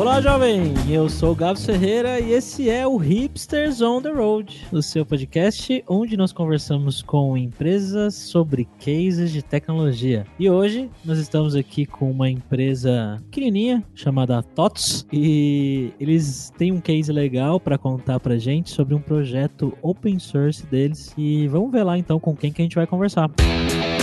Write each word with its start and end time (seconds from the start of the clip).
Olá, 0.00 0.18
jovem! 0.18 0.72
Eu 0.88 1.10
sou 1.10 1.32
o 1.32 1.34
Gabs 1.34 1.66
Ferreira 1.66 2.18
e 2.18 2.32
esse 2.32 2.70
é 2.70 2.86
o 2.86 2.96
Hipsters 2.96 3.82
on 3.82 4.00
the 4.00 4.10
Road, 4.10 4.66
o 4.72 4.80
seu 4.80 5.04
podcast 5.04 5.84
onde 5.86 6.16
nós 6.16 6.32
conversamos 6.32 7.02
com 7.02 7.36
empresas 7.36 8.14
sobre 8.14 8.66
cases 8.82 9.30
de 9.30 9.42
tecnologia. 9.42 10.26
E 10.38 10.48
hoje 10.48 10.88
nós 11.04 11.18
estamos 11.18 11.54
aqui 11.54 11.84
com 11.84 12.10
uma 12.10 12.30
empresa 12.30 13.22
pequenininha 13.24 13.84
chamada 13.94 14.42
TOTS 14.42 15.06
e 15.12 15.92
eles 16.00 16.50
têm 16.56 16.72
um 16.72 16.80
case 16.80 17.12
legal 17.12 17.60
para 17.60 17.76
contar 17.76 18.18
pra 18.20 18.38
gente 18.38 18.70
sobre 18.70 18.94
um 18.94 19.02
projeto 19.02 19.76
open 19.82 20.18
source 20.18 20.64
deles. 20.64 21.12
E 21.18 21.46
vamos 21.48 21.70
ver 21.70 21.82
lá 21.82 21.98
então 21.98 22.18
com 22.18 22.34
quem 22.34 22.50
que 22.50 22.62
a 22.62 22.64
gente 22.64 22.74
vai 22.74 22.86
conversar. 22.86 23.28
Música 23.28 23.99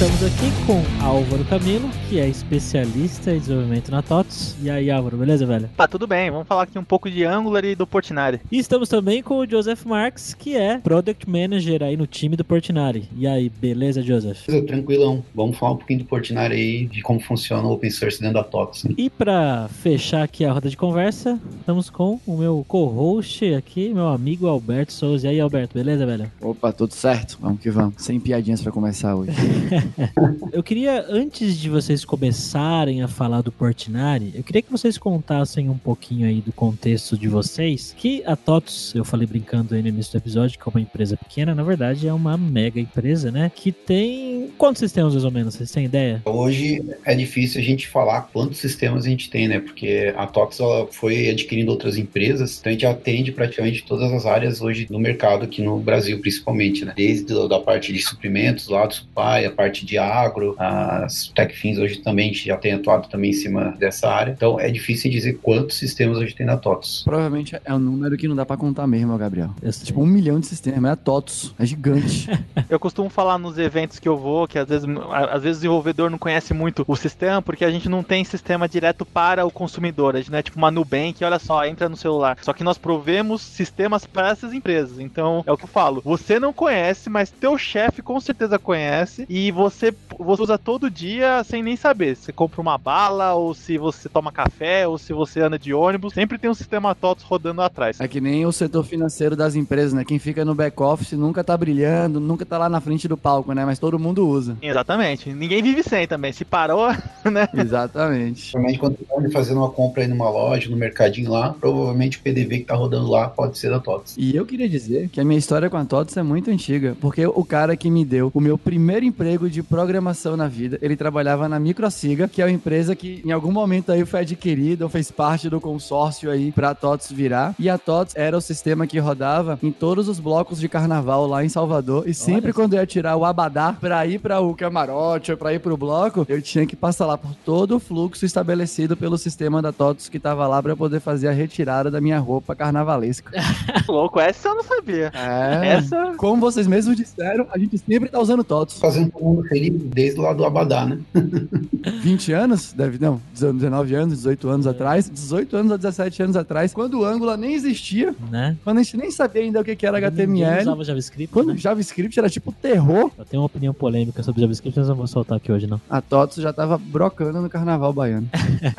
Estamos 0.00 0.22
aqui 0.24 0.50
com 0.64 1.04
Álvaro 1.04 1.44
Camilo, 1.44 1.86
que 2.08 2.18
é 2.18 2.26
especialista 2.26 3.32
em 3.32 3.38
desenvolvimento 3.38 3.90
na 3.90 4.00
TOTS. 4.00 4.56
E 4.62 4.70
aí, 4.70 4.90
Álvaro, 4.90 5.18
beleza, 5.18 5.44
velho? 5.44 5.68
Tá, 5.76 5.86
tudo 5.86 6.06
bem. 6.06 6.30
Vamos 6.30 6.48
falar 6.48 6.62
aqui 6.62 6.78
um 6.78 6.84
pouco 6.84 7.10
de 7.10 7.22
Angular 7.22 7.62
e 7.66 7.74
do 7.74 7.86
Portinari. 7.86 8.40
E 8.50 8.58
estamos 8.58 8.88
também 8.88 9.22
com 9.22 9.36
o 9.36 9.46
Joseph 9.46 9.84
Marks, 9.84 10.32
que 10.32 10.56
é 10.56 10.78
Product 10.78 11.28
Manager 11.28 11.82
aí 11.82 11.98
no 11.98 12.06
time 12.06 12.34
do 12.34 12.42
Portinari. 12.42 13.10
E 13.14 13.26
aí, 13.26 13.50
beleza, 13.50 14.00
Joseph? 14.00 14.46
Tranquilão. 14.66 15.22
Vamos 15.34 15.58
falar 15.58 15.72
um 15.72 15.76
pouquinho 15.76 15.98
do 15.98 16.06
Portinari 16.06 16.54
aí, 16.54 16.86
de 16.86 17.02
como 17.02 17.20
funciona 17.20 17.68
o 17.68 17.72
open 17.72 17.90
source 17.90 18.22
dentro 18.22 18.36
da 18.36 18.42
TOTS. 18.42 18.84
Né? 18.84 18.94
E 18.96 19.10
para 19.10 19.68
fechar 19.68 20.22
aqui 20.22 20.46
a 20.46 20.52
roda 20.54 20.70
de 20.70 20.78
conversa, 20.78 21.38
estamos 21.58 21.90
com 21.90 22.18
o 22.26 22.38
meu 22.38 22.64
co-host 22.66 23.52
aqui, 23.52 23.92
meu 23.92 24.08
amigo 24.08 24.46
Alberto 24.46 24.94
Souza. 24.94 25.26
E 25.26 25.30
aí, 25.32 25.40
Alberto, 25.40 25.74
beleza, 25.74 26.06
velho? 26.06 26.32
Opa, 26.40 26.72
tudo 26.72 26.94
certo? 26.94 27.36
Vamos 27.38 27.60
que 27.60 27.68
vamos. 27.68 27.96
Sem 27.98 28.18
piadinhas 28.18 28.62
para 28.62 28.72
começar 28.72 29.14
hoje. 29.14 29.32
eu 30.52 30.62
queria, 30.62 31.04
antes 31.08 31.58
de 31.58 31.68
vocês 31.68 32.04
começarem 32.04 33.02
a 33.02 33.08
falar 33.08 33.42
do 33.42 33.52
Portinari, 33.52 34.32
eu 34.34 34.42
queria 34.42 34.62
que 34.62 34.70
vocês 34.70 34.98
contassem 34.98 35.68
um 35.68 35.78
pouquinho 35.78 36.26
aí 36.26 36.40
do 36.40 36.52
contexto 36.52 37.16
de 37.16 37.28
vocês. 37.28 37.94
Que 37.96 38.22
a 38.26 38.36
TOTS, 38.36 38.94
eu 38.94 39.04
falei 39.04 39.26
brincando 39.26 39.74
aí 39.74 39.82
no 39.82 39.88
início 39.88 40.12
do 40.12 40.18
episódio, 40.18 40.58
que 40.58 40.68
é 40.68 40.70
uma 40.70 40.80
empresa 40.80 41.16
pequena, 41.16 41.54
na 41.54 41.62
verdade 41.62 42.06
é 42.06 42.12
uma 42.12 42.36
mega 42.36 42.80
empresa, 42.80 43.30
né? 43.30 43.50
Que 43.54 43.72
tem. 43.72 44.50
Quantos 44.58 44.80
sistemas 44.80 45.12
mais 45.12 45.24
ou 45.24 45.30
menos? 45.30 45.54
Vocês 45.54 45.70
têm 45.70 45.84
ideia? 45.84 46.22
Hoje 46.24 46.82
é 47.04 47.14
difícil 47.14 47.60
a 47.60 47.64
gente 47.64 47.88
falar 47.88 48.22
quantos 48.32 48.58
sistemas 48.58 49.04
a 49.04 49.08
gente 49.08 49.30
tem, 49.30 49.48
né? 49.48 49.60
Porque 49.60 50.12
a 50.16 50.26
TOTS 50.26 50.60
ela 50.60 50.86
foi 50.86 51.28
adquirindo 51.28 51.70
outras 51.70 51.96
empresas, 51.96 52.58
então 52.58 52.70
a 52.70 52.72
gente 52.72 52.86
atende 52.86 53.32
praticamente 53.32 53.84
todas 53.84 54.12
as 54.12 54.26
áreas 54.26 54.60
hoje 54.60 54.86
no 54.90 54.98
mercado 54.98 55.44
aqui 55.44 55.62
no 55.62 55.78
Brasil, 55.78 56.20
principalmente, 56.20 56.84
né? 56.84 56.92
Desde 56.96 57.32
a 57.32 57.60
parte 57.60 57.92
de 57.92 58.00
suprimentos, 58.00 58.68
lá 58.68 58.86
do 58.86 58.94
supply, 58.94 59.44
a 59.46 59.50
parte 59.50 59.79
de 59.84 59.98
agro, 59.98 60.54
as 60.58 61.28
TechFins 61.34 61.78
hoje 61.78 61.98
também 61.98 62.32
já 62.34 62.56
tem 62.56 62.72
atuado 62.72 63.08
também 63.08 63.30
em 63.30 63.34
cima 63.34 63.74
dessa 63.78 64.08
área. 64.08 64.32
Então 64.32 64.58
é 64.58 64.70
difícil 64.70 65.10
dizer 65.10 65.38
quantos 65.42 65.76
sistemas 65.78 66.18
a 66.18 66.20
gente 66.20 66.34
tem 66.34 66.46
na 66.46 66.56
TOTS. 66.56 67.02
Provavelmente 67.04 67.56
é 67.64 67.74
um 67.74 67.78
número 67.78 68.16
que 68.16 68.28
não 68.28 68.36
dá 68.36 68.44
para 68.44 68.56
contar 68.56 68.86
mesmo, 68.86 69.16
Gabriel. 69.16 69.50
É 69.62 69.70
tipo 69.70 70.00
um 70.00 70.06
milhão 70.06 70.40
de 70.40 70.46
sistemas, 70.46 70.84
é 70.84 70.92
a 70.92 70.96
TOTS, 70.96 71.54
é 71.58 71.66
gigante. 71.66 72.28
eu 72.68 72.78
costumo 72.78 73.08
falar 73.08 73.38
nos 73.38 73.58
eventos 73.58 73.98
que 73.98 74.08
eu 74.08 74.16
vou 74.16 74.46
que 74.46 74.58
às 74.58 74.68
vezes, 74.68 74.88
às 75.10 75.42
vezes 75.42 75.58
o 75.58 75.60
desenvolvedor 75.60 76.10
não 76.10 76.18
conhece 76.18 76.52
muito 76.52 76.84
o 76.86 76.96
sistema 76.96 77.42
porque 77.42 77.64
a 77.64 77.70
gente 77.70 77.88
não 77.88 78.02
tem 78.02 78.24
sistema 78.24 78.68
direto 78.68 79.04
para 79.04 79.44
o 79.44 79.50
consumidor. 79.50 80.14
A 80.14 80.18
gente 80.18 80.30
não 80.30 80.38
é 80.38 80.42
tipo 80.42 80.58
uma 80.58 80.70
Nubank, 80.70 81.22
olha 81.24 81.38
só, 81.38 81.64
entra 81.64 81.88
no 81.88 81.96
celular. 81.96 82.38
Só 82.40 82.52
que 82.52 82.64
nós 82.64 82.78
provemos 82.78 83.42
sistemas 83.42 84.06
para 84.06 84.30
essas 84.30 84.52
empresas. 84.52 84.98
Então 84.98 85.42
é 85.46 85.52
o 85.52 85.56
que 85.56 85.64
eu 85.64 85.68
falo. 85.68 86.02
Você 86.04 86.38
não 86.38 86.52
conhece, 86.52 87.08
mas 87.08 87.30
teu 87.30 87.56
chefe 87.56 88.02
com 88.02 88.18
certeza 88.20 88.58
conhece 88.58 89.26
e 89.28 89.50
você 89.50 89.69
você 89.70 89.94
usa 90.18 90.58
todo 90.58 90.90
dia 90.90 91.42
sem 91.44 91.62
nem 91.62 91.76
saber. 91.76 92.16
Você 92.16 92.32
compra 92.32 92.60
uma 92.60 92.76
bala, 92.76 93.34
ou 93.34 93.54
se 93.54 93.78
você 93.78 94.08
toma 94.08 94.32
café, 94.32 94.86
ou 94.86 94.98
se 94.98 95.12
você 95.12 95.40
anda 95.40 95.58
de 95.58 95.72
ônibus, 95.72 96.12
sempre 96.12 96.38
tem 96.38 96.50
um 96.50 96.54
sistema 96.54 96.94
TOTS 96.94 97.24
rodando 97.24 97.62
atrás. 97.62 98.00
É 98.00 98.08
que 98.08 98.20
nem 98.20 98.44
o 98.44 98.52
setor 98.52 98.84
financeiro 98.84 99.36
das 99.36 99.54
empresas, 99.54 99.92
né? 99.92 100.04
Quem 100.04 100.18
fica 100.18 100.44
no 100.44 100.54
back-office 100.54 101.12
nunca 101.12 101.44
tá 101.44 101.56
brilhando, 101.56 102.20
nunca 102.20 102.44
tá 102.44 102.58
lá 102.58 102.68
na 102.68 102.80
frente 102.80 103.06
do 103.06 103.16
palco, 103.16 103.52
né? 103.52 103.64
Mas 103.64 103.78
todo 103.78 103.98
mundo 103.98 104.26
usa. 104.26 104.56
Exatamente. 104.60 105.32
Ninguém 105.32 105.62
vive 105.62 105.82
sem 105.82 106.06
também. 106.06 106.32
Se 106.32 106.44
parou, 106.44 106.88
né? 107.30 107.48
Exatamente. 107.54 108.52
Provavelmente 108.52 108.78
quando 108.78 108.98
você 108.98 109.28
tá 109.28 109.30
fazendo 109.32 109.58
uma 109.58 109.70
compra 109.70 110.02
aí 110.02 110.08
numa 110.08 110.28
loja, 110.28 110.68
no 110.68 110.76
mercadinho 110.76 111.30
lá, 111.30 111.54
provavelmente 111.58 112.18
o 112.18 112.20
PDV 112.20 112.58
que 112.58 112.64
tá 112.64 112.74
rodando 112.74 113.10
lá 113.10 113.28
pode 113.28 113.58
ser 113.58 113.70
da 113.70 113.78
TOTS. 113.78 114.16
E 114.18 114.34
eu 114.34 114.44
queria 114.44 114.68
dizer 114.68 115.08
que 115.08 115.20
a 115.20 115.24
minha 115.24 115.38
história 115.38 115.70
com 115.70 115.76
a 115.76 115.84
TOTS 115.84 116.16
é 116.16 116.22
muito 116.22 116.50
antiga, 116.50 116.96
porque 117.00 117.26
o 117.26 117.44
cara 117.44 117.76
que 117.76 117.90
me 117.90 118.04
deu 118.04 118.30
o 118.32 118.40
meu 118.40 118.56
primeiro 118.56 119.04
emprego 119.04 119.49
de 119.50 119.62
programação 119.62 120.36
na 120.36 120.48
vida, 120.48 120.78
ele 120.80 120.96
trabalhava 120.96 121.48
na 121.48 121.58
Microsiga, 121.58 122.28
que 122.28 122.40
é 122.40 122.44
uma 122.44 122.50
empresa 122.50 122.94
que 122.94 123.22
em 123.24 123.32
algum 123.32 123.52
momento 123.52 123.92
aí 123.92 124.04
foi 124.04 124.20
adquirida 124.20 124.84
ou 124.84 124.90
fez 124.90 125.10
parte 125.10 125.48
do 125.50 125.60
consórcio 125.60 126.30
aí 126.30 126.52
pra 126.52 126.74
TOTS 126.74 127.12
virar. 127.12 127.54
E 127.58 127.68
a 127.68 127.76
TOTS 127.76 128.14
era 128.16 128.36
o 128.36 128.40
sistema 128.40 128.86
que 128.86 128.98
rodava 128.98 129.58
em 129.62 129.72
todos 129.72 130.08
os 130.08 130.18
blocos 130.18 130.60
de 130.60 130.68
carnaval 130.68 131.26
lá 131.26 131.44
em 131.44 131.48
Salvador. 131.48 132.04
E 132.06 132.14
sempre 132.14 132.46
Olha. 132.46 132.54
quando 132.54 132.74
eu 132.74 132.80
ia 132.80 132.86
tirar 132.86 133.16
o 133.16 133.24
abadá 133.24 133.72
pra 133.72 134.06
ir 134.06 134.18
para 134.18 134.40
o 134.40 134.54
camarote 134.54 135.32
ou 135.32 135.36
pra 135.36 135.52
ir 135.52 135.58
pro 135.58 135.76
bloco, 135.76 136.24
eu 136.28 136.40
tinha 136.40 136.66
que 136.66 136.76
passar 136.76 137.06
lá 137.06 137.18
por 137.18 137.34
todo 137.44 137.76
o 137.76 137.80
fluxo 137.80 138.24
estabelecido 138.24 138.96
pelo 138.96 139.18
sistema 139.18 139.60
da 139.60 139.72
TOTS 139.72 140.08
que 140.08 140.18
tava 140.18 140.46
lá 140.46 140.62
pra 140.62 140.76
poder 140.76 141.00
fazer 141.00 141.28
a 141.28 141.32
retirada 141.32 141.90
da 141.90 142.00
minha 142.00 142.18
roupa 142.18 142.54
carnavalesca. 142.54 143.32
Louco, 143.88 144.20
essa 144.20 144.48
eu 144.48 144.54
não 144.54 144.62
sabia. 144.62 145.10
É, 145.14 145.68
essa... 145.68 146.14
Como 146.16 146.40
vocês 146.40 146.66
mesmos 146.66 146.96
disseram, 146.96 147.46
a 147.50 147.58
gente 147.58 147.78
sempre 147.78 148.08
tá 148.08 148.20
usando 148.20 148.44
TOTS. 148.44 148.78
Fazendo 148.78 149.10
todo 149.10 149.24
mundo 149.24 149.39
feliz 149.42 149.72
desde 149.72 150.20
lá 150.20 150.32
do 150.32 150.44
Abadá, 150.44 150.86
né? 150.86 150.98
20 152.02 152.32
anos? 152.32 152.72
Deve, 152.72 152.98
não, 152.98 153.20
19 153.32 153.94
anos, 153.94 154.16
18 154.18 154.48
anos 154.48 154.66
é. 154.66 154.70
atrás. 154.70 155.10
18 155.10 155.56
anos 155.56 155.72
a 155.72 155.76
17 155.76 156.22
anos 156.22 156.36
atrás, 156.36 156.72
quando 156.72 157.00
o 157.00 157.04
Angular 157.04 157.36
nem 157.36 157.54
existia. 157.54 158.14
Né? 158.30 158.56
Quando 158.62 158.78
a 158.78 158.82
gente 158.82 158.96
nem 158.96 159.10
sabia 159.10 159.42
ainda 159.42 159.60
o 159.60 159.64
que 159.64 159.86
era 159.86 159.98
HTML. 159.98 160.32
Ninguém 160.32 160.62
usava 160.62 160.84
JavaScript. 160.84 161.32
Quando 161.32 161.52
né? 161.52 161.58
JavaScript 161.58 162.18
era 162.18 162.28
tipo 162.28 162.52
terror. 162.52 163.10
Eu 163.16 163.24
tenho 163.24 163.42
uma 163.42 163.46
opinião 163.46 163.72
polêmica 163.72 164.22
sobre 164.22 164.40
JavaScript, 164.40 164.78
mas 164.78 164.88
não 164.88 164.94
vou 164.94 165.06
soltar 165.06 165.38
aqui 165.38 165.50
hoje, 165.50 165.66
não. 165.66 165.80
A 165.88 166.00
TOTS 166.00 166.36
já 166.36 166.52
tava 166.52 166.76
brocando 166.76 167.40
no 167.40 167.48
carnaval 167.48 167.92
baiano. 167.92 168.28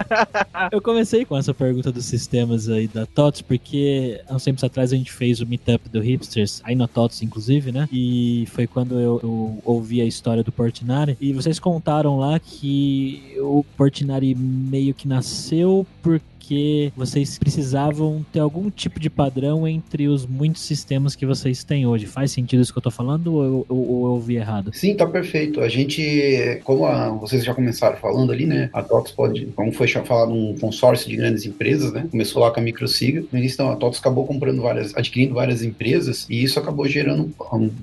eu 0.71 0.81
comecei 0.81 1.25
com 1.25 1.37
essa 1.37 1.53
pergunta 1.53 1.91
dos 1.91 2.05
sistemas 2.05 2.69
aí 2.69 2.87
da 2.87 3.05
TOTS, 3.05 3.41
porque 3.41 4.21
há 4.27 4.35
uns 4.35 4.43
tempos 4.43 4.63
atrás 4.63 4.93
a 4.93 4.95
gente 4.95 5.11
fez 5.11 5.41
o 5.41 5.47
meetup 5.47 5.89
do 5.89 5.99
Hipsters, 5.99 6.61
aí 6.63 6.75
na 6.75 6.87
TOTS, 6.87 7.23
inclusive, 7.23 7.71
né? 7.71 7.87
E 7.91 8.45
foi 8.51 8.67
quando 8.67 8.99
eu, 8.99 9.19
eu 9.23 9.61
ouvi 9.63 10.01
a 10.01 10.05
história 10.05 10.43
do 10.43 10.50
Portinari. 10.51 11.17
E 11.19 11.33
vocês 11.33 11.59
contaram 11.59 12.17
lá 12.17 12.39
que 12.39 13.35
o 13.39 13.63
Portinari 13.77 14.35
meio 14.35 14.93
que 14.93 15.07
nasceu 15.07 15.85
por 16.01 16.21
porque 16.51 16.91
vocês 16.97 17.39
precisavam 17.39 18.25
ter 18.29 18.39
algum 18.39 18.69
tipo 18.69 18.99
de 18.99 19.09
padrão 19.09 19.65
entre 19.65 20.09
os 20.09 20.25
muitos 20.25 20.63
sistemas 20.63 21.15
que 21.15 21.25
vocês 21.25 21.63
têm 21.63 21.87
hoje. 21.87 22.05
Faz 22.05 22.31
sentido 22.31 22.61
isso 22.61 22.73
que 22.73 22.77
eu 22.77 22.83
tô 22.83 22.91
falando 22.91 23.35
ou 23.35 23.43
eu, 23.43 23.65
ou, 23.69 24.05
eu 24.05 24.11
ouvi 24.11 24.35
errado? 24.35 24.71
Sim, 24.73 24.93
tá 24.93 25.07
perfeito. 25.07 25.61
A 25.61 25.69
gente, 25.69 26.59
como 26.65 26.85
a, 26.85 27.07
vocês 27.11 27.45
já 27.45 27.53
começaram 27.53 27.95
falando 27.95 28.33
ali, 28.33 28.45
né? 28.45 28.69
A 28.73 28.83
TOTS 28.83 29.13
pode, 29.13 29.45
como 29.55 29.71
foi 29.71 29.87
falado, 29.87 30.33
um 30.33 30.53
consórcio 30.59 31.09
de 31.09 31.15
grandes 31.15 31.45
empresas, 31.45 31.93
né? 31.93 32.05
Começou 32.11 32.41
lá 32.41 32.51
com 32.51 32.59
a 32.59 32.63
Microsiga. 32.63 33.23
No 33.31 33.39
início, 33.39 33.65
a 33.65 33.77
TOTS 33.77 33.99
acabou 33.99 34.27
comprando 34.27 34.61
várias, 34.61 34.93
adquirindo 34.93 35.33
várias 35.33 35.63
empresas 35.63 36.27
e 36.29 36.43
isso 36.43 36.59
acabou 36.59 36.85
gerando, 36.85 37.33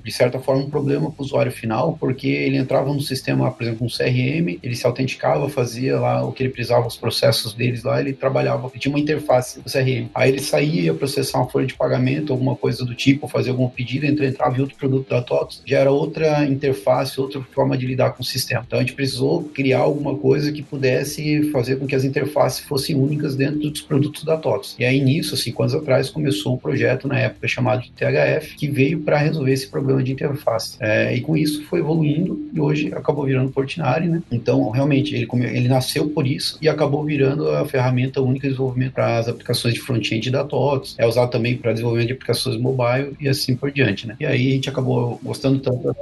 de 0.05 0.11
certa 0.11 0.37
forma, 0.37 0.61
um 0.61 0.69
problema 0.69 1.09
para 1.09 1.23
o 1.23 1.25
usuário 1.25 1.51
final, 1.51 1.97
porque 1.99 2.27
ele 2.27 2.57
entrava 2.57 2.93
no 2.93 3.01
sistema, 3.01 3.49
por 3.49 3.63
exemplo, 3.63 3.87
um 3.87 3.89
CRM, 3.89 4.59
ele 4.61 4.75
se 4.75 4.85
autenticava, 4.85 5.49
fazia 5.49 5.99
lá 5.99 6.23
o 6.23 6.31
que 6.31 6.43
ele 6.43 6.51
precisava, 6.51 6.85
os 6.85 6.97
processos 6.97 7.53
deles 7.53 7.83
lá, 7.83 7.99
ele 7.99 8.13
trabalhava 8.13 8.58
trabalhava, 8.59 8.71
tinha 8.77 8.93
uma 8.93 8.99
interface 8.99 9.61
do 9.61 9.69
CRM. 9.69 10.09
Aí 10.13 10.31
ele 10.31 10.39
saía, 10.39 10.81
ia 10.81 10.93
processar 10.93 11.39
uma 11.39 11.49
folha 11.49 11.65
de 11.65 11.73
pagamento, 11.73 12.33
alguma 12.33 12.55
coisa 12.55 12.85
do 12.85 12.93
tipo, 12.93 13.27
fazer 13.27 13.51
algum 13.51 13.69
pedido, 13.69 14.05
entrava 14.05 14.57
em 14.57 14.61
outro 14.61 14.75
produto 14.75 15.09
da 15.09 15.21
TOTS, 15.21 15.61
já 15.65 15.79
era 15.79 15.91
outra 15.91 16.45
interface, 16.45 17.19
outra 17.19 17.41
forma 17.53 17.77
de 17.77 17.85
lidar 17.85 18.11
com 18.11 18.21
o 18.21 18.25
sistema. 18.25 18.63
Então 18.65 18.79
a 18.79 18.81
gente 18.81 18.93
precisou 18.93 19.43
criar 19.43 19.79
alguma 19.79 20.15
coisa 20.15 20.51
que 20.51 20.61
pudesse 20.61 21.49
fazer 21.51 21.77
com 21.77 21.87
que 21.87 21.95
as 21.95 22.03
interfaces 22.03 22.59
fossem 22.59 22.95
únicas 22.95 23.35
dentro 23.35 23.59
dos 23.59 23.81
produtos 23.81 24.23
da 24.23 24.37
TOTS. 24.37 24.75
E 24.79 24.85
aí 24.85 24.99
nisso, 24.99 25.37
cinco 25.37 25.63
anos 25.63 25.75
atrás, 25.75 26.09
começou 26.09 26.55
um 26.55 26.57
projeto 26.57 27.07
na 27.07 27.19
época 27.19 27.47
chamado 27.47 27.81
de 27.81 27.91
THF, 27.91 28.55
que 28.55 28.67
veio 28.67 28.99
para 29.01 29.17
resolver 29.17 29.51
esse 29.51 29.67
problema 29.67 30.03
de 30.03 30.11
interface. 30.11 30.77
É, 30.79 31.15
e 31.15 31.21
com 31.21 31.37
isso 31.37 31.63
foi 31.65 31.79
evoluindo 31.79 32.49
e 32.53 32.59
hoje 32.59 32.91
acabou 32.93 33.25
virando 33.25 33.51
Portinari, 33.51 34.07
né? 34.07 34.21
Então 34.31 34.69
realmente 34.69 35.15
ele, 35.15 35.27
ele 35.45 35.67
nasceu 35.67 36.09
por 36.09 36.25
isso 36.25 36.57
e 36.61 36.67
acabou 36.67 37.03
virando 37.03 37.49
a 37.49 37.65
ferramenta 37.65 38.21
única 38.21 38.38
e 38.45 38.49
desenvolvimento 38.49 38.93
para 38.93 39.17
as 39.17 39.27
aplicações 39.27 39.73
de 39.73 39.81
front-end 39.81 40.29
da 40.29 40.43
TOTS, 40.43 40.95
é 40.97 41.05
usado 41.05 41.29
também 41.29 41.57
para 41.57 41.71
desenvolvimento 41.71 42.07
de 42.07 42.13
aplicações 42.13 42.59
mobile 42.59 43.15
e 43.19 43.27
assim 43.27 43.55
por 43.55 43.71
diante, 43.71 44.07
né? 44.07 44.15
E 44.19 44.25
aí 44.25 44.51
a 44.51 44.51
gente 44.55 44.69
acabou 44.69 45.19
gostando 45.23 45.59
tanto 45.59 45.83
da 45.83 45.93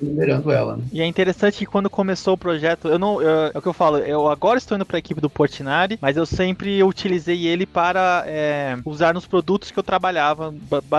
liderando 0.00 0.50
ela, 0.50 0.76
né? 0.76 0.84
E 0.92 1.00
é 1.00 1.06
interessante 1.06 1.58
que 1.58 1.66
quando 1.66 1.90
começou 1.90 2.34
o 2.34 2.38
projeto, 2.38 2.88
eu 2.88 2.98
não, 2.98 3.20
eu, 3.20 3.50
é 3.54 3.58
o 3.58 3.62
que 3.62 3.68
eu 3.68 3.72
falo, 3.72 3.98
eu 3.98 4.28
agora 4.28 4.58
estou 4.58 4.76
indo 4.76 4.86
para 4.86 4.96
a 4.96 4.98
equipe 4.98 5.20
do 5.20 5.30
Portinari, 5.30 5.98
mas 6.00 6.16
eu 6.16 6.26
sempre 6.26 6.82
utilizei 6.82 7.46
ele 7.46 7.66
para 7.66 8.24
é, 8.26 8.76
usar 8.84 9.14
nos 9.14 9.26
produtos 9.26 9.70
que 9.70 9.78
eu 9.78 9.82
trabalhava, 9.82 10.54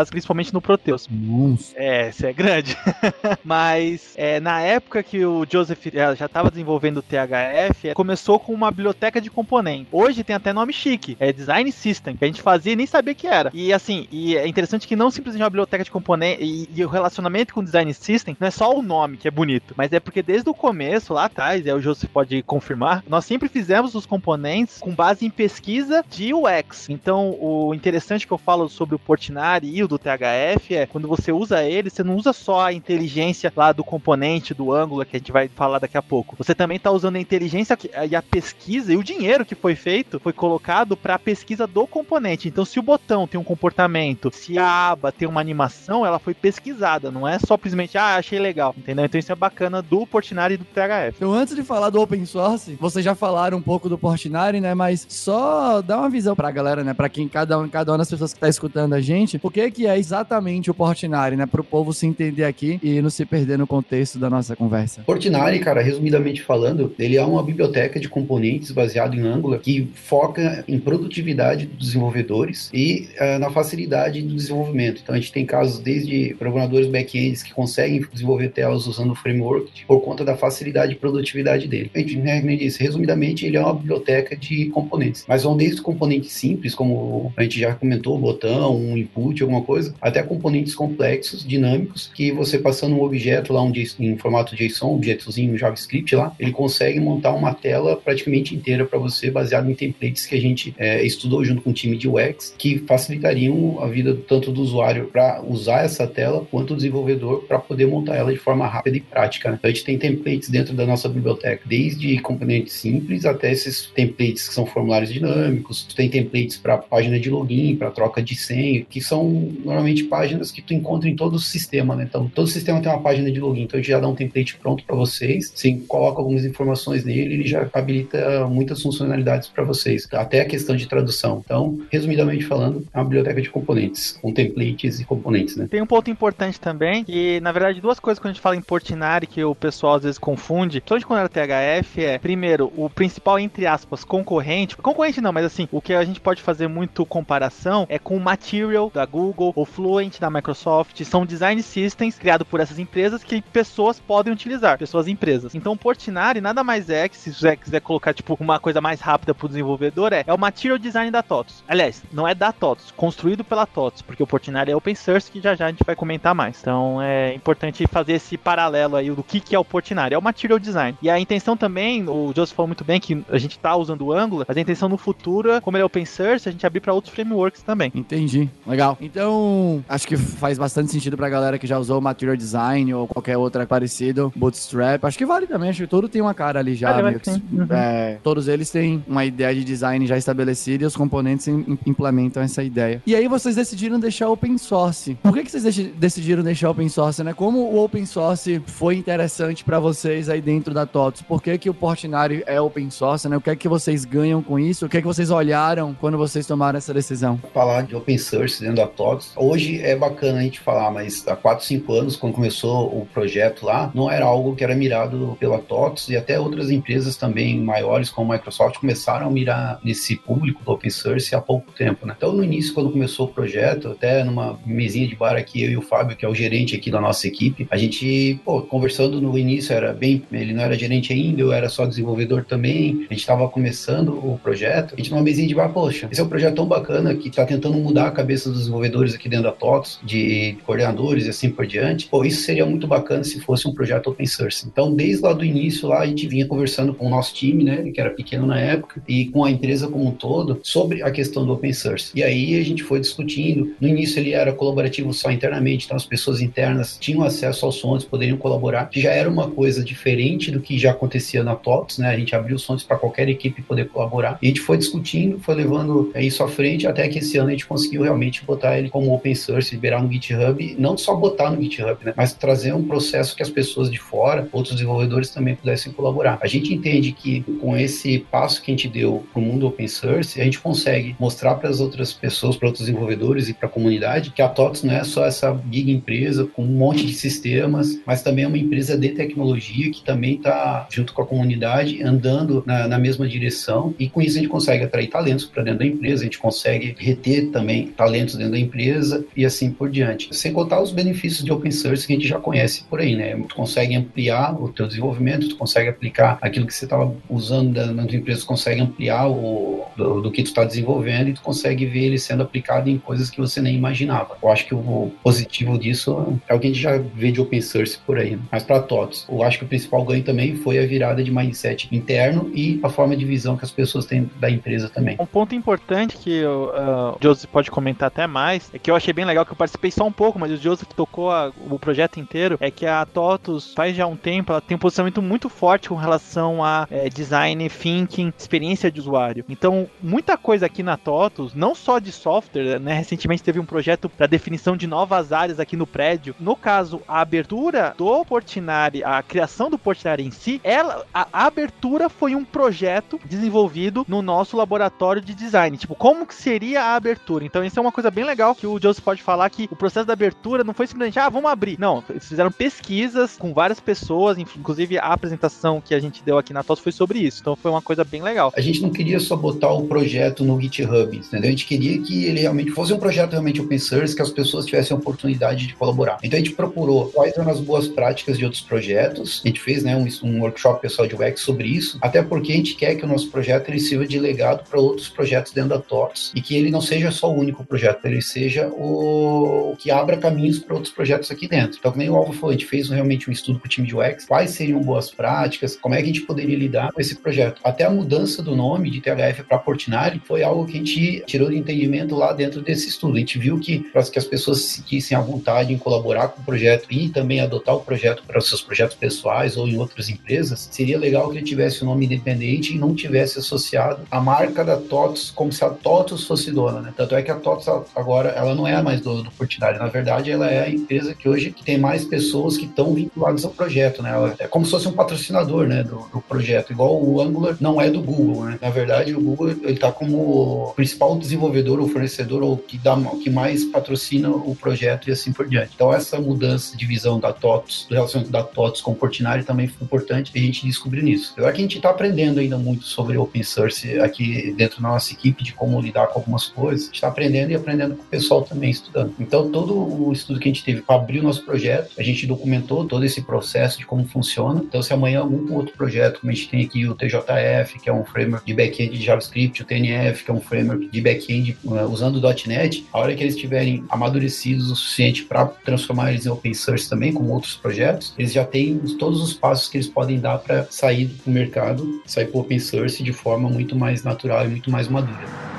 principalmente 0.09 0.53
no 0.53 0.61
Proteus. 0.61 1.07
Nossa. 1.09 1.73
É, 1.75 2.09
isso 2.09 2.25
é 2.25 2.33
grande. 2.33 2.77
mas 3.43 4.13
é, 4.15 4.39
na 4.39 4.61
época 4.61 5.03
que 5.03 5.25
o 5.25 5.45
Joseph 5.49 5.87
é, 5.87 6.15
já 6.15 6.25
estava 6.25 6.49
desenvolvendo 6.49 6.97
o 6.97 7.01
THF, 7.01 7.89
é, 7.89 7.93
começou 7.93 8.39
com 8.39 8.53
uma 8.53 8.71
biblioteca 8.71 9.21
de 9.21 9.29
componentes. 9.29 9.87
Hoje 9.91 10.23
tem 10.23 10.35
até 10.35 10.53
nome 10.53 10.73
chique, 10.87 11.17
é 11.19 11.33
Design 11.33 11.69
System, 11.71 12.15
que 12.15 12.23
a 12.23 12.27
gente 12.27 12.41
fazia 12.41 12.73
e 12.73 12.75
nem 12.75 12.85
sabia 12.85 13.13
que 13.13 13.27
era. 13.27 13.51
E 13.53 13.73
assim, 13.73 14.07
e 14.11 14.37
é 14.37 14.47
interessante 14.47 14.87
que 14.87 14.95
não 14.95 15.11
simplesmente 15.11 15.43
uma 15.43 15.49
biblioteca 15.49 15.83
de 15.83 15.91
componentes 15.91 16.45
e, 16.45 16.69
e, 16.73 16.85
o 16.85 16.87
relacionamento 16.87 17.53
com 17.53 17.63
Design 17.63 17.93
System 17.93 18.37
não 18.39 18.47
é 18.47 18.51
só 18.51 18.73
o 18.73 18.81
nome 18.81 19.17
que 19.17 19.27
é 19.27 19.31
bonito, 19.31 19.73
mas 19.75 19.91
é 19.91 19.99
porque 19.99 20.23
desde 20.23 20.49
o 20.49 20.53
começo, 20.53 21.13
lá 21.13 21.25
atrás, 21.25 21.65
aí 21.65 21.73
o 21.73 21.81
Joseph 21.81 22.09
pode 22.09 22.41
confirmar, 22.43 23.03
nós 23.07 23.25
sempre 23.25 23.49
fizemos 23.49 23.95
os 23.95 24.05
componentes 24.05 24.77
com 24.79 24.93
base 24.93 25.25
em 25.25 25.29
pesquisa 25.29 26.03
de 26.09 26.33
UX. 26.33 26.89
Então, 26.89 27.37
o 27.39 27.73
interessante 27.73 28.25
que 28.25 28.33
eu 28.33 28.37
falo 28.37 28.69
sobre 28.69 28.95
o 28.95 28.99
Portinari 28.99 29.67
e 29.67 29.83
o 29.83 29.87
do 29.87 29.99
THF 29.99 30.75
é 30.75 30.85
quando 30.85 31.07
você 31.07 31.31
usa 31.31 31.63
ele, 31.63 31.89
você 31.89 32.03
não 32.03 32.15
usa 32.15 32.31
só 32.31 32.67
a 32.67 32.73
inteligência 32.73 33.51
lá 33.55 33.71
do 33.71 33.83
componente, 33.83 34.53
do 34.53 34.71
ângulo 34.71 35.05
que 35.05 35.17
a 35.17 35.19
gente 35.19 35.31
vai 35.31 35.47
falar 35.47 35.79
daqui 35.79 35.97
a 35.97 36.01
pouco. 36.01 36.35
Você 36.37 36.55
também 36.55 36.77
está 36.77 36.91
usando 36.91 37.17
a 37.17 37.19
inteligência 37.19 37.77
e 38.09 38.15
a 38.15 38.21
pesquisa 38.21 38.93
e 38.93 38.97
o 38.97 39.03
dinheiro 39.03 39.45
que 39.45 39.55
foi 39.55 39.75
feito 39.75 40.19
foi 40.19 40.33
colocado 40.33 40.76
para 40.85 41.15
a 41.15 41.19
pesquisa 41.19 41.65
do 41.65 41.87
componente. 41.87 42.47
Então, 42.47 42.65
se 42.65 42.79
o 42.79 42.83
botão 42.83 43.25
tem 43.25 43.39
um 43.39 43.43
comportamento, 43.43 44.31
se 44.33 44.57
a 44.57 44.91
aba 44.91 45.11
tem 45.11 45.27
uma 45.27 45.41
animação, 45.41 46.05
ela 46.05 46.19
foi 46.19 46.33
pesquisada, 46.33 47.09
não 47.09 47.27
é 47.27 47.39
só 47.39 47.57
simplesmente, 47.57 47.97
ah, 47.97 48.15
achei 48.15 48.39
legal, 48.39 48.73
entendeu? 48.77 49.05
Então 49.05 49.19
isso 49.19 49.31
é 49.31 49.35
bacana 49.35 49.81
do 49.81 50.05
Portinari 50.05 50.53
e 50.53 50.57
do 50.57 50.65
THF. 50.65 51.15
Então, 51.17 51.33
antes 51.33 51.55
de 51.55 51.63
falar 51.63 51.89
do 51.89 52.01
open 52.01 52.25
source, 52.25 52.75
vocês 52.79 53.03
já 53.03 53.13
falaram 53.13 53.57
um 53.57 53.61
pouco 53.61 53.89
do 53.89 53.97
Portinari, 53.97 54.61
né? 54.61 54.73
Mas 54.73 55.05
só 55.09 55.81
dá 55.81 55.97
uma 55.97 56.09
visão 56.09 56.35
pra 56.35 56.51
galera, 56.51 56.83
né? 56.83 56.93
Pra 56.93 57.09
quem, 57.09 57.27
cada, 57.27 57.57
um, 57.59 57.67
cada 57.67 57.91
uma 57.91 57.97
das 57.97 58.09
pessoas 58.09 58.33
que 58.33 58.39
tá 58.39 58.47
escutando 58.47 58.93
a 58.93 59.01
gente, 59.01 59.39
o 59.41 59.51
que 59.51 59.69
que 59.71 59.87
é 59.87 59.97
exatamente 59.97 60.71
o 60.71 60.73
Portinari, 60.73 61.35
né? 61.35 61.45
Pro 61.45 61.63
povo 61.63 61.93
se 61.93 62.05
entender 62.05 62.45
aqui 62.45 62.79
e 62.81 63.01
não 63.01 63.09
se 63.09 63.25
perder 63.25 63.57
no 63.57 63.67
contexto 63.67 64.17
da 64.17 64.29
nossa 64.29 64.55
conversa. 64.55 65.01
Portinari, 65.05 65.59
cara, 65.59 65.81
resumidamente 65.81 66.41
falando, 66.41 66.93
ele 66.97 67.17
é 67.17 67.23
uma 67.23 67.43
biblioteca 67.43 67.99
de 67.99 68.07
componentes 68.07 68.71
baseado 68.71 69.15
em 69.15 69.21
Angular 69.21 69.59
que 69.59 69.89
foca 69.93 70.63
em 70.67 70.79
produtividade 70.79 71.65
dos 71.65 71.87
desenvolvedores 71.87 72.69
e 72.73 73.07
uh, 73.19 73.39
na 73.39 73.49
facilidade 73.49 74.21
do 74.21 74.35
desenvolvimento. 74.35 75.01
Então 75.01 75.15
a 75.15 75.19
gente 75.19 75.31
tem 75.31 75.45
casos 75.45 75.79
desde 75.79 76.35
programadores 76.35 76.87
back-ends 76.87 77.43
que 77.43 77.53
conseguem 77.53 78.05
desenvolver 78.11 78.49
telas 78.49 78.85
usando 78.87 79.11
o 79.11 79.15
framework 79.15 79.85
por 79.85 80.01
conta 80.01 80.23
da 80.25 80.35
facilidade 80.35 80.93
e 80.93 80.95
produtividade 80.95 81.67
dele. 81.67 81.91
A 81.93 81.99
gente, 81.99 82.17
né, 82.17 82.41
disse, 82.55 82.81
resumidamente, 82.81 83.45
ele 83.45 83.57
é 83.57 83.61
uma 83.61 83.73
biblioteca 83.73 84.35
de 84.35 84.65
componentes, 84.67 85.25
mas 85.27 85.43
vão 85.43 85.55
desde 85.55 85.81
componentes 85.81 86.31
simples, 86.31 86.75
como 86.75 87.31
a 87.37 87.43
gente 87.43 87.59
já 87.59 87.73
comentou, 87.73 88.17
botão, 88.17 88.75
um 88.75 88.97
input, 88.97 89.41
alguma 89.41 89.61
coisa, 89.61 89.93
até 90.01 90.21
componentes 90.23 90.75
complexos, 90.75 91.45
dinâmicos, 91.45 92.11
que 92.13 92.31
você 92.31 92.57
passando 92.57 92.95
um 92.95 93.03
objeto 93.03 93.53
lá 93.53 93.63
um, 93.63 93.71
em 93.99 94.17
formato 94.17 94.55
JSON, 94.55 94.91
um 94.91 94.95
objetozinho 94.95 95.57
JavaScript 95.57 96.15
lá, 96.15 96.35
ele 96.39 96.51
consegue 96.51 96.99
montar 96.99 97.33
uma 97.33 97.53
tela 97.53 97.95
praticamente 97.95 98.55
inteira 98.55 98.85
para 98.85 98.99
você, 98.99 99.29
baseado 99.29 99.69
em 99.69 99.75
templates 99.75 100.25
que 100.25 100.35
a 100.35 100.41
gente 100.41 100.56
é, 100.77 101.05
estudou 101.05 101.43
junto 101.43 101.61
com 101.61 101.69
o 101.69 101.73
time 101.73 101.97
de 101.97 102.07
UX, 102.07 102.53
que 102.57 102.79
facilitariam 102.79 103.81
a 103.81 103.87
vida 103.87 104.17
tanto 104.27 104.51
do 104.51 104.61
usuário 104.61 105.07
para 105.07 105.41
usar 105.43 105.83
essa 105.83 106.07
tela, 106.07 106.45
quanto 106.49 106.73
o 106.73 106.75
desenvolvedor 106.75 107.43
para 107.43 107.59
poder 107.59 107.87
montar 107.87 108.15
ela 108.15 108.31
de 108.31 108.39
forma 108.39 108.67
rápida 108.67 108.97
e 108.97 109.01
prática. 109.01 109.49
Né? 109.49 109.57
Então 109.57 109.69
a 109.69 109.73
gente 109.73 109.85
tem 109.85 109.97
templates 109.97 110.49
dentro 110.49 110.73
da 110.73 110.85
nossa 110.85 111.07
biblioteca, 111.09 111.61
desde 111.65 112.19
componentes 112.19 112.73
simples 112.73 113.25
até 113.25 113.51
esses 113.51 113.87
templates 113.87 114.47
que 114.47 114.53
são 114.53 114.65
formulários 114.65 115.11
dinâmicos, 115.11 115.87
tem 115.95 116.09
templates 116.09 116.57
para 116.57 116.77
página 116.77 117.19
de 117.19 117.29
login, 117.29 117.75
para 117.75 117.91
troca 117.91 118.21
de 118.21 118.35
senha, 118.35 118.85
que 118.89 119.01
são 119.01 119.51
normalmente 119.63 120.03
páginas 120.03 120.51
que 120.51 120.61
tu 120.61 120.73
encontra 120.73 121.09
em 121.09 121.15
todo 121.15 121.35
o 121.35 121.39
sistema, 121.39 121.95
né? 121.95 122.05
Então 122.07 122.29
todo 122.33 122.47
sistema 122.47 122.81
tem 122.81 122.91
uma 122.91 123.01
página 123.01 123.31
de 123.31 123.39
login, 123.39 123.63
então 123.63 123.77
a 123.77 123.81
gente 123.81 123.91
já 123.91 123.99
dá 123.99 124.07
um 124.07 124.15
template 124.15 124.57
pronto 124.57 124.83
para 124.83 124.95
vocês, 124.95 125.51
você 125.53 125.79
coloca 125.87 126.19
algumas 126.19 126.45
informações 126.45 127.03
nele, 127.03 127.33
ele 127.33 127.47
já 127.47 127.67
habilita 127.73 128.47
muitas 128.47 128.81
funcionalidades 128.81 129.47
para 129.47 129.63
vocês, 129.63 130.07
até 130.11 130.41
questão 130.47 130.75
de 130.75 130.87
tradução. 130.87 131.41
Então, 131.43 131.79
resumidamente 131.91 132.45
falando, 132.45 132.85
é 132.93 132.97
uma 132.97 133.03
biblioteca 133.03 133.41
de 133.41 133.49
componentes, 133.49 134.17
com 134.21 134.33
templates 134.33 134.99
e 134.99 135.05
componentes, 135.05 135.55
né? 135.55 135.67
Tem 135.69 135.81
um 135.81 135.85
ponto 135.85 136.09
importante 136.09 136.59
também, 136.59 137.03
que 137.03 137.39
na 137.41 137.51
verdade 137.51 137.81
duas 137.81 137.99
coisas 137.99 138.19
quando 138.19 138.31
a 138.31 138.33
gente 138.33 138.41
fala 138.41 138.55
em 138.55 138.61
Portinari 138.61 139.27
que 139.27 139.43
o 139.43 139.55
pessoal 139.55 139.95
às 139.95 140.03
vezes 140.03 140.17
confunde, 140.17 140.81
principalmente 140.81 141.05
quando 141.05 141.19
era 141.19 141.29
THF, 141.29 142.03
é 142.03 142.17
primeiro, 142.17 142.71
o 142.75 142.89
principal, 142.89 143.39
entre 143.39 143.65
aspas, 143.65 144.03
concorrente, 144.03 144.77
concorrente 144.77 145.21
não, 145.21 145.31
mas 145.31 145.45
assim, 145.45 145.67
o 145.71 145.81
que 145.81 145.93
a 145.93 146.03
gente 146.03 146.19
pode 146.19 146.41
fazer 146.41 146.67
muito 146.67 147.05
comparação 147.05 147.85
é 147.89 147.99
com 147.99 148.15
o 148.15 148.19
Material 148.19 148.91
da 148.93 149.05
Google, 149.05 149.53
o 149.55 149.65
Fluent 149.65 150.19
da 150.19 150.29
Microsoft, 150.29 151.01
são 151.03 151.25
design 151.25 151.61
systems 151.61 152.17
criados 152.17 152.47
por 152.47 152.59
essas 152.59 152.79
empresas 152.79 153.23
que 153.23 153.41
pessoas 153.41 153.99
podem 153.99 154.33
utilizar, 154.33 154.77
pessoas 154.77 155.07
e 155.07 155.11
empresas. 155.11 155.55
Então 155.55 155.73
o 155.73 155.77
Portinari 155.77 156.41
nada 156.41 156.63
mais 156.63 156.89
é 156.89 157.07
que 157.07 157.17
se 157.17 157.33
você 157.33 157.55
quiser 157.55 157.81
colocar 157.81 158.13
tipo 158.13 158.37
uma 158.39 158.59
coisa 158.59 158.81
mais 158.81 158.99
rápida 158.99 159.33
pro 159.33 159.47
desenvolvedor 159.47 160.13
é, 160.13 160.23
é 160.25 160.33
o 160.37 160.39
Material 160.39 160.77
Design 160.77 161.09
da 161.09 161.23
TOTOS. 161.23 161.63
Aliás, 161.67 162.03
não 162.13 162.27
é 162.27 162.35
da 162.35 162.51
TOTOS, 162.51 162.91
construído 162.95 163.43
pela 163.43 163.65
TOTOS, 163.65 164.03
porque 164.03 164.21
o 164.21 164.27
Portinari 164.27 164.71
é 164.71 164.75
open 164.75 164.93
source 164.93 165.31
que 165.31 165.41
já 165.41 165.55
já 165.55 165.65
a 165.65 165.69
gente 165.69 165.83
vai 165.83 165.95
comentar 165.95 166.35
mais. 166.35 166.59
Então 166.61 167.01
é 167.01 167.33
importante 167.33 167.85
fazer 167.87 168.13
esse 168.13 168.37
paralelo 168.37 168.95
aí 168.95 169.09
do 169.09 169.23
que, 169.23 169.39
que 169.39 169.55
é 169.55 169.59
o 169.59 169.65
Portinari. 169.65 170.13
É 170.13 170.17
o 170.17 170.21
Material 170.21 170.59
Design. 170.59 170.95
E 171.01 171.09
a 171.09 171.19
intenção 171.19 171.57
também, 171.57 172.07
o 172.07 172.31
Joseph 172.35 172.55
falou 172.55 172.67
muito 172.67 172.83
bem 172.83 172.99
que 172.99 173.25
a 173.29 173.37
gente 173.39 173.57
tá 173.57 173.75
usando 173.75 174.05
o 174.05 174.13
Angular, 174.13 174.45
mas 174.47 174.55
a 174.55 174.61
intenção 174.61 174.87
no 174.87 174.97
futuro, 174.97 175.59
como 175.61 175.75
ele 175.75 175.81
é 175.81 175.85
open 175.85 176.05
source, 176.05 176.47
a 176.47 176.51
gente 176.51 176.65
abrir 176.67 176.81
para 176.81 176.93
outros 176.93 177.13
frameworks 177.13 177.63
também. 177.63 177.91
Entendi. 177.95 178.47
Legal. 178.65 178.95
Então, 179.01 179.83
acho 179.89 180.07
que 180.07 180.15
faz 180.15 180.59
bastante 180.59 180.91
sentido 180.91 181.17
pra 181.17 181.29
galera 181.29 181.57
que 181.57 181.65
já 181.65 181.79
usou 181.79 181.99
Material 181.99 182.37
Design 182.37 182.93
ou 182.93 183.07
qualquer 183.07 183.37
outra 183.37 183.65
parecido, 183.65 184.31
Bootstrap. 184.35 185.03
Acho 185.03 185.17
que 185.17 185.25
vale 185.25 185.47
também, 185.47 185.71
acho 185.71 185.81
que 185.81 185.87
todo 185.87 186.07
tem 186.07 186.21
uma 186.21 186.35
cara 186.35 186.59
ali 186.59 186.75
já. 186.75 186.93
Vale, 186.93 187.19
que, 187.19 187.29
uhum. 187.29 187.67
é, 187.71 188.19
todos 188.21 188.47
eles 188.47 188.69
têm 188.69 189.03
uma 189.07 189.25
ideia 189.25 189.55
de 189.55 189.63
design 189.63 190.05
já 190.05 190.15
estabelecida 190.27 190.83
e 190.83 190.87
os 190.87 190.95
componentes 190.95 191.47
implementam 191.47 192.43
essa 192.43 192.63
ideia. 192.63 193.01
E 193.05 193.15
aí 193.15 193.27
vocês 193.27 193.55
decidiram 193.55 193.99
deixar 193.99 194.29
open 194.29 194.57
source. 194.57 195.15
Por 195.15 195.33
que, 195.33 195.43
que 195.43 195.51
vocês 195.51 195.91
decidiram 195.95 196.43
deixar 196.43 196.69
open 196.69 196.89
source, 196.89 197.23
né? 197.23 197.33
Como 197.33 197.59
o 197.59 197.83
open 197.83 198.05
source 198.05 198.61
foi 198.65 198.95
interessante 198.97 199.63
para 199.63 199.79
vocês 199.79 200.29
aí 200.29 200.41
dentro 200.41 200.73
da 200.73 200.85
TOTS? 200.85 201.21
Por 201.21 201.41
que, 201.41 201.57
que 201.57 201.69
o 201.69 201.73
Portinari 201.73 202.43
é 202.45 202.59
open 202.59 202.89
source, 202.89 203.27
né? 203.29 203.37
O 203.37 203.41
que 203.41 203.49
é 203.49 203.55
que 203.55 203.67
vocês 203.67 204.03
ganham 204.03 204.41
com 204.41 204.59
isso? 204.59 204.85
O 204.85 204.89
que 204.89 204.97
é 204.97 205.01
que 205.01 205.07
vocês 205.07 205.31
olharam 205.31 205.95
quando 205.99 206.17
vocês 206.17 206.45
tomaram 206.45 206.77
essa 206.77 206.93
decisão? 206.93 207.39
Falar 207.53 207.83
de 207.83 207.95
open 207.95 208.17
source 208.17 208.59
dentro 208.59 208.77
da 208.77 208.87
TOTS, 208.87 209.31
hoje 209.35 209.81
é 209.81 209.95
bacana 209.95 210.39
a 210.39 210.41
gente 210.41 210.59
falar, 210.59 210.91
mas 210.91 211.25
há 211.27 211.35
4, 211.35 211.65
5 211.65 211.93
anos, 211.93 212.15
quando 212.15 212.33
começou 212.33 212.87
o 212.87 213.05
projeto 213.05 213.65
lá, 213.65 213.91
não 213.93 214.11
era 214.11 214.25
algo 214.25 214.55
que 214.55 214.63
era 214.63 214.75
mirado 214.75 215.37
pela 215.39 215.59
TOTS 215.59 216.09
e 216.09 216.17
até 216.17 216.39
outras 216.39 216.69
empresas 216.69 217.15
também 217.15 217.59
maiores, 217.59 218.09
como 218.09 218.31
a 218.33 218.35
Microsoft, 218.35 218.79
começaram 218.79 219.27
a 219.27 219.31
mirar 219.31 219.79
nesse 219.83 220.16
público 220.17 220.63
do 220.63 220.71
open 220.71 220.89
source 220.89 221.35
há 221.35 221.41
pouco 221.41 221.71
tempo, 221.71 222.05
né? 222.05 222.13
Então, 222.17 222.33
no 222.33 222.43
início, 222.43 222.73
quando 222.73 222.91
começou 222.91 223.27
o 223.27 223.29
projeto, 223.29 223.89
até 223.89 224.23
numa 224.23 224.59
mesinha 224.65 225.07
de 225.07 225.15
bar 225.15 225.35
aqui, 225.35 225.63
eu 225.63 225.71
e 225.71 225.77
o 225.77 225.81
Fábio, 225.81 226.15
que 226.15 226.25
é 226.25 226.29
o 226.29 226.35
gerente 226.35 226.75
aqui 226.75 226.91
da 226.91 226.99
nossa 227.01 227.27
equipe, 227.27 227.67
a 227.69 227.77
gente, 227.77 228.39
pô, 228.43 228.61
conversando 228.61 229.21
no 229.21 229.37
início, 229.37 229.73
era 229.73 229.93
bem, 229.93 230.23
ele 230.31 230.53
não 230.53 230.63
era 230.63 230.77
gerente 230.77 231.13
ainda, 231.13 231.41
eu 231.41 231.51
era 231.51 231.69
só 231.69 231.85
desenvolvedor 231.85 232.43
também, 232.45 233.05
a 233.09 233.13
gente 233.13 233.21
estava 233.21 233.47
começando 233.49 234.09
o 234.09 234.39
projeto, 234.41 234.93
a 234.93 234.97
gente 234.97 235.11
numa 235.11 235.23
mesinha 235.23 235.47
de 235.47 235.55
bar, 235.55 235.69
poxa, 235.69 236.07
esse 236.11 236.19
é 236.19 236.23
um 236.23 236.29
projeto 236.29 236.55
tão 236.55 236.65
bacana 236.65 237.15
que 237.15 237.29
está 237.29 237.45
tentando 237.45 237.77
mudar 237.77 238.07
a 238.07 238.11
cabeça 238.11 238.49
dos 238.49 238.59
desenvolvedores 238.59 239.13
aqui 239.13 239.29
dentro 239.29 239.45
da 239.45 239.51
TOTS, 239.51 239.99
de 240.03 240.57
coordenadores 240.65 241.25
e 241.25 241.29
assim 241.29 241.49
por 241.49 241.65
diante, 241.65 242.07
pô, 242.07 242.23
isso 242.23 242.41
seria 242.41 242.65
muito 242.65 242.87
bacana 242.87 243.23
se 243.23 243.39
fosse 243.39 243.67
um 243.67 243.73
projeto 243.73 244.07
open 244.07 244.25
source. 244.25 244.67
Então, 244.67 244.93
desde 244.93 245.23
lá 245.23 245.33
do 245.33 245.45
início, 245.45 245.87
lá 245.87 245.99
a 245.99 246.07
gente 246.07 246.27
vinha 246.27 246.45
conversando 246.45 246.93
com 246.93 247.07
o 247.07 247.09
nosso 247.09 247.33
time, 247.33 247.63
né, 247.63 247.91
que 247.91 247.99
era 247.99 248.09
pequeno 248.09 248.45
na 248.45 248.59
época, 248.59 249.01
e 249.07 249.25
com 249.25 249.43
a 249.43 249.51
empresa 249.51 249.87
como 249.97 250.09
um 250.09 250.11
todo, 250.11 250.59
sobre 250.61 251.01
a 251.01 251.09
questão 251.09 251.43
do 251.43 251.53
open 251.53 251.73
source. 251.73 252.11
E 252.13 252.23
aí 252.23 252.59
a 252.59 252.63
gente 252.63 252.83
foi 252.83 252.99
discutindo, 252.99 253.75
no 253.81 253.87
início 253.87 254.19
ele 254.19 254.33
era 254.33 254.53
colaborativo 254.53 255.11
só 255.11 255.31
internamente, 255.31 255.85
então 255.85 255.97
as 255.97 256.05
pessoas 256.05 256.39
internas 256.39 256.97
tinham 256.99 257.23
acesso 257.23 257.65
aos 257.65 257.81
fontes, 257.81 258.05
poderiam 258.05 258.37
colaborar, 258.37 258.85
que 258.85 259.01
já 259.01 259.11
era 259.11 259.27
uma 259.27 259.49
coisa 259.49 259.83
diferente 259.83 260.51
do 260.51 260.59
que 260.59 260.77
já 260.77 260.91
acontecia 260.91 261.43
na 261.43 261.55
TOTS, 261.55 261.97
né, 261.97 262.09
a 262.09 262.17
gente 262.17 262.35
abriu 262.35 262.55
os 262.55 262.63
fontes 262.63 262.85
para 262.85 262.97
qualquer 262.97 263.27
equipe 263.27 263.61
poder 263.63 263.89
colaborar, 263.89 264.37
e 264.39 264.45
a 264.45 264.49
gente 264.49 264.61
foi 264.61 264.77
discutindo, 264.77 265.39
foi 265.39 265.55
levando 265.55 266.11
isso 266.15 266.43
à 266.43 266.47
frente, 266.47 266.85
até 266.85 267.07
que 267.07 267.17
esse 267.17 267.37
ano 267.37 267.47
a 267.47 267.51
gente 267.51 267.65
conseguiu 267.65 268.03
realmente 268.03 268.45
botar 268.45 268.77
ele 268.77 268.89
como 268.89 269.11
open 269.13 269.33
source, 269.33 269.73
liberar 269.73 270.03
no 270.03 270.11
GitHub, 270.11 270.75
não 270.77 270.95
só 270.95 271.15
botar 271.15 271.49
no 271.49 271.61
GitHub, 271.61 272.05
né, 272.05 272.13
mas 272.15 272.33
trazer 272.33 272.73
um 272.73 272.83
processo 272.87 273.35
que 273.35 273.41
as 273.41 273.49
pessoas 273.49 273.89
de 273.89 273.97
fora, 273.97 274.47
outros 274.51 274.75
desenvolvedores 274.75 275.31
também 275.31 275.55
pudessem 275.55 275.91
colaborar. 275.91 276.37
A 276.41 276.47
gente 276.47 276.71
entende 276.73 277.11
que 277.11 277.41
com 277.59 277.75
esse 277.75 278.19
passo 278.19 278.61
que 278.61 278.71
a 278.71 278.75
gente 278.75 278.87
deu 278.87 279.25
para 279.33 279.41
o 279.41 279.43
mundo 279.43 279.65
open 279.67 279.86
source, 279.87 280.39
a 280.39 280.43
gente 280.43 280.59
consegue 280.59 281.15
mostrar 281.19 281.55
para 281.55 281.69
as 281.69 281.79
outras 281.79 282.13
pessoas, 282.13 282.55
para 282.55 282.67
outros 282.67 282.85
desenvolvedores 282.85 283.49
e 283.49 283.53
para 283.53 283.67
a 283.67 283.71
comunidade 283.71 284.31
que 284.31 284.41
a 284.41 284.49
TOTS 284.49 284.83
não 284.83 284.93
é 284.93 285.03
só 285.03 285.25
essa 285.25 285.59
gig 285.71 285.91
empresa 285.91 286.45
com 286.45 286.63
um 286.63 286.67
monte 286.67 287.05
de 287.05 287.13
sistemas, 287.13 287.99
mas 288.05 288.21
também 288.21 288.45
é 288.45 288.47
uma 288.47 288.57
empresa 288.57 288.97
de 288.97 289.09
tecnologia 289.09 289.91
que 289.91 290.03
também 290.03 290.35
está 290.35 290.87
junto 290.89 291.13
com 291.13 291.21
a 291.21 291.25
comunidade 291.25 292.01
andando 292.03 292.63
na, 292.65 292.87
na 292.87 292.99
mesma 292.99 293.27
direção 293.27 293.93
e 293.99 294.09
com 294.09 294.21
isso 294.21 294.37
a 294.37 294.41
gente 294.41 294.49
consegue 294.49 294.83
atrair 294.83 295.07
talentos 295.07 295.45
para 295.45 295.63
dentro 295.63 295.79
da 295.79 295.85
empresa, 295.85 296.21
a 296.21 296.25
gente 296.25 296.39
consegue 296.39 296.95
reter 296.97 297.49
também 297.51 297.87
talentos 297.87 298.35
dentro 298.35 298.51
da 298.51 298.59
empresa 298.59 299.25
e 299.35 299.45
assim 299.45 299.71
por 299.71 299.89
diante. 299.89 300.35
Sem 300.35 300.53
contar 300.53 300.81
os 300.81 300.91
benefícios 300.91 301.43
de 301.43 301.51
open 301.51 301.71
source 301.71 302.05
que 302.05 302.13
a 302.13 302.15
gente 302.15 302.27
já 302.27 302.39
conhece 302.39 302.83
por 302.89 302.99
aí, 302.99 303.15
né? 303.15 303.35
Tu 303.47 303.55
consegue 303.55 303.95
ampliar 303.95 304.61
o 304.61 304.69
teu 304.69 304.87
desenvolvimento, 304.87 305.49
tu 305.49 305.57
consegue 305.57 305.89
aplicar 305.89 306.37
aquilo 306.41 306.65
que 306.65 306.73
você 306.73 306.85
estava 306.85 307.13
usando 307.29 307.93
na 307.93 308.05
tua 308.05 308.17
empresa, 308.17 308.41
tu 308.41 308.47
consegue 308.47 308.81
ampliar 308.81 309.27
o 309.27 309.76
do, 309.95 310.21
do 310.21 310.31
que 310.31 310.43
tu 310.43 310.47
está 310.47 310.63
desenvolvendo 310.63 311.29
e 311.29 311.33
tu 311.33 311.41
consegue 311.41 311.85
ver 311.85 312.05
ele 312.05 312.19
sendo 312.19 312.43
aplicado 312.43 312.89
em 312.89 312.97
coisas 312.97 313.29
que 313.29 313.39
você 313.39 313.61
nem 313.61 313.75
imaginava. 313.75 314.37
Eu 314.41 314.49
acho 314.49 314.65
que 314.65 314.75
o 314.75 315.11
positivo 315.23 315.77
disso 315.77 316.39
é 316.47 316.53
o 316.53 316.59
que 316.59 316.67
a 316.67 316.69
gente 316.69 316.81
já 316.81 316.97
vê 316.97 317.31
de 317.31 317.41
open 317.41 317.61
source 317.61 317.97
por 318.05 318.17
aí. 318.17 318.35
Né? 318.35 318.41
Mas 318.51 318.63
para 318.63 318.81
todos, 318.81 319.25
eu 319.29 319.43
acho 319.43 319.59
que 319.59 319.65
o 319.65 319.67
principal 319.67 320.03
ganho 320.03 320.23
também 320.23 320.55
foi 320.55 320.79
a 320.79 320.85
virada 320.85 321.23
de 321.23 321.31
mindset 321.31 321.87
interno 321.91 322.51
e 322.53 322.79
a 322.83 322.89
forma 322.89 323.15
de 323.15 323.25
visão 323.25 323.57
que 323.57 323.65
as 323.65 323.71
pessoas 323.71 324.05
têm 324.05 324.29
da 324.39 324.49
empresa 324.49 324.89
também. 324.89 325.17
Um 325.19 325.25
ponto 325.25 325.55
importante 325.55 326.17
que 326.17 326.43
uh, 326.43 327.15
o 327.15 327.17
Joseph 327.21 327.49
pode 327.49 327.71
comentar 327.71 328.07
até 328.07 328.27
mais 328.27 328.69
é 328.73 328.79
que 328.79 328.89
eu 328.89 328.95
achei 328.95 329.13
bem 329.13 329.25
legal 329.25 329.45
que 329.45 329.51
eu 329.51 329.55
participei 329.55 329.91
só 329.91 330.05
um 330.05 330.11
pouco, 330.11 330.39
mas 330.39 330.51
o 330.51 330.57
Joseph 330.57 330.89
tocou 330.95 331.31
a, 331.31 331.51
o 331.69 331.77
projeto 331.79 332.19
inteiro. 332.19 332.57
É 332.59 332.71
que 332.71 332.85
a 332.85 333.05
TOTUS 333.05 333.73
faz 333.73 333.95
já 333.95 334.05
um 334.05 334.15
tempo, 334.15 334.51
ela 334.51 334.61
tem 334.61 334.75
um 334.75 334.79
posicionamento 334.79 335.21
muito 335.21 335.49
forte 335.49 335.89
com 335.89 335.95
relação 335.95 336.63
a 336.63 336.87
é, 336.89 337.09
design, 337.09 337.69
thinking, 337.69 338.33
experiência 338.37 338.91
de 338.91 338.99
usuário. 338.99 339.45
Então, 339.49 339.66
muita 340.01 340.37
coisa 340.37 340.65
aqui 340.65 340.83
na 340.83 340.97
TOTUS, 340.97 341.53
não 341.53 341.73
só 341.73 341.99
de 341.99 342.11
software, 342.11 342.79
né? 342.79 342.93
Recentemente 342.93 343.43
teve 343.43 343.59
um 343.59 343.65
projeto 343.65 344.09
para 344.09 344.27
definição 344.27 344.75
de 344.75 344.87
novas 344.87 345.31
áreas 345.31 345.59
aqui 345.59 345.75
no 345.75 345.87
prédio. 345.87 346.35
No 346.39 346.55
caso, 346.55 347.01
a 347.07 347.21
abertura 347.21 347.93
do 347.97 348.25
Portinari, 348.25 349.03
a 349.03 349.21
criação 349.23 349.69
do 349.69 349.77
Portinari 349.77 350.23
em 350.23 350.31
si, 350.31 350.61
ela, 350.63 351.05
a, 351.13 351.27
a 351.31 351.45
abertura 351.45 352.09
foi 352.09 352.35
um 352.35 352.45
projeto 352.45 353.19
desenvolvido 353.25 354.05
no 354.07 354.21
nosso 354.21 354.57
laboratório 354.57 355.21
de 355.21 355.33
design. 355.33 355.77
Tipo, 355.77 355.95
como 355.95 356.25
que 356.25 356.35
seria 356.35 356.83
a 356.83 356.95
abertura? 356.95 357.45
Então, 357.45 357.63
isso 357.63 357.79
é 357.79 357.81
uma 357.81 357.91
coisa 357.91 358.11
bem 358.11 358.23
legal 358.23 358.53
que 358.53 358.67
o 358.67 358.79
Joseph 358.79 359.03
pode 359.03 359.23
falar 359.23 359.49
que 359.49 359.67
o 359.71 359.75
processo 359.75 360.05
da 360.05 360.13
abertura 360.13 360.63
não 360.63 360.73
foi 360.73 360.87
simplesmente, 360.87 361.19
ah, 361.19 361.29
vamos 361.29 361.49
abrir. 361.49 361.79
Não, 361.79 362.03
eles 362.09 362.27
fizeram 362.27 362.51
pesquisas 362.51 363.37
com 363.37 363.53
várias 363.53 363.79
pessoas, 363.79 364.37
inclusive 364.37 364.97
a 364.97 365.07
apresentação 365.07 365.81
que 365.81 365.93
a 365.93 365.99
gente 365.99 366.23
deu 366.23 366.37
aqui 366.37 366.53
na 366.53 366.63
TOTUS 366.63 366.83
foi 366.83 366.91
sobre 366.91 367.19
isso. 367.19 367.41
Então, 367.41 367.55
foi 367.55 367.71
uma 367.71 367.81
coisa 367.81 368.03
bem 368.03 368.21
legal. 368.21 368.51
A 368.55 368.61
gente 368.61 368.81
não 368.81 368.89
queria 368.89 369.19
só 369.19 369.35
botar 369.35 369.56
o 369.65 369.87
projeto 369.87 370.43
no 370.43 370.59
GitHub, 370.59 371.17
entendeu? 371.17 371.47
A 371.47 371.51
gente 371.51 371.65
queria 371.65 371.99
que 372.01 372.25
ele 372.25 372.41
realmente 372.41 372.71
fosse 372.71 372.93
um 372.93 372.99
projeto 372.99 373.31
realmente 373.31 373.61
open 373.61 373.79
source, 373.79 374.15
que 374.15 374.21
as 374.21 374.29
pessoas 374.29 374.65
tivessem 374.65 374.95
a 374.95 374.99
oportunidade 374.99 375.67
de 375.67 375.75
colaborar. 375.75 376.17
Então 376.23 376.37
a 376.37 376.43
gente 376.43 376.55
procurou 376.55 377.07
quais 377.09 377.35
eram 377.37 377.49
as 377.49 377.59
boas 377.59 377.87
práticas 377.87 378.37
de 378.37 378.45
outros 378.45 378.61
projetos. 378.61 379.41
A 379.43 379.47
gente 379.47 379.59
fez 379.59 379.83
né, 379.83 379.95
um, 379.95 380.07
um 380.23 380.41
workshop 380.41 380.81
pessoal 380.81 381.07
de 381.07 381.15
UX 381.15 381.41
sobre 381.41 381.67
isso, 381.67 381.97
até 382.01 382.21
porque 382.21 382.51
a 382.51 382.55
gente 382.55 382.75
quer 382.75 382.95
que 382.95 383.05
o 383.05 383.07
nosso 383.07 383.29
projeto 383.29 383.69
ele 383.69 383.79
sirva 383.79 384.05
de 384.05 384.19
legado 384.19 384.67
para 384.69 384.79
outros 384.79 385.09
projetos 385.09 385.51
dentro 385.51 385.69
da 385.69 385.79
TOTS 385.79 386.31
e 386.35 386.41
que 386.41 386.55
ele 386.55 386.69
não 386.69 386.81
seja 386.81 387.11
só 387.11 387.31
o 387.31 387.37
único 387.37 387.63
projeto, 387.65 388.05
ele 388.05 388.21
seja 388.21 388.67
o, 388.67 389.75
que 389.77 389.91
abra 389.91 390.17
caminhos 390.17 390.59
para 390.59 390.75
outros 390.75 390.93
projetos 390.93 391.31
aqui 391.31 391.47
dentro. 391.47 391.77
Então, 391.79 391.91
como 391.91 392.11
o 392.11 392.15
Alvo 392.15 392.33
falou, 392.33 392.49
a 392.49 392.53
gente 392.53 392.65
fez 392.65 392.89
realmente 392.89 393.29
um 393.29 393.33
estudo 393.33 393.59
com 393.59 393.65
o 393.65 393.69
time 393.69 393.87
de 393.87 393.95
UX, 393.95 394.25
quais 394.25 394.51
seriam 394.51 394.81
boas 394.81 395.09
práticas, 395.09 395.75
como 395.75 395.95
é 395.95 395.97
que 395.97 396.03
a 396.03 396.07
gente 396.07 396.21
poderia 396.21 396.57
lidar 396.57 396.91
com 396.91 397.01
esse 397.01 397.15
projeto. 397.15 397.61
Até 397.63 397.85
a 397.85 397.89
mudança 397.89 398.41
do 398.41 398.55
nome 398.55 398.89
de 398.89 399.01
THF 399.01 399.43
para 399.47 399.57
Portinari 399.57 400.21
foi 400.25 400.43
algo 400.43 400.65
que 400.65 400.73
a 400.73 400.79
gente 400.79 401.23
tirou 401.25 401.49
de 401.49 401.57
entendimento 401.57 402.15
lá 402.15 402.33
dentro 402.33 402.61
desse 402.61 402.87
estudo. 402.87 403.15
A 403.15 403.19
gente 403.19 403.39
viu 403.39 403.59
que 403.59 403.79
para 403.79 404.03
que 404.03 404.19
as 404.19 404.25
pessoas 404.25 404.59
se 404.59 404.77
sentissem 404.77 405.17
à 405.17 405.21
vontade 405.21 405.73
em 405.73 405.77
colaborar 405.77 406.29
com 406.29 406.41
o 406.41 406.45
projeto 406.45 406.87
e 406.91 407.09
também 407.09 407.39
adotar 407.39 407.75
o 407.75 407.81
projeto 407.81 408.23
para 408.25 408.39
os 408.39 408.47
seus 408.47 408.61
projetos 408.61 408.95
pessoais 408.95 409.57
ou 409.57 409.67
em 409.67 409.77
outras 409.77 410.09
empresas, 410.09 410.67
seria 410.71 410.97
legal 410.97 411.29
que 411.29 411.37
ele 411.37 411.45
tivesse 411.45 411.83
um 411.83 411.87
nome 411.87 412.05
independente 412.05 412.73
e 412.73 412.77
não 412.77 412.93
tivesse 412.93 413.39
associado 413.39 414.01
a 414.09 414.19
marca 414.19 414.63
da 414.63 414.77
TOTS 414.77 415.31
como 415.31 415.51
se 415.51 415.63
a 415.63 415.69
TOTS 415.69 416.23
fosse 416.23 416.51
dona, 416.51 416.81
né? 416.81 416.93
Tanto 416.95 417.15
é 417.15 417.21
que 417.21 417.31
a 417.31 417.35
TOTS 417.35 417.67
agora, 417.95 418.29
ela 418.29 418.55
não 418.55 418.67
é 418.67 418.81
mais 418.81 419.01
dona 419.01 419.23
do 419.23 419.31
Portinari, 419.31 419.77
na 419.77 419.87
verdade 419.87 420.31
ela 420.31 420.49
é 420.49 420.63
a 420.63 420.69
empresa 420.69 421.13
que 421.13 421.27
hoje 421.27 421.53
tem 421.65 421.77
mais 421.77 422.05
pessoas 422.05 422.57
que 422.57 422.65
estão 422.65 422.93
vinculadas 422.93 423.45
ao 423.45 423.51
projeto, 423.51 424.01
né? 424.01 424.11
Ela 424.11 424.35
é 424.39 424.47
como 424.47 424.65
se 424.65 424.71
fosse 424.71 424.87
um 424.87 424.93
patrocinador, 424.93 425.67
né, 425.67 425.83
do, 425.83 426.07
do 426.11 426.21
projeto, 426.21 426.71
igual 426.71 427.01
o 427.01 427.21
Angular 427.21 427.57
não 427.59 427.81
é 427.81 427.89
do 427.89 428.01
Google, 428.01 428.45
né? 428.45 428.59
Na 428.61 428.69
verdade, 428.69 429.13
o 429.13 429.21
Google 429.21 429.36
ele 429.47 429.73
está 429.73 429.91
como 429.91 430.73
principal 430.75 431.17
desenvolvedor 431.17 431.79
ou 431.79 431.87
fornecedor 431.87 432.43
ou 432.43 432.57
que 432.57 432.77
dá 432.77 432.97
que 433.23 433.29
mais 433.29 433.65
patrocina 433.65 434.29
o 434.29 434.55
projeto 434.55 435.09
e 435.09 435.11
assim 435.11 435.31
por 435.31 435.47
diante. 435.47 435.71
Então 435.75 435.93
essa 435.93 436.19
mudança 436.19 436.75
de 436.75 436.85
visão 436.85 437.19
da 437.19 437.33
TOTS, 437.33 437.85
do 437.89 437.95
relacionamento 437.95 438.31
da 438.31 438.43
TOTS 438.43 438.81
com 438.81 438.91
o 438.91 438.95
Portinari 438.95 439.43
também 439.43 439.67
foi 439.67 439.85
importante 439.85 440.31
a 440.35 440.39
gente 440.39 440.65
descobrir 440.65 441.03
nisso. 441.03 441.33
Agora 441.37 441.53
que 441.53 441.59
a 441.59 441.61
gente 441.61 441.77
está 441.77 441.89
aprendendo 441.89 442.39
ainda 442.39 442.57
muito 442.57 442.85
sobre 442.85 443.17
open 443.17 443.43
source 443.43 443.99
aqui 443.99 444.53
dentro 444.57 444.81
da 444.81 444.89
nossa 444.89 445.13
equipe 445.13 445.43
de 445.43 445.53
como 445.53 445.79
lidar 445.79 446.07
com 446.07 446.19
algumas 446.19 446.47
coisas, 446.47 446.83
a 446.83 446.85
gente 446.87 446.95
está 446.95 447.07
aprendendo 447.07 447.51
e 447.51 447.55
aprendendo 447.55 447.95
com 447.95 448.03
o 448.03 448.05
pessoal 448.05 448.41
também 448.41 448.69
estudando. 448.69 449.13
Então 449.19 449.49
todo 449.49 449.75
o 449.75 450.11
estudo 450.11 450.39
que 450.39 450.49
a 450.49 450.51
gente 450.51 450.63
teve 450.63 450.81
para 450.81 450.95
abrir 450.95 451.19
o 451.19 451.23
nosso 451.23 451.43
projeto, 451.43 451.91
a 451.97 452.03
gente 452.03 452.25
documentou 452.25 452.85
todo 452.85 453.03
esse 453.05 453.21
processo 453.21 453.79
de 453.79 453.85
como 453.85 454.05
funciona. 454.07 454.61
Então 454.63 454.81
se 454.81 454.93
amanhã 454.93 455.19
algum 455.19 455.53
outro 455.53 455.73
projeto, 455.75 456.21
como 456.21 456.31
a 456.31 456.35
gente 456.35 456.49
tem 456.49 456.63
aqui 456.63 456.87
o 456.87 456.95
TJF, 456.95 457.79
que 457.81 457.89
é 457.89 457.93
um 457.93 458.05
framework 458.05 458.45
de 458.45 458.53
back-end 458.53 458.97
de 458.97 459.03
JavaScript, 459.03 459.26
o 459.61 459.65
TNF, 459.65 460.23
que 460.23 460.31
é 460.31 460.33
um 460.33 460.41
framework 460.41 460.89
de 460.89 461.01
back-end 461.01 461.57
uh, 461.63 461.85
usando 461.85 462.17
o 462.17 462.47
.NET, 462.47 462.85
a 462.91 462.99
hora 462.99 463.15
que 463.15 463.23
eles 463.23 463.35
estiverem 463.35 463.83
amadurecidos 463.89 464.71
o 464.71 464.75
suficiente 464.75 465.23
para 465.23 465.45
transformar 465.45 466.11
eles 466.11 466.25
em 466.25 466.29
open 466.29 466.53
source 466.53 466.89
também, 466.89 467.13
como 467.13 467.33
outros 467.33 467.55
projetos, 467.55 468.13
eles 468.17 468.33
já 468.33 468.45
têm 468.45 468.77
todos 468.99 469.21
os 469.21 469.33
passos 469.33 469.69
que 469.69 469.77
eles 469.77 469.87
podem 469.87 470.19
dar 470.19 470.37
para 470.39 470.67
sair 470.69 471.05
do 471.05 471.31
mercado, 471.31 472.01
sair 472.05 472.25
para 472.25 472.37
o 472.37 472.41
open 472.41 472.59
source 472.59 473.03
de 473.03 473.13
forma 473.13 473.49
muito 473.49 473.75
mais 473.75 474.03
natural 474.03 474.45
e 474.45 474.49
muito 474.49 474.71
mais 474.71 474.87
madura. 474.87 475.56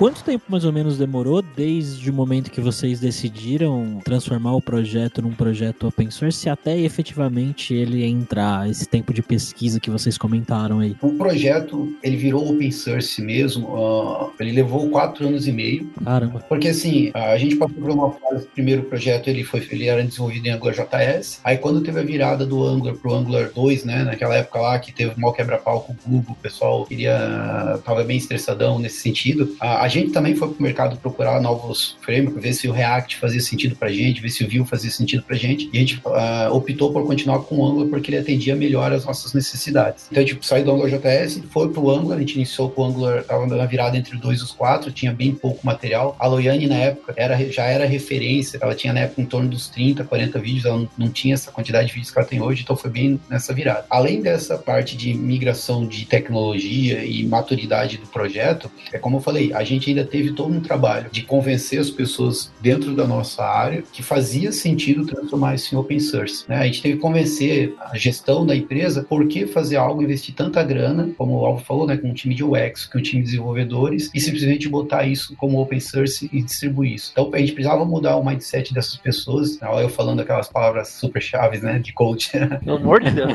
Quanto 0.00 0.24
tempo 0.24 0.44
mais 0.48 0.64
ou 0.64 0.72
menos 0.72 0.96
demorou 0.96 1.42
desde 1.42 2.08
o 2.08 2.14
momento 2.14 2.50
que 2.50 2.58
vocês 2.58 2.98
decidiram 3.00 4.00
transformar 4.02 4.54
o 4.54 4.62
projeto 4.62 5.20
num 5.20 5.32
projeto 5.32 5.88
open 5.88 6.10
source 6.10 6.48
até 6.48 6.74
efetivamente 6.78 7.74
ele 7.74 8.02
entrar, 8.02 8.66
esse 8.70 8.88
tempo 8.88 9.12
de 9.12 9.20
pesquisa 9.20 9.78
que 9.78 9.90
vocês 9.90 10.16
comentaram 10.16 10.78
aí? 10.78 10.96
O 11.02 11.12
projeto, 11.18 11.94
ele 12.02 12.16
virou 12.16 12.50
open 12.50 12.70
source 12.70 13.20
mesmo, 13.20 13.66
uh, 13.66 14.32
ele 14.40 14.52
levou 14.52 14.88
quatro 14.88 15.28
anos 15.28 15.46
e 15.46 15.52
meio. 15.52 15.90
Caramba. 16.02 16.38
Porque 16.48 16.68
assim, 16.68 17.10
a 17.12 17.36
gente 17.36 17.56
passou 17.56 17.76
por 17.76 17.90
uma 17.90 18.10
fase, 18.10 18.44
o 18.44 18.48
primeiro 18.48 18.84
projeto 18.84 19.28
ele, 19.28 19.44
foi, 19.44 19.68
ele 19.70 19.86
era 19.86 20.02
desenvolvido 20.02 20.46
em 20.46 20.50
Angular 20.50 20.74
JS, 20.74 21.40
aí 21.44 21.58
quando 21.58 21.82
teve 21.82 22.00
a 22.00 22.02
virada 22.02 22.46
do 22.46 22.64
Angular 22.64 22.94
pro 22.94 23.12
Angular 23.12 23.50
2, 23.54 23.84
né, 23.84 24.04
naquela 24.04 24.34
época 24.34 24.60
lá 24.60 24.78
que 24.78 24.92
teve 24.92 25.12
mal 25.20 25.34
quebra-pau 25.34 25.82
com 25.82 25.92
o 25.92 25.96
Google, 26.06 26.32
o 26.38 26.42
pessoal 26.42 26.86
queria, 26.86 27.78
tava 27.84 28.02
bem 28.02 28.16
estressadão 28.16 28.78
nesse 28.78 29.02
sentido, 29.02 29.54
a, 29.60 29.84
a 29.84 29.89
gente 29.90 30.10
também 30.12 30.34
foi 30.34 30.48
para 30.48 30.58
o 30.58 30.62
mercado 30.62 30.96
procurar 30.96 31.40
novos 31.42 31.98
frameworks, 32.00 32.42
ver 32.42 32.52
se 32.54 32.66
o 32.66 32.72
React 32.72 33.16
fazia 33.18 33.40
sentido 33.40 33.76
para 33.76 33.90
gente, 33.90 34.22
ver 34.22 34.30
se 34.30 34.42
o 34.42 34.48
Vue 34.48 34.66
fazia 34.66 34.90
sentido 34.90 35.22
para 35.22 35.36
gente. 35.36 35.68
E 35.72 35.76
a 35.76 35.80
gente 35.80 36.00
uh, 36.06 36.54
optou 36.54 36.92
por 36.92 37.06
continuar 37.06 37.40
com 37.40 37.58
o 37.58 37.66
Angular 37.66 37.88
porque 37.88 38.10
ele 38.10 38.18
atendia 38.18 38.56
melhor 38.56 38.92
as 38.92 39.04
nossas 39.04 39.34
necessidades. 39.34 40.06
Então 40.10 40.22
gente 40.30 40.46
saiu 40.46 40.64
do 40.64 40.72
Angular 40.72 40.90
JS, 40.90 41.42
foi 41.50 41.68
para 41.70 41.80
o 41.80 41.90
Angular, 41.90 42.16
a 42.16 42.20
gente 42.20 42.36
iniciou 42.36 42.70
com 42.70 42.82
o 42.82 42.84
Angular, 42.84 43.18
estava 43.20 43.46
na 43.46 43.66
virada 43.66 43.96
entre 43.96 44.16
o 44.16 44.20
2 44.20 44.40
e 44.40 44.42
os 44.42 44.52
4, 44.52 44.90
tinha 44.92 45.12
bem 45.12 45.34
pouco 45.34 45.64
material. 45.64 46.16
A 46.18 46.26
Loiane, 46.26 46.66
na 46.66 46.76
época, 46.76 47.14
era, 47.16 47.36
já 47.50 47.64
era 47.64 47.86
referência, 47.86 48.58
ela 48.60 48.74
tinha 48.74 48.92
na 48.92 49.00
época 49.00 49.20
em 49.22 49.26
torno 49.26 49.48
dos 49.48 49.68
30, 49.68 50.04
40 50.04 50.38
vídeos, 50.38 50.64
ela 50.64 50.78
não, 50.78 50.88
não 50.96 51.08
tinha 51.08 51.34
essa 51.34 51.50
quantidade 51.50 51.88
de 51.88 51.94
vídeos 51.94 52.12
que 52.12 52.18
ela 52.18 52.28
tem 52.28 52.40
hoje, 52.40 52.62
então 52.62 52.76
foi 52.76 52.90
bem 52.90 53.20
nessa 53.28 53.52
virada. 53.52 53.84
Além 53.90 54.20
dessa 54.20 54.56
parte 54.56 54.96
de 54.96 55.14
migração 55.14 55.86
de 55.86 56.04
tecnologia 56.04 57.04
e 57.04 57.24
maturidade 57.24 57.96
do 57.96 58.06
projeto, 58.06 58.70
é 58.92 58.98
como 58.98 59.16
eu 59.16 59.20
falei, 59.20 59.52
a 59.52 59.64
gente 59.64 59.79
ainda 59.88 60.04
teve 60.04 60.32
todo 60.32 60.52
um 60.52 60.60
trabalho 60.60 61.08
de 61.10 61.22
convencer 61.22 61.80
as 61.80 61.90
pessoas 61.90 62.52
dentro 62.60 62.94
da 62.94 63.06
nossa 63.06 63.42
área 63.42 63.82
que 63.92 64.02
fazia 64.02 64.52
sentido 64.52 65.06
transformar 65.06 65.54
isso 65.54 65.74
em 65.74 65.78
open 65.78 65.98
source. 65.98 66.44
Né? 66.48 66.56
A 66.56 66.66
gente 66.66 66.82
teve 66.82 66.96
que 66.96 67.00
convencer 67.00 67.74
a 67.80 67.96
gestão 67.96 68.44
da 68.44 68.54
empresa 68.54 69.02
por 69.02 69.26
que 69.26 69.46
fazer 69.46 69.76
algo, 69.76 70.02
investir 70.02 70.34
tanta 70.34 70.62
grana, 70.62 71.10
como 71.16 71.38
o 71.38 71.46
Alvo 71.46 71.64
falou, 71.64 71.86
né, 71.86 71.96
com 71.96 72.08
um 72.08 72.14
time 72.14 72.34
de 72.34 72.44
UX, 72.44 72.86
com 72.86 72.98
um 72.98 73.02
time 73.02 73.22
de 73.22 73.30
desenvolvedores, 73.30 74.10
e 74.14 74.20
simplesmente 74.20 74.68
botar 74.68 75.04
isso 75.06 75.34
como 75.36 75.60
open 75.60 75.80
source 75.80 76.28
e 76.32 76.42
distribuir 76.42 76.94
isso. 76.94 77.10
Então 77.12 77.30
a 77.32 77.38
gente 77.38 77.52
precisava 77.52 77.84
mudar 77.84 78.16
o 78.16 78.24
mindset 78.24 78.74
dessas 78.74 78.96
pessoas. 78.96 79.58
Olha 79.62 79.84
eu 79.84 79.88
falando 79.88 80.20
aquelas 80.20 80.48
palavras 80.48 80.88
super 80.88 81.22
chaves, 81.22 81.62
né, 81.62 81.78
de 81.78 81.92
coach. 81.92 82.30
Pelo 82.64 82.76
amor 82.76 83.02
de 83.02 83.10
Deus. 83.10 83.32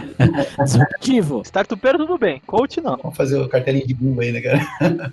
Startupeiro 1.46 1.98
tudo 1.98 2.18
bem, 2.18 2.42
coach 2.46 2.82
não. 2.82 2.98
Vamos 2.98 3.18
fazer 3.18 3.38
o 3.38 3.48
cartelinho 3.48 3.88
de 3.88 3.94
Google 3.94 4.22
aí, 4.22 4.32
né, 4.32 4.42
cara? 4.42 4.62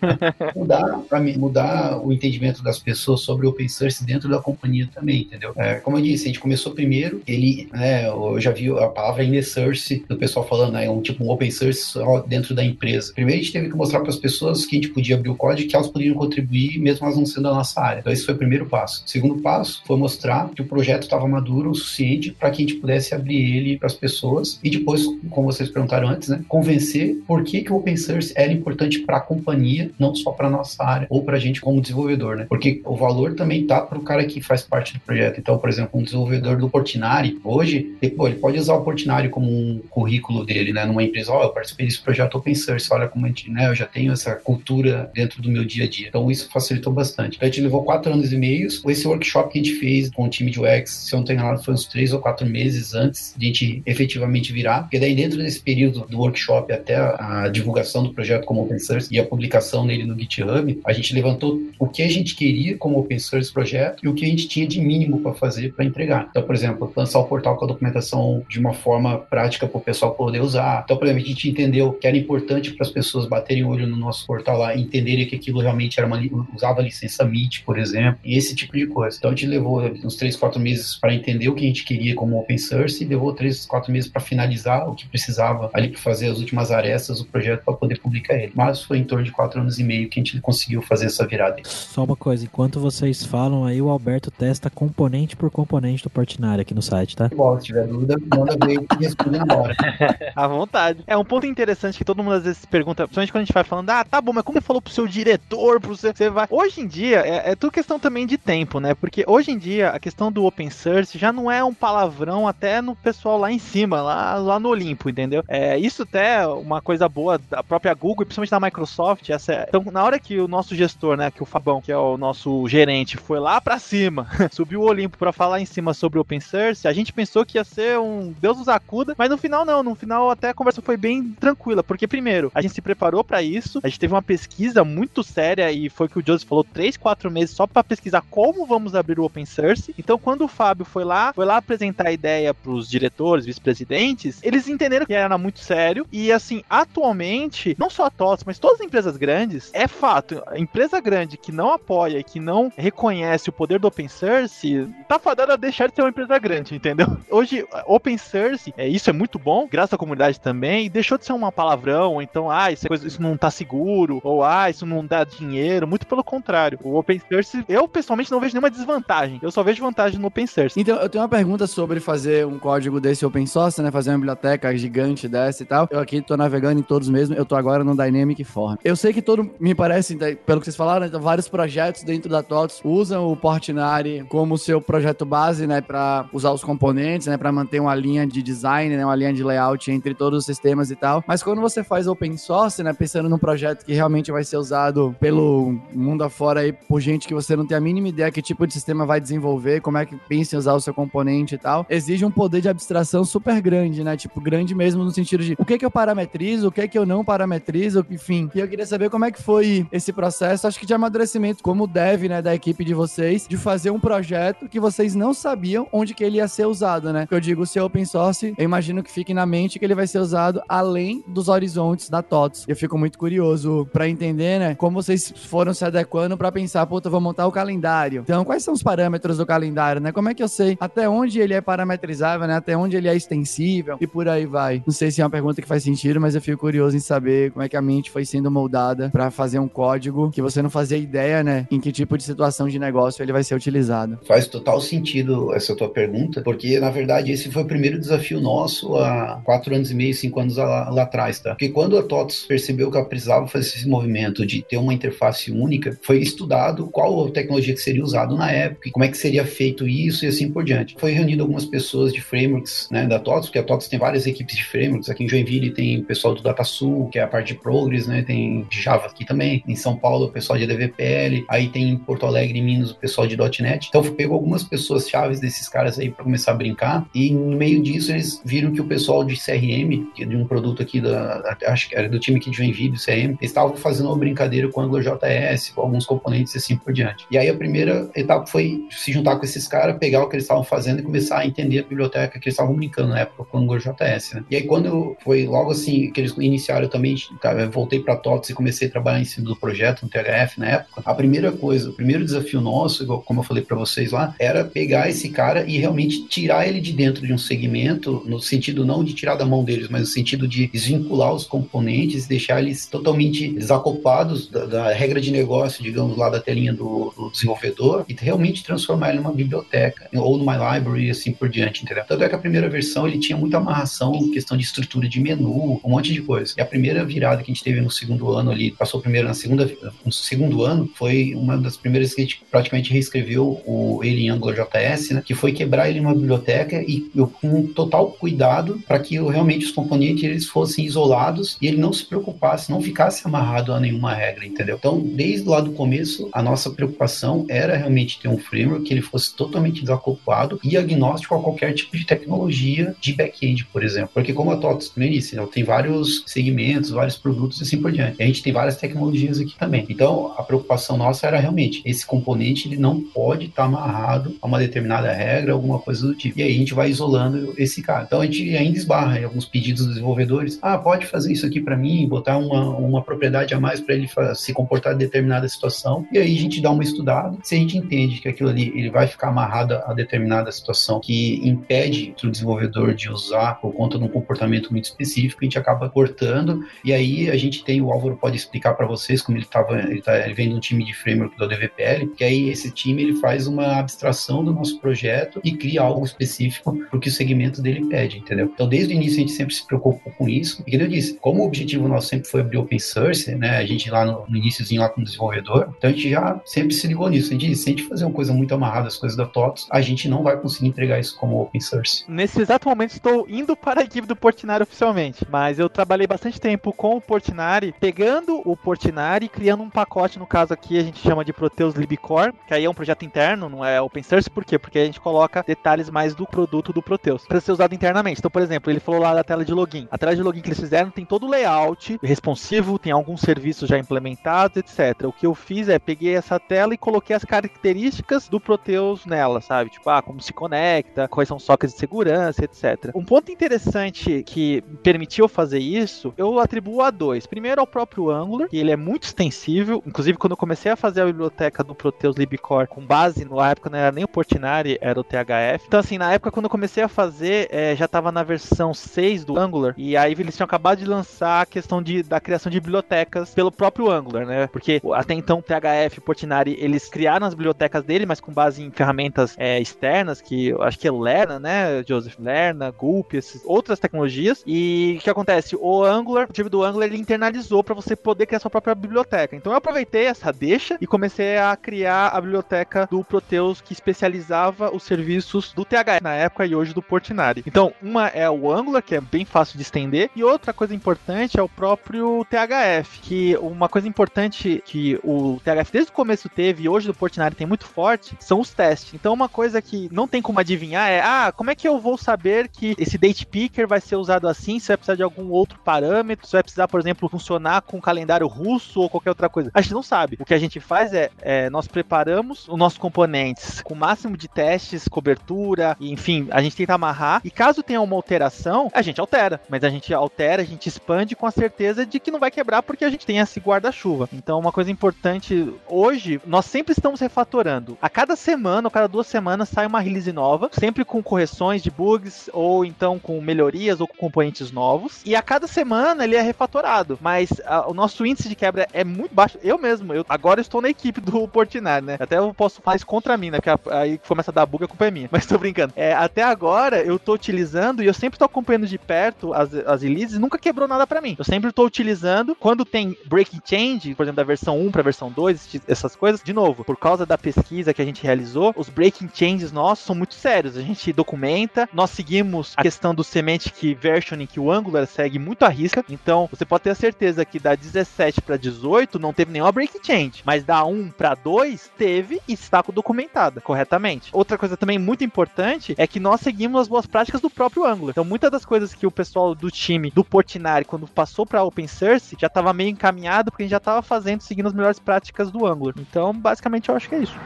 Mudar 0.57 0.99
para 1.09 1.21
mudar 1.37 1.99
o 1.99 2.13
entendimento 2.13 2.63
das 2.63 2.79
pessoas 2.79 3.21
sobre 3.21 3.47
open 3.47 3.69
source 3.69 4.05
dentro 4.05 4.29
da 4.29 4.39
companhia 4.39 4.89
também, 4.93 5.23
entendeu? 5.23 5.53
É, 5.57 5.75
como 5.75 5.99
eu 5.99 6.03
disse, 6.03 6.25
a 6.25 6.27
gente 6.27 6.41
começou 6.41 6.73
primeiro, 6.73 7.23
ele, 7.27 7.69
né, 7.73 8.09
eu 8.09 8.41
já 8.41 8.51
vi 8.51 8.69
a 8.71 8.89
palavra 8.89 9.25
inner 9.25 9.47
source 9.47 10.05
do 10.09 10.17
pessoal 10.17 10.47
falando, 10.47 10.73
né, 10.73 10.89
um 10.89 11.01
tipo 11.01 11.25
um 11.25 11.31
open 11.31 11.51
source 11.51 11.99
dentro 12.27 12.55
da 12.55 12.65
empresa. 12.65 13.13
Primeiro 13.13 13.41
a 13.41 13.43
gente 13.43 13.53
teve 13.53 13.69
que 13.69 13.77
mostrar 13.77 14.01
para 14.01 14.11
as 14.11 14.17
pessoas 14.17 14.67
que 14.67 14.77
a 14.77 14.81
gente 14.81 14.93
podia 14.93 15.17
abrir 15.17 15.31
o 15.31 15.37
código 15.37 15.69
que 15.69 15.77
elas 15.77 15.89
poderiam 15.89 16.17
contribuir, 16.17 16.79
mesmo 16.79 17.07
elas 17.07 17.17
não 17.17 17.27
sendo 17.27 17.45
da 17.45 17.55
nossa 17.55 17.81
área. 17.81 18.01
Então 18.01 18.13
esse 18.13 18.25
foi 18.25 18.35
o 18.35 18.39
primeiro 18.39 18.67
passo. 18.67 19.05
O 19.05 19.09
segundo 19.09 19.41
passo 19.41 19.83
foi 19.85 19.97
mostrar 19.97 20.51
que 20.51 20.63
o 20.63 20.67
projeto 20.67 21.03
estava 21.03 21.27
maduro 21.27 21.71
o 21.71 21.75
suficiente 21.75 22.33
para 22.33 22.51
que 22.51 22.63
a 22.63 22.67
gente 22.67 22.81
pudesse 22.81 23.15
abrir 23.15 23.57
ele 23.57 23.79
para 23.79 23.87
as 23.87 23.95
pessoas 23.95 24.59
e 24.63 24.71
depois, 24.71 25.05
como 25.31 25.53
vocês 25.53 25.69
perguntaram 25.69 26.09
antes, 26.09 26.29
né, 26.29 26.45
convencer 26.49 27.17
por 27.27 27.43
que, 27.43 27.63
que 27.63 27.73
o 27.73 27.77
open 27.77 27.97
source 27.97 28.33
era 28.37 28.53
importante 28.53 29.01
para 29.01 29.19
a 29.19 29.21
companhia, 29.21 29.91
não 29.99 30.15
só 30.15 30.31
para 30.31 30.51
nossa 30.51 30.83
área 30.85 31.07
ou 31.13 31.23
para 31.23 31.37
a 31.37 31.39
gente 31.39 31.61
como 31.61 31.79
desenvolvedor, 31.79 32.37
né? 32.37 32.47
Porque 32.49 32.81
o 32.87 32.97
valor 32.97 33.35
também 33.35 33.67
tá 33.67 33.83
para 33.83 33.99
o 33.99 34.03
cara 34.03 34.25
que 34.25 34.41
faz 34.41 34.63
parte 34.63 34.95
do 34.95 35.01
projeto. 35.01 35.39
Então, 35.39 35.59
por 35.59 35.69
exemplo, 35.69 36.01
um 36.01 36.03
desenvolvedor 36.03 36.57
do 36.57 36.71
Portinari, 36.71 37.39
hoje, 37.45 37.95
ele, 38.01 38.13
pô, 38.13 38.27
ele 38.27 38.39
pode 38.39 38.59
usar 38.59 38.73
o 38.75 38.83
Portinari 38.83 39.29
como 39.29 39.47
um 39.47 39.83
currículo 39.91 40.47
dele, 40.47 40.73
né, 40.73 40.87
numa 40.87 41.03
empresa, 41.03 41.31
ó, 41.31 41.41
oh, 41.41 41.43
eu 41.45 41.51
participei 41.51 41.85
desse 41.85 42.01
projeto 42.01 42.37
open 42.37 42.55
source, 42.55 42.89
olha 42.91 43.09
como 43.09 43.27
a 43.27 43.29
gente, 43.29 43.51
né, 43.51 43.69
eu 43.69 43.75
já 43.75 43.85
tenho 43.85 44.11
essa 44.11 44.35
cultura 44.37 45.11
dentro 45.15 45.43
do 45.43 45.51
meu 45.51 45.67
dia 45.67 45.85
a 45.85 45.89
dia. 45.89 46.09
Então, 46.09 46.31
isso 46.31 46.49
facilitou 46.51 46.91
bastante. 46.91 47.37
Então, 47.37 47.47
a 47.47 47.51
gente 47.51 47.61
levou 47.61 47.85
quatro 47.85 48.11
anos 48.11 48.33
e 48.33 48.39
meio. 48.39 48.69
Esse 48.69 49.07
workshop 49.07 49.53
que 49.53 49.59
a 49.59 49.63
gente 49.63 49.75
fez 49.77 50.09
com 50.09 50.25
o 50.25 50.31
time 50.31 50.51
de 50.51 50.59
UX, 50.59 50.91
se 50.91 51.15
eu 51.15 51.19
não 51.19 51.27
tenho 51.27 51.41
nada, 51.41 51.59
foi 51.59 51.75
uns 51.75 51.85
três 51.85 52.15
ou 52.15 52.21
quatro 52.21 52.47
meses 52.47 52.95
antes 52.95 53.35
de 53.37 53.45
a 53.45 53.49
gente 53.49 53.83
efetivamente 53.85 54.51
virar. 54.51 54.83
Porque 54.83 54.99
daí, 54.99 55.15
dentro 55.15 55.37
desse 55.37 55.61
período 55.61 56.07
do 56.09 56.19
workshop 56.19 56.73
até 56.73 56.97
a, 56.97 57.51
divulgação 57.53 58.03
do 58.03 58.15
projeto 58.15 58.47
como 58.47 58.63
open 58.63 58.79
source 58.79 59.13
e 59.13 59.19
a 59.19 59.27
publicação 59.27 59.85
nele 59.85 60.07
no 60.07 60.19
GitHub, 60.19 60.81
a 60.85 60.92
gente 60.93 61.15
levantou 61.15 61.61
o 61.79 61.87
que 61.87 62.03
a 62.03 62.09
gente 62.09 62.35
queria 62.35 62.77
como 62.77 62.99
open 62.99 63.19
source 63.19 63.53
projeto 63.53 64.05
e 64.05 64.09
o 64.09 64.15
que 64.15 64.25
a 64.25 64.29
gente 64.29 64.49
tinha 64.49 64.67
de 64.67 64.81
mínimo 64.81 65.21
para 65.21 65.33
fazer 65.33 65.73
para 65.73 65.85
entregar. 65.85 66.29
Então, 66.31 66.43
por 66.43 66.55
exemplo, 66.55 66.93
lançar 66.97 67.19
o 67.19 67.25
portal 67.25 67.57
com 67.57 67.65
a 67.65 67.69
documentação 67.69 68.45
de 68.49 68.59
uma 68.59 68.73
forma 68.73 69.19
prática 69.19 69.67
para 69.67 69.79
o 69.79 69.81
pessoal 69.81 70.15
poder 70.15 70.41
usar. 70.41 70.83
Então, 70.85 70.97
por 70.97 71.07
exemplo, 71.07 71.23
a 71.23 71.27
gente 71.27 71.49
entendeu 71.49 71.93
que 71.93 72.07
era 72.07 72.17
importante 72.17 72.73
para 72.73 72.87
as 72.87 72.93
pessoas 72.93 73.27
baterem 73.27 73.65
olho 73.65 73.87
no 73.87 73.97
nosso 73.97 74.27
portal 74.27 74.59
lá, 74.59 74.77
entenderem 74.77 75.27
que 75.27 75.37
aquilo 75.37 75.61
realmente 75.61 75.99
era 75.99 76.07
uma, 76.07 76.21
usava 76.55 76.81
a 76.81 76.85
licença 76.85 77.25
MIT, 77.25 77.63
por 77.65 77.79
exemplo, 77.79 78.19
e 78.25 78.37
esse 78.37 78.55
tipo 78.55 78.77
de 78.77 78.87
coisa. 78.87 79.17
Então, 79.17 79.31
a 79.31 79.35
gente 79.35 79.47
levou 79.47 79.83
uns 80.05 80.17
três, 80.17 80.37
quatro 80.37 80.61
meses 80.61 80.97
para 80.97 81.15
entender 81.15 81.49
o 81.49 81.55
que 81.55 81.65
a 81.65 81.69
gente 81.69 81.85
queria 81.85 82.15
como 82.15 82.39
open 82.39 82.59
source 82.59 83.03
e 83.03 83.07
levou 83.07 83.33
três, 83.33 83.67
quatro 83.67 83.93
meses 83.93 84.11
para 84.11 84.21
finalizar 84.21 84.89
o 84.89 84.95
que 84.95 85.07
precisava 85.07 85.71
ali 85.73 85.89
para 85.89 86.01
fazer 86.01 86.29
as 86.29 86.39
últimas 86.39 86.71
arestas 86.71 87.19
do 87.19 87.25
projeto 87.25 87.65
para 87.65 87.75
poder 87.75 87.99
publicar 87.99 88.35
ele. 88.35 88.53
Mas 88.55 88.83
foi 88.83 88.99
em 88.99 89.05
torno 89.05 89.25
de 89.25 89.31
quatro 89.31 89.61
anos 89.61 89.79
e 89.79 89.85
meio 89.85 90.09
que 90.09 90.21
a 90.21 90.23
gente 90.23 90.41
conseguiu 90.41 90.82
fazer 90.83 91.07
essa 91.07 91.27
virada. 91.27 91.57
Só 91.65 92.05
uma 92.05 92.17
coisa, 92.17 92.45
enquanto 92.45 92.81
vocês 92.81 93.25
falam 93.25 93.65
aí, 93.65 93.81
o 93.81 93.89
Alberto 93.89 94.31
testa 94.31 94.71
componente 94.71 95.37
por 95.37 95.51
componente 95.51 96.03
do 96.03 96.11
Portinari 96.11 96.63
aqui 96.63 96.75
no 96.75 96.83
site, 96.83 97.17
tá? 97.17 97.31
Bom, 97.35 97.59
se 97.59 97.67
tiver 97.67 97.87
dúvida, 97.87 98.17
manda 98.35 98.57
ver 98.67 98.79
e 98.81 99.05
responde 99.05 99.39
na 99.39 99.55
hora. 99.55 99.75
à 100.35 100.47
vontade. 100.47 101.03
É 101.07 101.17
um 101.17 101.25
ponto 101.25 101.47
interessante 101.47 101.99
que 101.99 102.05
todo 102.05 102.23
mundo 102.23 102.35
às 102.35 102.45
vezes 102.45 102.65
pergunta, 102.65 103.05
principalmente 103.05 103.33
quando 103.33 103.43
a 103.43 103.45
gente 103.45 103.55
vai 103.55 103.65
falando, 103.65 103.91
ah, 103.91 104.05
tá 104.05 104.21
bom, 104.21 104.33
mas 104.33 104.45
como 104.45 104.59
você 104.59 104.67
falou 104.67 104.83
pro 104.83 104.93
seu 104.93 105.07
diretor, 105.07 105.81
pro 105.81 105.97
seu. 105.97 106.13
Você 106.15 106.31
vai. 106.31 106.47
Hoje 106.51 106.81
em 106.81 106.87
dia, 106.87 107.21
é, 107.21 107.53
é 107.53 107.57
tudo 107.57 107.73
questão 107.73 107.99
também 107.99 108.27
de 108.27 108.37
tempo, 108.37 108.81
né? 108.81 108.95
Porque 108.95 109.25
hoje 109.27 109.51
em 109.51 109.59
dia, 109.59 109.91
a 109.91 109.99
questão 109.99 110.31
do 110.31 110.45
open 110.45 110.71
source 110.71 111.19
já 111.19 111.33
não 111.33 111.51
é 111.51 111.63
um 111.65 111.75
palavrão 111.75 112.47
até 112.47 112.81
no 112.81 112.95
pessoal 112.95 113.39
lá 113.39 113.51
em 113.51 113.59
cima, 113.59 114.01
lá, 114.01 114.35
lá 114.37 114.61
no 114.61 114.69
Olimpo, 114.69 115.09
entendeu? 115.09 115.45
É, 115.49 115.79
isso 115.79 116.03
até 116.03 116.43
é 116.43 116.47
uma 116.47 116.81
coisa 116.81 117.09
boa 117.09 117.39
da 117.51 117.63
própria 117.63 117.95
Google 117.95 118.23
e 118.23 118.27
principalmente 118.27 118.51
da 118.51 118.61
Microsoft. 118.61 119.29
Essa 119.31 119.53
é... 119.53 119.67
Então, 119.69 119.85
na 119.91 120.05
hora 120.05 120.19
que 120.19 120.39
o 120.39 120.49
nosso 120.49 120.72
gestor, 120.77 121.17
né, 121.17 121.31
que 121.31 121.43
o 121.43 121.47
Fabão, 121.47 121.81
que 121.81 121.93
é 121.93 121.97
o 121.97 122.17
nosso 122.17 122.67
gerente, 122.69 123.17
foi 123.17 123.39
lá 123.39 123.61
para 123.61 123.79
cima, 123.79 124.27
subiu 124.53 124.81
o 124.81 124.89
Olimpo 124.89 125.19
para 125.19 125.33
falar 125.33 125.61
em 125.61 125.67
cima 125.67 125.95
sobre 125.95 126.19
open 126.19 126.41
source, 126.41 126.89
a 126.89 126.93
gente 126.93 127.13
pensou 127.13 127.45
que 127.45 127.59
ia 127.59 127.65
ser 127.65 127.99
um 127.99 128.35
Deus 128.41 128.59
nos 128.59 128.69
acuda, 128.69 129.15
mas 129.17 129.31
no 129.31 129.39
final 129.39 129.65
não, 129.65 129.83
no 129.83 129.95
final 129.95 130.31
até 130.31 130.51
a 130.51 130.55
conversa 130.55 130.83
foi 130.83 130.97
bem 130.97 131.31
tranquila, 131.39 131.83
porque 131.83 132.07
primeiro, 132.07 132.51
a 132.55 132.63
gente 132.63 132.75
se 132.75 132.83
preparou 132.83 133.25
para 133.25 133.43
isso, 133.43 133.81
a 133.83 133.89
gente 133.89 134.01
teve 134.01 134.15
uma 134.15 134.23
pesquisa 134.23 134.85
muito 134.85 135.23
séria 135.23 135.71
e 135.71 135.89
foi 135.89 136.09
que 136.09 136.19
o 136.19 136.23
Joseph 136.25 136.49
falou, 136.49 136.65
três, 136.65 136.97
quatro 136.97 137.31
meses 137.31 137.55
só 137.55 137.67
para 137.67 137.85
pesquisar 137.85 138.23
como 138.31 138.67
vamos 138.67 138.95
abrir 138.95 139.19
o 139.19 139.25
open 139.25 139.45
source. 139.45 139.95
Então, 139.99 140.19
quando 140.19 140.45
o 140.45 140.49
Fábio 140.49 140.85
foi 140.85 141.05
lá, 141.05 141.33
foi 141.33 141.45
lá 141.45 141.57
apresentar 141.57 142.09
a 142.09 142.13
ideia 142.13 142.55
para 142.55 142.71
os 142.71 142.89
diretores, 142.89 143.47
vice-presidentes, 143.47 144.41
eles 144.43 144.69
entenderam 144.69 145.07
que 145.07 145.15
era 145.15 145.37
muito 145.39 145.61
sério 145.61 146.07
e 146.13 146.33
assim, 146.33 146.63
atualmente, 146.69 147.77
não 147.79 147.91
só 147.91 148.07
a 148.07 148.11
TOTS, 148.11 148.45
mas 148.45 148.59
todas 148.59 148.81
as 148.81 148.87
empresas 148.87 149.17
grandes, 149.17 149.71
é 149.73 149.87
fato, 149.87 150.43
empresa 150.63 151.01
grande 151.01 151.37
que 151.37 151.53
não 151.53 151.73
apoia 151.73 152.19
e 152.19 152.25
que 152.25 152.41
não 152.41 152.73
reconhece 152.77 153.49
o 153.49 153.53
poder 153.53 153.79
do 153.79 153.89
open 153.89 154.09
source, 154.09 154.89
tá 155.09 155.19
fadada 155.19 155.55
a 155.55 155.57
deixar 155.57 155.89
de 155.89 155.95
ser 155.95 156.03
uma 156.03 156.11
empresa 156.11 156.39
grande, 156.39 156.75
entendeu? 156.75 157.07
Hoje, 157.31 157.65
open 157.87 158.17
source, 158.19 158.73
é, 158.77 158.89
isso 158.89 159.11
é 159.11 159.13
muito 159.13 159.39
bom, 159.39 159.69
graças 159.71 159.95
à 159.95 159.99
comunidade 159.99 160.41
também, 160.41 160.87
e 160.87 160.89
deixou 160.89 161.19
de 161.19 161.25
ser 161.25 161.33
uma 161.33 161.53
palavrão, 161.53 162.21
então, 162.23 162.51
ah, 162.51 162.71
isso, 162.71 162.87
é 162.87 162.89
coisa, 162.89 163.07
isso 163.07 163.21
não 163.21 163.37
tá 163.37 163.51
seguro, 163.51 164.21
ou 164.23 164.45
ah, 164.45 164.71
isso 164.71 164.87
não 164.87 165.05
dá 165.05 165.25
dinheiro, 165.25 165.87
muito 165.87 166.07
pelo 166.07 166.25
contrário. 166.25 166.79
O 166.83 166.97
open 166.97 167.21
source, 167.29 167.65
eu 167.69 167.87
pessoalmente 167.89 168.31
não 168.31 168.41
vejo 168.41 168.55
nenhuma 168.55 168.71
desvantagem, 168.71 169.39
eu 169.43 169.51
só 169.51 169.63
vejo 169.63 169.83
vantagem 169.83 170.19
no 170.19 170.29
open 170.29 170.47
source. 170.47 170.79
Então, 170.79 170.97
eu 170.99 171.09
tenho 171.09 171.23
uma 171.23 171.29
pergunta 171.29 171.67
sobre 171.67 172.01
fazer 172.01 172.47
um 172.47 172.59
código 172.59 173.01
desse 173.01 173.25
open 173.25 173.47
source, 173.47 173.83
né, 173.83 173.91
fazer 173.91 174.11
uma 174.11 174.19
biblioteca 174.19 174.77
gigante 174.77 175.29
dessa 175.29 175.63
e 175.63 175.67
tal. 175.67 175.89
Eu 175.91 176.01
aqui 176.01 176.21
tô 176.21 176.37
navegando 176.37 176.81
em 176.81 176.83
todos 176.83 177.09
mesmo, 177.09 177.35
eu 177.35 177.45
tô 177.45 177.57
agora 177.57 177.85
no 177.85 177.97
Dynamic 177.97 178.45
Form. 178.45 178.77
Eu 178.85 178.97
sei 178.97 179.13
que 179.13 179.23
todo, 179.23 179.51
me 179.59 179.75
parece, 179.75 180.17
pelo 180.53 180.61
que 180.61 180.67
vocês 180.67 180.77
falaram, 180.77 181.09
vários 181.19 181.49
projetos 181.49 182.03
dentro 182.03 182.29
da 182.29 182.43
TOTS 182.43 182.83
usam 182.85 183.33
o 183.33 183.35
Portinari 183.35 184.23
como 184.29 184.59
seu 184.59 184.83
projeto 184.83 185.25
base, 185.25 185.67
né, 185.67 185.81
para 185.81 186.29
usar 186.31 186.53
os 186.53 186.63
componentes, 186.63 187.27
né, 187.27 187.39
para 187.39 187.51
manter 187.51 187.81
uma 187.81 187.95
linha 187.95 188.27
de 188.27 188.43
design, 188.43 188.95
né, 188.95 189.03
uma 189.03 189.17
linha 189.17 189.33
de 189.33 189.43
layout 189.43 189.91
entre 189.91 190.15
todos 190.15 190.41
os 190.41 190.45
sistemas 190.45 190.91
e 190.91 190.97
tal. 190.97 191.25
Mas 191.27 191.43
quando 191.43 191.63
você 191.63 191.83
faz 191.83 192.07
open 192.07 192.37
source, 192.37 192.83
né, 192.83 192.93
pensando 192.93 193.31
num 193.31 193.39
projeto 193.39 193.83
que 193.83 193.95
realmente 193.95 194.31
vai 194.31 194.45
ser 194.45 194.59
usado 194.59 195.17
pelo 195.19 195.75
mundo 195.91 196.23
afora 196.23 196.61
aí 196.61 196.71
por 196.71 197.01
gente 197.01 197.27
que 197.27 197.33
você 197.33 197.57
não 197.57 197.65
tem 197.65 197.79
a 197.79 197.81
mínima 197.81 198.09
ideia 198.09 198.31
que 198.31 198.43
tipo 198.43 198.67
de 198.67 198.75
sistema 198.75 199.07
vai 199.07 199.23
desenvolver, 199.23 199.81
como 199.81 199.97
é 199.97 200.05
que 200.05 200.17
pensa 200.29 200.55
em 200.55 200.59
usar 200.59 200.75
o 200.75 200.81
seu 200.83 200.93
componente 200.93 201.55
e 201.55 201.59
tal, 201.59 201.87
exige 201.89 202.27
um 202.27 202.31
poder 202.31 202.61
de 202.61 202.69
abstração 202.69 203.25
super 203.25 203.59
grande, 203.63 204.05
né? 204.05 204.19
Tipo, 204.19 204.39
grande 204.39 204.75
mesmo 204.75 205.03
no 205.03 205.13
sentido 205.13 205.43
de 205.43 205.55
o 205.59 205.65
que 205.65 205.79
que 205.79 205.87
eu 205.87 205.91
parametrizo, 205.91 206.69
o 206.69 206.73
que 206.73 206.87
que 206.87 206.99
eu 206.99 207.07
não 207.07 207.25
parametrizo, 207.25 208.05
enfim. 208.11 208.51
E 208.55 208.61
eu 208.61 208.69
queria 208.69 208.85
saber 208.85 209.09
como 209.09 209.25
é 209.25 209.31
que 209.31 209.43
foi 209.43 209.87
esse 209.91 210.13
processo, 210.13 210.42
acho 210.43 210.79
que 210.79 210.87
de 210.87 210.95
amadurecimento 210.95 211.63
como 211.63 211.87
deve, 211.87 212.29
né, 212.29 212.43
da 212.43 212.55
equipe 212.55 212.85
de 212.85 212.95
vocês, 212.95 213.47
de 213.49 213.57
fazer 213.57 213.91
um 213.91 214.01
projeto 214.01 214.69
que 214.69 214.81
vocês 214.81 215.15
não 215.15 215.33
sabiam 215.35 215.87
onde 215.93 216.15
que 216.15 216.25
ele 216.25 216.37
ia 216.37 216.49
ser 216.49 216.67
usado, 216.67 217.13
né? 217.13 217.27
Eu 217.31 217.41
digo, 217.41 217.67
se 217.67 217.79
é 217.79 217.83
open 217.83 218.05
source, 218.05 218.55
eu 218.57 218.65
imagino 218.65 219.03
que 219.03 219.11
fique 219.11 219.35
na 219.35 219.47
mente 219.47 219.79
que 219.79 219.85
ele 219.85 219.95
vai 219.95 220.07
ser 220.07 220.19
usado 220.19 220.63
além 220.69 221.25
dos 221.27 221.49
horizontes 221.49 222.09
da 222.09 222.23
TOTS. 222.23 222.65
Eu 222.69 222.77
fico 222.77 222.99
muito 222.99 223.19
curioso 223.19 223.89
para 223.93 224.09
entender, 224.09 224.59
né, 224.59 224.75
como 224.75 225.03
vocês 225.03 225.33
foram 225.47 225.75
se 225.75 225.85
adequando 225.85 226.37
para 226.37 226.51
pensar, 226.53 226.85
puta, 226.87 227.09
vou 227.09 227.21
montar 227.21 227.47
o 227.47 227.53
calendário. 227.53 228.23
Então, 228.23 228.45
quais 228.45 228.63
são 228.63 228.75
os 228.75 228.83
parâmetros 228.83 229.39
do 229.39 229.47
calendário, 229.47 230.01
né? 230.01 230.13
Como 230.13 230.29
é 230.29 230.35
que 230.35 230.43
eu 230.43 230.49
sei 230.49 230.77
até 230.81 231.09
onde 231.09 231.41
ele 231.41 231.55
é 231.55 231.61
parametrizável, 231.61 232.47
né? 232.47 232.57
Até 232.57 232.77
onde 232.77 232.97
ele 232.97 233.09
é 233.09 233.15
extensível 233.15 233.97
e 234.01 234.07
por 234.07 234.29
aí 234.29 234.47
vai. 234.47 234.83
Não 234.87 234.93
sei 234.93 235.11
se 235.11 235.21
é 235.21 235.25
uma 235.25 235.31
pergunta 235.31 235.61
que 235.61 235.69
faz 235.69 235.83
sentido, 235.83 236.21
mas 236.21 236.35
eu 236.35 236.41
fico 236.41 236.59
curioso 236.59 236.97
em 236.97 237.01
saber 237.01 237.51
como 237.53 237.63
é 237.63 237.69
que 237.69 237.77
a 237.77 237.83
mente 237.83 238.11
foi 238.11 238.25
sendo 238.25 238.51
moldada 238.51 239.11
para 239.11 239.31
fazer 239.31 239.59
um 239.59 239.69
código 239.69 240.31
que 240.33 240.43
você 240.43 240.63
não 240.63 240.71
fazia 240.71 240.99
ideia, 240.99 241.43
né, 241.43 241.67
em 241.71 241.81
que 241.81 241.93
tipo 241.93 242.17
de 242.17 242.25
situação 242.25 242.69
de 242.69 242.79
negócio 242.79 243.23
ele 243.23 243.33
vai 243.33 243.45
ser 243.45 243.55
utilizado. 243.55 244.19
Faz 244.27 244.47
total 244.47 244.81
sentido 244.81 245.53
essa 245.55 245.77
tua 245.77 245.89
pergunta, 245.89 246.43
porque 246.43 246.81
na 246.81 246.91
verdade 246.91 247.31
esse 247.31 247.51
foi 247.51 247.63
o 247.63 247.67
primeiro 247.67 247.99
desafio 247.99 248.41
nosso 248.41 248.97
há 248.97 249.41
quatro 249.45 249.75
anos 249.75 249.91
e 249.91 249.95
meio, 249.95 250.15
cinco 250.15 250.41
anos 250.41 250.57
lá, 250.57 250.91
lá 250.91 251.03
atrás, 251.03 251.41
tá? 251.41 251.51
Porque 251.51 251.69
quando 251.69 251.99
a 251.99 252.03
TOTS 252.03 252.47
percebeu 252.47 252.91
que 252.91 252.97
ela 252.97 253.07
precisava 253.07 253.47
fazer 253.47 253.67
esse 253.67 253.89
movimento 253.89 254.45
de 254.47 254.63
ter 254.63 254.77
uma 254.77 254.95
interface 254.95 255.51
única, 255.51 255.97
foi 256.03 256.19
estudado 256.19 256.89
qual 256.89 257.31
tecnologia 257.31 257.75
que 257.75 257.81
seria 257.81 258.03
usado 258.03 258.37
na 258.37 258.51
época, 258.51 258.91
como 258.91 259.05
é 259.05 259.09
que 259.09 259.17
seria 259.17 259.45
feito 259.45 259.87
isso 259.87 260.25
e 260.25 260.29
assim 260.29 260.51
por 260.51 260.65
diante. 260.65 260.97
Foi 260.99 261.13
reunido 261.13 261.43
algumas 261.43 261.65
pessoas 261.65 262.13
de 262.13 262.21
frameworks, 262.21 262.89
né, 262.91 263.07
da 263.07 263.19
TOTS, 263.19 263.47
porque 263.47 263.59
a 263.59 263.63
TOTS 263.63 263.89
tem 263.89 263.99
várias 263.99 264.27
equipes 264.27 264.57
de 264.57 264.65
frameworks, 264.65 265.11
aqui 265.11 265.25
em 265.25 265.29
Joinville 265.29 265.71
tem 265.71 265.99
o 265.99 266.05
pessoal 266.05 266.35
do 266.35 266.43
DataSul, 266.43 267.09
que 267.09 267.19
é 267.19 267.23
a 267.23 267.27
parte 267.27 267.55
de 267.55 267.61
Progress, 267.61 268.07
né, 268.07 268.23
tem 268.23 268.67
Java 268.71 269.07
aqui 269.07 269.25
também, 269.25 269.63
em 269.67 269.77
São 269.77 269.97
Paulo 269.97 270.22
o 270.27 270.33
pessoal 270.33 270.59
de 270.59 270.67
DVPL, 270.67 271.45
aí 271.49 271.69
tem 271.69 271.91
em 271.91 271.97
Porto 271.97 272.27
Alegre, 272.27 272.59
em 272.59 272.63
Minas, 272.63 272.91
o 272.91 272.97
pessoal 272.97 273.27
de 273.27 273.37
.NET. 273.37 273.89
Então 273.89 274.03
pegou 274.03 274.35
algumas 274.35 274.63
pessoas 274.63 275.09
chaves 275.09 275.41
desses 275.41 275.69
caras 275.69 275.99
aí 275.99 276.11
para 276.11 276.25
começar 276.25 276.53
a 276.53 276.55
brincar 276.55 277.07
e 277.15 277.33
no 277.33 277.57
meio 277.57 277.83
disso 277.83 278.13
eles 278.13 278.41
viram 278.45 278.73
que 278.73 278.81
o 278.81 278.85
pessoal 278.85 279.25
de 279.25 279.35
CRM, 279.37 280.11
que 280.15 280.23
é 280.23 280.27
de 280.27 280.37
um 280.37 280.47
produto 280.47 280.83
aqui 280.83 281.01
da, 281.01 281.57
acho 281.67 281.89
que 281.89 281.97
era 281.97 282.09
do 282.09 282.19
time 282.19 282.39
aqui 282.39 282.51
de 282.51 282.57
Joinville, 282.57 282.97
CRM, 282.97 283.37
estavam 283.41 283.77
fazendo 283.77 284.07
uma 284.07 284.17
brincadeira 284.17 284.69
com 284.69 284.81
AngularJS, 284.81 285.71
com 285.75 285.83
alguns 285.83 286.07
componentes 286.07 286.55
e 286.55 286.59
assim 286.59 286.77
por 286.77 286.93
diante. 286.93 287.27
E 287.31 287.39
aí 287.39 287.49
a 287.49 287.55
primeira 287.55 288.11
etapa 288.15 288.47
foi 288.47 288.87
se 288.91 289.13
juntar 289.13 289.37
com 289.37 289.45
esses 289.45 289.67
caras, 289.67 289.99
pegar 289.99 290.23
o 290.23 290.29
que 290.29 290.37
eles 290.37 290.45
estavam 290.45 290.65
fazendo 290.65 291.01
e 291.01 291.03
começar 291.03 291.39
a 291.39 291.47
entender 291.47 291.81
a 291.81 291.83
biblioteca 291.83 292.39
que 292.39 292.49
eles 292.49 292.55
estavam 292.55 292.75
brincando 292.75 293.09
na 293.09 293.21
época 293.21 293.45
com 293.45 293.59
AngularJS, 293.59 294.35
né? 294.35 294.45
E 294.51 294.57
aí 294.57 294.63
quando 294.63 295.17
foi 295.23 295.47
logo 295.47 295.71
assim 295.71 296.11
que 296.11 296.21
eles 296.21 296.33
iniciaram 296.39 296.89
também, 296.89 297.17
cara, 297.41 297.63
eu 297.63 297.71
voltei 297.71 298.01
para 298.01 298.17
TOTS 298.17 298.51
e 298.51 298.55
comecei 298.55 298.89
a 298.89 298.91
trabalhar 298.91 299.21
em 299.21 299.25
cima 299.25 299.47
do 299.47 299.57
projeto, 299.57 300.02
no 300.03 300.09
THF 300.09 300.59
na 300.59 300.69
época, 300.69 301.03
a 301.05 301.15
primeira 301.15 301.53
coisa, 301.53 301.91
o 301.91 301.93
primeiro 301.93 302.25
desafio 302.25 302.61
nosso, 302.61 303.07
como 303.23 303.41
eu 303.41 303.45
falei 303.45 303.63
para 303.63 303.77
vocês 303.77 304.13
lá, 304.13 304.35
era 304.39 304.65
pegar 304.65 305.09
esse 305.09 305.29
cara 305.29 305.65
e 305.69 305.79
realmente 305.79 306.27
tirar 306.27 306.67
ele 306.67 306.81
de 306.81 306.93
dentro 306.93 307.27
de 307.27 307.33
um 307.33 307.39
segmento, 307.39 308.23
no 308.27 308.41
sentido 308.41 308.85
não 308.85 309.05
de 309.05 309.15
tirar 309.15 309.37
da 309.37 309.45
mão 309.45 309.65
deles, 309.65 309.89
mas 309.89 310.03
no 310.03 310.07
sentido 310.07 310.47
de 310.47 310.67
desvincular 310.69 311.33
os 311.33 311.45
componentes, 311.45 312.27
deixar 312.27 312.61
eles 312.61 312.87
totalmente 312.87 313.49
desacoplados 313.49 314.49
da, 314.49 314.67
da 314.67 314.93
regra 314.93 315.21
de 315.21 315.31
negócio, 315.31 315.83
digamos, 315.83 316.17
lá 316.17 316.29
da 316.29 316.41
telinha 316.41 316.73
do, 316.73 317.13
do, 317.17 317.31
desenvolvedor, 317.31 318.05
e 318.09 318.15
realmente 318.19 318.63
transformar 318.65 319.11
ele 319.11 319.19
numa 319.19 319.33
biblioteca, 319.33 320.09
ou 320.15 320.37
numa 320.37 320.77
library, 320.77 321.11
assim 321.11 321.33
por 321.33 321.49
diante, 321.49 321.83
entendeu? 321.83 322.05
Tanto 322.07 322.25
é 322.25 322.29
que 322.29 322.35
a 322.35 322.39
primeira 322.39 322.69
versão 322.69 323.07
ele 323.07 323.19
tinha 323.19 323.37
muita 323.37 323.59
amarração, 323.59 324.31
questão 324.31 324.57
de 324.57 324.65
estrutura 324.65 325.09
de 325.09 325.21
menu, 325.21 325.81
um 325.85 325.91
monte 325.91 326.13
de 326.13 326.23
coisa. 326.23 326.55
E 326.57 326.61
a 326.61 326.67
primeira 326.67 327.05
virada 327.05 327.43
que 327.43 327.51
a 327.51 327.55
gente 327.55 327.65
teve 327.65 327.81
no 327.81 327.91
segundo 327.91 328.31
ano 328.33 328.51
ali, 328.51 328.71
passou 328.71 329.01
primeiro 329.01 329.29
na 329.29 329.35
segunda, 329.35 329.71
no 330.05 330.13
segundo 330.13 330.63
ano, 330.65 330.91
foi 330.95 331.35
uma 331.35 331.57
das 331.57 331.77
primeiras 331.77 332.15
que 332.15 332.21
a 332.21 332.25
gente 332.25 332.43
praticamente 332.51 332.93
reescreveu 332.93 333.63
o, 333.67 334.01
ele 334.03 334.23
em 334.23 334.31
Angular 334.31 334.55
JS, 334.55 335.11
né? 335.11 335.23
Que 335.25 335.35
foi 335.35 335.53
quebrar 335.53 335.89
ele 335.89 336.01
numa 336.01 336.15
biblioteca 336.15 336.83
e 336.83 337.11
com 337.41 337.67
total 337.67 338.13
cuidado 338.13 338.81
para 338.87 338.99
que 338.99 339.21
realmente 339.21 339.67
os 339.67 339.73
componentes 339.73 340.25
eles 340.25 340.47
fossem 340.47 340.85
isolados 340.85 341.57
e 341.61 341.67
ele 341.67 341.77
não 341.77 341.93
se 341.93 342.05
preocupasse, 342.05 342.71
não 342.71 342.83
ficasse 342.83 343.27
amarrado 343.27 343.73
a 343.73 343.81
nenhuma 343.81 344.13
regra, 344.13 344.47
entendeu? 344.47 344.77
Então, 344.79 345.01
desde 345.01 345.49
lá 345.49 345.61
do 345.61 345.73
começo, 345.73 346.29
a 346.33 346.43
nossa 346.43 346.71
preocupação 346.71 347.47
era 347.49 347.77
realmente 347.77 348.21
ter 348.21 348.29
um 348.29 348.39
framework 348.39 348.85
que 348.85 348.93
ele 348.93 349.03
fosse 349.03 349.35
totalmente 349.35 349.81
desacoplado 349.81 350.61
e 350.63 350.77
agnóstico 350.77 351.35
a 351.35 351.43
qualquer 351.43 351.73
tipo 351.75 351.97
de 351.97 352.07
tecnologia 352.07 352.95
de 353.01 353.13
back-end, 353.13 353.65
por 353.67 353.85
exemplo. 353.85 354.11
Porque 354.15 354.33
como 354.33 354.51
a 354.51 354.57
TOTS 354.57 354.93
no 354.97 355.05
início, 355.05 355.37
né, 355.41 355.47
tem 355.53 355.65
vários 355.65 356.25
segmentos, 356.27 356.91
vários 356.91 357.17
produtos 357.17 357.61
e 357.61 357.63
assim 357.63 357.81
por 357.81 357.93
diante. 357.93 358.23
A 358.23 358.27
gente 358.27 358.43
tem 358.43 358.53
várias 358.53 358.77
tecnologias 358.77 359.41
aqui 359.41 359.57
também. 359.59 359.82
Então, 359.91 360.35
a 360.37 360.43
preocupação 360.43 360.97
nossa 360.97 361.27
era 361.27 361.39
realmente, 361.39 361.83
esse 361.85 362.07
componente 362.07 362.69
ele 362.69 362.77
não 362.77 363.01
pode 363.01 363.47
estar 363.47 363.63
tá 363.63 363.69
amarrado 363.69 364.37
a 364.41 364.47
uma 364.47 364.59
determinada 364.59 365.13
regra, 365.13 365.53
alguma 365.53 365.79
coisa 365.79 366.07
do 366.07 366.15
tipo. 366.15 366.39
E 366.39 366.43
aí 366.43 366.55
a 366.55 366.59
gente 366.59 366.75
vai 366.75 366.91
isolando 366.91 367.55
esse 367.57 367.83
cara. 367.83 368.05
Então, 368.05 368.21
a 368.21 368.25
gente 368.25 368.57
ainda 368.57 368.77
esbarra 368.77 369.19
em 369.19 369.25
alguns 369.25 369.45
pedidos 369.45 369.83
dos 369.85 369.95
desenvolvedores. 369.95 370.59
Ah, 370.63 370.79
pode 370.79 371.07
fazer 371.07 371.33
isso 371.33 371.47
aqui 371.47 371.61
para 371.61 371.77
mim, 371.77 372.09
botar 372.09 372.39
uma, 372.39 372.69
uma 372.77 373.03
propriedade 373.03 373.55
a 373.55 373.61
mais 373.61 373.81
para 373.81 373.95
ele 373.95 374.09
se 374.35 374.53
comportar 374.53 374.95
em 374.95 374.99
determinada 374.99 375.49
situação. 375.49 376.07
E 376.13 376.19
aí 376.19 376.37
a 376.37 376.41
gente 376.41 376.61
dá 376.61 376.71
uma 376.71 376.83
estudada. 376.83 377.37
Se 377.43 377.55
a 377.55 377.59
gente 377.59 377.77
entende 377.77 378.21
que 378.21 378.29
aquilo 378.29 378.51
ali 378.51 378.73
ele 378.75 378.91
vai 378.91 379.07
ficar 379.07 379.29
amarrado 379.29 379.75
a 379.75 379.93
determinada 379.93 380.51
situação 380.51 381.01
que 381.01 381.41
impede 381.47 382.15
o 382.23 382.31
desenvolvedor 382.31 382.95
de 382.95 383.11
usar 383.11 383.61
por 383.61 383.73
conta 383.73 383.99
de 383.99 384.05
um 384.05 384.09
comportamento 384.09 384.71
muito 384.71 384.85
específico, 384.85 385.41
a 385.43 385.45
gente 385.45 385.59
acaba 385.59 385.89
cortando. 385.89 386.65
E 386.85 386.93
aí 386.93 387.31
a 387.31 387.37
gente 387.37 387.65
tem, 387.65 387.81
o 387.81 387.91
Álvaro 387.93 388.17
pode 388.17 388.37
explicar 388.37 388.75
para 388.75 388.87
vocês 388.87 389.23
como 389.23 389.37
ele 389.37 389.45
estava, 389.45 389.72
ele, 389.75 390.03
tá, 390.03 390.19
ele 390.19 390.35
vem 390.35 390.49
de 390.49 390.55
um 390.55 390.61
time 390.61 390.85
de 390.85 390.95
framework 390.95 391.37
do 391.37 391.49
DVPL, 391.49 392.09
que 392.17 392.25
aí 392.25 392.49
esse 392.51 392.71
time 392.71 393.03
ele 393.03 393.15
faz 393.17 393.47
uma 393.47 393.79
abstração 393.79 394.45
do 394.45 394.53
nosso 394.53 394.81
projeto 394.81 395.41
e 395.45 395.53
cria 395.53 395.83
algo 395.83 396.05
específico 396.05 396.77
para 396.89 396.97
o 396.97 397.01
que 397.01 397.09
o 397.09 397.13
segmento 397.13 397.63
dele 397.63 397.87
pede, 397.87 398.19
entendeu? 398.19 398.51
Então 398.53 398.69
desde 398.69 398.95
o 398.95 398.97
início 398.97 399.19
a 399.19 399.21
gente 399.21 399.33
sempre 399.33 399.55
se 399.55 399.67
preocupou 399.67 400.13
com 400.13 400.29
isso. 400.29 400.63
E 400.67 400.73
como 400.73 400.83
eu 400.83 400.89
disse, 400.89 401.19
como 401.19 401.43
o 401.43 401.47
objetivo 401.47 401.89
nosso 401.89 402.09
sempre 402.09 402.29
foi 402.29 402.41
abrir 402.41 402.59
open 402.59 402.79
source, 402.79 403.35
né? 403.35 403.57
A 403.57 403.65
gente 403.65 403.91
lá 403.91 404.05
no, 404.05 404.25
no 404.29 404.37
iníciozinho 404.37 404.81
lá 404.81 404.89
como 404.89 405.05
desenvolvedor, 405.05 405.73
então 405.77 405.91
a 405.91 405.93
gente 405.93 406.11
já 406.11 406.41
sempre 406.45 406.75
se 406.75 406.87
ligou 406.87 407.09
nisso. 407.09 407.29
A 407.29 407.33
gente 407.33 407.47
disse, 407.47 407.65
se 407.65 407.69
a 407.69 407.73
gente 407.73 407.89
fazer 407.89 408.05
uma 408.05 408.13
coisa 408.13 408.33
muito 408.33 408.55
amarrada 408.55 408.89
as 408.89 408.97
coisas 408.97 409.17
da 409.17 409.27
TOTS, 409.27 409.67
a 409.71 409.81
gente 409.81 410.09
não 410.09 410.23
vai 410.23 410.37
conseguir 410.37 410.69
entregar 410.69 410.99
isso 410.99 411.17
como 411.17 411.41
open 411.41 411.61
source. 411.61 412.05
Nesse 412.09 412.41
exato 412.41 412.69
momento 412.69 412.93
estou 412.93 413.27
indo 413.29 413.57
para 413.57 413.81
a 413.81 413.85
equipe 413.85 414.07
do 414.07 414.17
Portinari 414.17 414.63
oficialmente, 414.63 415.27
mas 415.31 415.59
eu 415.59 415.69
trabalhei 415.69 416.07
bastante 416.07 416.41
tempo 416.41 416.73
com 416.73 416.97
o 416.97 417.01
Portinari, 417.01 417.75
pegando 417.79 418.43
o 418.45 418.57
Portinari 418.57 419.27
e 419.27 419.29
criando 419.29 419.62
um 419.63 419.71
pacote, 419.71 420.19
no 420.19 420.27
caso 420.27 420.53
aqui 420.53 420.79
a 420.79 420.83
gente 420.83 420.99
chama 420.99 421.25
de 421.25 421.33
Proteus 421.33 421.75
LibCore, 421.75 422.33
que 422.47 422.55
aí 422.55 422.65
é 422.65 422.71
um 422.71 422.75
projeto 422.75 423.05
interno, 423.05 423.49
não 423.49 423.65
é 423.65 423.81
open 423.81 424.03
source, 424.03 424.31
por 424.31 424.45
quê? 424.45 424.59
Porque 424.59 424.79
a 424.79 424.85
gente 424.85 425.01
coloca 425.01 425.45
detalhes 425.47 425.91
mais 425.91 426.15
do 426.15 426.27
produto 426.27 426.73
do 426.73 426.83
Proteus, 426.83 427.27
para 427.27 427.41
ser 427.41 427.53
usado 427.53 427.75
internamente. 427.75 428.19
Então, 428.19 428.31
por 428.31 428.43
exemplo, 428.43 428.71
ele 428.71 428.81
falou 428.81 429.01
lá 429.01 429.15
da 429.15 429.25
tela 429.25 429.45
de 429.45 429.53
login. 429.53 429.89
A 429.91 429.99
tela 429.99 430.15
de 430.15 430.23
login 430.23 430.41
que 430.41 430.49
eles 430.49 430.61
fizeram 430.61 430.91
tem 430.91 431.05
todo 431.05 431.27
o 431.27 431.31
layout 431.31 431.99
responsivo, 432.03 432.79
tem 432.79 432.93
alguns 432.93 433.21
serviços 433.21 433.69
já 433.69 433.79
implementados, 433.79 434.57
etc. 434.57 435.07
O 435.07 435.13
que 435.13 435.27
eu 435.27 435.35
fiz 435.35 435.69
é 435.69 435.79
peguei 435.79 436.15
essa 436.15 436.39
tela 436.39 436.75
e 436.75 436.79
coloquei 436.79 437.15
as 437.15 437.25
características 437.25 438.29
do 438.29 438.41
Proteus 438.41 439.07
nela, 439.07 439.41
sabe? 439.41 439.71
Tipo, 439.71 439.91
ah, 439.91 440.03
como 440.03 440.21
se 440.21 440.33
conecta, 440.33 441.09
quais 441.09 441.29
são 441.29 441.39
sockets 441.39 441.75
de 441.75 441.81
segurança, 441.81 442.45
etc. 442.45 442.91
Um 442.95 443.05
ponto 443.05 443.31
interessante 443.31 444.23
que 444.25 444.63
permitiu 444.83 445.29
fazer 445.29 445.59
isso, 445.59 446.13
eu 446.17 446.39
atribuo 446.39 446.83
a 446.83 446.91
dois. 446.91 447.27
Primeiro 447.27 447.61
ao 447.61 447.67
próprio 447.67 448.11
Angular, 448.11 448.49
que 448.49 448.57
ele 448.57 448.71
é 448.71 448.77
muito 448.77 449.15
extensível. 449.53 449.83
Inclusive, 449.87 450.19
quando 450.19 450.33
eu 450.33 450.37
comecei 450.37 450.73
a 450.73 450.77
fazer 450.77 451.03
a 451.03 451.07
biblioteca 451.07 451.63
do 451.63 451.75
Proteus 451.75 452.17
libcore 452.17 452.67
com 452.67 452.85
base, 452.85 453.25
na 453.25 453.51
época 453.51 453.71
não 453.71 453.79
era 453.79 453.93
nem 453.93 454.05
o 454.05 454.09
Portinari, 454.09 454.79
era 454.81 454.99
o 454.99 455.05
THF. 455.05 455.67
Então, 455.67 455.81
assim, 455.81 455.99
na 455.99 456.13
época 456.13 456.31
quando 456.31 456.45
eu 456.45 456.51
comecei 456.51 456.83
a 456.83 456.89
fazer, 456.89 457.49
é, 457.51 457.77
já 457.77 457.85
estava 457.85 458.11
na 458.11 458.23
versão 458.23 458.73
6 458.73 459.25
do 459.25 459.39
Angular, 459.39 459.75
e 459.77 459.97
aí 459.97 460.13
eles 460.13 460.37
tinham 460.37 460.45
acabado 460.45 460.79
de 460.79 460.85
lançar 460.85 461.43
a 461.43 461.47
questão 461.47 461.83
de, 461.83 462.03
da 462.03 462.21
criação 462.21 462.51
de 462.51 462.61
bibliotecas 462.61 463.35
pelo 463.35 463.51
próprio 463.51 463.91
Angular, 463.91 464.27
né? 464.27 464.47
Porque 464.47 464.81
até 464.95 465.15
então 465.15 465.39
o 465.39 465.43
THF 465.43 465.97
e 465.97 465.99
o 465.99 466.03
Portinari, 466.03 466.57
eles 466.59 466.89
criaram 466.89 467.27
as 467.27 467.35
bibliotecas 467.35 467.85
dele, 467.85 468.07
mas 468.07 468.21
com 468.21 468.33
base 468.33 468.63
em 468.63 468.71
ferramentas 468.71 469.35
é, 469.39 469.61
externas, 469.61 470.21
que 470.21 470.49
eu 470.49 470.63
acho 470.63 470.79
que 470.79 470.89
é 470.89 470.93
Lerna, 470.93 471.39
né? 471.39 471.83
Joseph 471.87 472.19
Lerna, 472.19 472.71
Gulp, 472.71 473.15
essas 473.15 473.43
outras 473.45 473.79
tecnologias. 473.79 474.43
E 474.47 474.97
o 474.99 475.03
que 475.03 475.11
acontece? 475.11 475.57
O 475.57 475.85
Angular, 475.85 476.29
o 476.29 476.33
time 476.33 476.49
do 476.49 476.63
Angular, 476.63 476.89
ele 476.89 476.99
internalizou 476.99 477.65
para 477.65 477.75
você 477.75 477.97
poder 477.97 478.27
criar 478.27 478.41
sua 478.41 478.51
própria 478.51 478.75
biblioteca. 478.75 479.37
Então 479.43 479.53
eu 479.53 479.57
aproveitei 479.57 480.05
essa 480.05 480.33
deixa 480.33 480.79
e 480.81 480.87
comecei 480.87 481.37
a 481.37 481.57
criar 481.57 482.11
a 482.11 482.21
biblioteca 482.21 482.87
do 482.89 483.03
Proteus 483.03 483.61
que 483.61 483.73
especializava 483.73 484.73
os 484.73 484.85
serviços 484.85 485.53
do 485.53 485.65
THF 485.65 486.01
na 486.01 486.15
época 486.15 486.47
e 486.47 486.55
hoje 486.55 486.73
do 486.73 486.81
Portinari. 486.81 487.43
Então, 487.45 487.73
uma 487.83 488.07
é 488.07 488.31
o 488.31 488.53
Angular, 488.53 488.81
que 488.81 488.95
é 488.95 489.01
bem 489.01 489.25
fácil 489.25 489.57
de 489.57 489.65
estender, 489.65 490.11
e 490.15 490.23
outra 490.23 490.53
coisa 490.53 490.73
importante 490.73 491.41
é 491.41 491.43
o 491.43 491.49
próprio 491.49 492.25
THF, 492.31 493.01
que 493.01 493.37
uma 493.39 493.69
coisa 493.69 493.89
importante 493.89 494.63
que 494.65 495.01
o 495.03 495.41
THF 495.43 495.73
desde 495.73 495.91
o 495.91 495.95
começo 495.95 496.29
teve 496.29 496.63
e 496.63 496.69
hoje 496.69 496.87
do 496.87 496.95
Portinari 496.95 497.35
tem 497.35 497.47
muito 497.47 497.67
forte 497.67 498.17
são 498.21 498.39
os 498.39 498.51
testes. 498.51 498.95
Então, 498.95 499.13
uma 499.13 499.29
coisa 499.29 499.61
que 499.61 499.89
não 499.91 500.07
tem 500.07 500.23
como 500.23 500.39
adivinhar 500.39 500.89
é: 500.89 501.01
ah, 501.01 501.33
como 501.37 501.51
é 501.51 501.57
que 501.57 501.67
eu 501.67 501.81
vou 501.81 501.99
saber 501.99 502.47
que 502.47 502.77
esse 502.79 502.97
date 502.97 503.27
picker 503.27 503.67
vai 503.67 503.81
ser 503.81 503.97
usado 503.97 504.29
assim? 504.29 504.61
Se 504.61 504.69
vai 504.69 504.77
precisar 504.77 504.95
de 504.95 505.03
algum 505.03 505.31
outro 505.31 505.59
parâmetro? 505.65 506.29
Se 506.29 506.35
vai 506.35 506.45
precisar, 506.45 506.69
por 506.69 506.79
exemplo, 506.79 507.09
funcionar 507.09 507.63
com 507.63 507.81
calendário 507.81 508.29
russo 508.29 508.81
ou 508.81 508.89
qualquer 508.89 509.11
outra 509.11 509.32
coisa? 509.33 509.51
A 509.55 509.61
gente 509.61 509.73
não 509.73 509.83
sabe. 509.83 510.17
O 510.21 510.25
que 510.25 510.35
a 510.35 510.39
gente 510.39 510.61
faz 510.61 510.93
é, 510.93 511.11
é 511.21 511.51
nós 511.51 511.67
preparamos 511.67 512.49
os 512.49 512.59
nossos 512.59 512.79
componentes 512.79 513.61
com 513.63 513.75
o 513.75 513.77
máximo 513.77 514.17
de 514.17 514.29
testes, 514.29 514.89
cobertura, 514.89 515.77
enfim, 515.81 516.29
a 516.31 516.43
gente 516.43 516.57
tenta 516.57 516.75
amarrar. 516.75 517.21
E 517.25 517.31
caso 517.31 517.63
tenha 517.63 517.81
uma 517.81 517.97
alteração, 517.97 518.71
a 518.73 518.83
gente 518.83 519.01
altera. 519.01 519.41
Mas 519.49 519.65
a 519.65 519.71
gente 519.71 519.93
altera, 519.93 520.43
a 520.43 520.45
gente 520.45 520.69
expande 520.69 521.17
com 521.17 521.27
a 521.27 521.31
certeza 521.31 521.85
de 521.85 521.99
que 521.99 522.11
não 522.11 522.21
vai 522.21 522.31
quebrar 522.31 522.63
porque 522.63 522.85
a 522.85 522.91
gente 522.91 523.07
tem 523.07 523.19
esse 523.19 523.41
guarda-chuva. 523.41 524.09
Então, 524.13 524.39
uma 524.39 524.53
coisa 524.53 524.71
importante 524.71 525.53
hoje, 525.67 526.21
nós 526.27 526.45
sempre 526.47 526.73
estamos 526.73 527.01
refatorando. 527.01 527.79
A 527.81 527.89
cada 527.89 528.17
semana 528.17 528.67
ou 528.67 528.71
cada 528.71 528.89
duas 528.89 529.07
semanas 529.07 529.49
sai 529.49 529.67
uma 529.67 529.81
release 529.81 530.13
nova, 530.13 530.51
sempre 530.53 530.85
com 530.85 531.03
correções 531.03 531.63
de 531.63 531.71
bugs 531.71 532.29
ou 532.33 532.65
então 532.65 532.99
com 532.99 533.21
melhorias 533.21 533.81
ou 533.81 533.89
com 533.89 533.97
componentes 533.97 534.51
novos. 534.51 535.01
E 535.05 535.17
a 535.17 535.23
cada 535.23 535.47
semana 535.47 536.05
ele 536.05 536.17
é 536.17 536.23
refatorado. 536.23 536.99
Mas 537.01 537.31
a, 537.45 537.69
o 537.69 537.75
nosso 537.75 538.05
índice 538.05 538.29
de 538.29 538.35
quebra 538.35 538.67
é 538.73 538.85
muito 538.85 539.12
baixo. 539.13 539.39
Eu 539.43 539.59
mesmo, 539.59 539.93
eu 539.93 540.05
agora 540.09 540.41
estou 540.41 540.61
na 540.61 540.69
equipe 540.69 541.01
do 541.01 541.27
Portinari, 541.29 541.85
né? 541.85 541.97
Até 541.99 542.19
eu 542.19 542.33
posso 542.35 542.61
isso 542.75 542.87
contra 542.87 543.17
mim, 543.17 543.31
né? 543.31 543.39
Que 543.41 543.51
aí 543.71 543.99
começa 543.99 544.31
a 544.31 544.35
dar 544.35 544.47
bug, 544.47 544.65
a 544.65 544.69
culpa 544.69 544.87
é 544.87 544.91
minha. 544.91 545.09
Mas 545.13 545.27
tô 545.27 545.39
brincando. 545.39 545.73
É, 545.77 545.93
até 545.93 546.23
agora 546.23 546.83
eu 546.83 546.99
tô 546.99 547.15
utilizando 547.15 547.83
e 547.83 547.87
eu 547.87 547.95
sempre 547.95 548.19
tô 548.19 548.25
acompanhando 548.25 548.67
de 548.67 548.79
perto 548.79 549.33
as, 549.35 549.55
as 549.55 549.83
releases, 549.83 550.19
nunca 550.19 550.39
quebrou 550.39 550.69
nada 550.69 550.87
para 550.87 551.01
mim. 551.01 551.17
Eu 551.19 551.25
sempre 551.25 551.53
tô 551.53 551.65
utilizando 551.65 552.35
quando 552.35 552.65
tem 552.65 552.97
breaking 553.07 553.41
change, 553.45 553.95
por 553.95 554.05
exemplo, 554.05 554.17
da 554.17 554.25
versão 554.25 554.59
1 554.61 554.71
para 554.71 554.83
versão 554.83 555.11
2, 555.11 555.61
essas 555.69 555.95
coisas. 555.97 556.23
De 556.23 556.33
novo, 556.33 556.65
por 556.65 556.77
causa 556.77 557.05
da 557.05 557.19
pesquisa 557.19 557.75
que 557.75 557.83
a 557.83 557.85
gente 557.85 558.03
realizou, 558.03 558.53
os 558.57 558.69
breaking 558.69 559.09
changes 559.13 559.53
nossos 559.53 559.85
são 559.85 559.95
muito 559.95 560.15
sérios. 560.15 560.57
A 560.57 560.63
gente 560.63 560.93
documenta, 560.93 561.69
nós 561.73 561.91
seguimos 561.91 562.55
a 562.57 562.63
questão 562.63 562.95
do 562.95 563.05
semantic 563.05 563.77
versioning 563.79 564.27
que 564.27 564.41
o 564.41 564.51
Angular 564.51 564.87
segue 564.87 565.19
muito 565.19 565.45
à 565.45 565.49
risca. 565.49 565.85
Então, 565.89 566.29
você 566.31 566.45
pode 566.45 566.65
ter 566.65 566.71
a 566.71 566.75
certeza 566.75 567.25
que 567.25 567.39
da 567.39 567.55
17 567.55 568.21
para 568.21 568.37
18 568.37 568.99
não 569.03 569.13
teve 569.13 569.33
nenhuma 569.33 569.53
breaking 569.53 569.83
change, 569.83 570.23
mas 570.25 570.45
da 570.45 570.65
1 570.65 570.91
para 570.93 571.15
2 571.15 571.71
teve 571.77 572.21
e 572.27 572.33
está 572.33 572.63
documentada 572.63 573.41
corretamente. 573.41 574.11
Outra 574.13 574.39
coisa 574.39 574.57
também 574.57 574.79
muito 574.79 575.05
importante 575.05 575.75
é 575.77 575.87
que 575.87 576.01
nós 576.01 576.21
seguimos 576.21 576.63
as 576.63 576.69
boas 576.69 576.87
práticas 576.87 577.21
do 577.21 577.29
próprio 577.29 577.67
Angular. 577.67 577.91
Então, 577.91 578.05
muitas 578.05 578.31
das 578.31 578.45
coisas 578.45 578.73
que 578.73 578.87
o 578.87 578.91
pessoal 578.91 579.35
do 579.35 579.51
time 579.51 579.91
do 579.91 580.05
Portinari, 580.05 580.65
quando 580.65 580.87
passou 580.87 581.27
para 581.27 581.43
open 581.43 581.67
source, 581.67 582.17
já 582.19 582.29
estava 582.29 582.53
meio 582.53 582.71
encaminhado 582.71 583.31
porque 583.31 583.43
a 583.43 583.47
gente 583.47 583.51
já 583.51 583.57
estava 583.59 583.83
fazendo, 583.83 584.21
seguindo 584.21 584.47
as 584.47 584.55
melhores 584.55 584.79
práticas 584.79 585.31
do 585.31 585.47
Angular. 585.47 585.75
Então, 585.79 586.13
basicamente, 586.13 586.69
eu 586.69 586.77
acho 586.77 586.89
que 586.89 586.95
é 586.95 586.99
isso. 587.01 587.19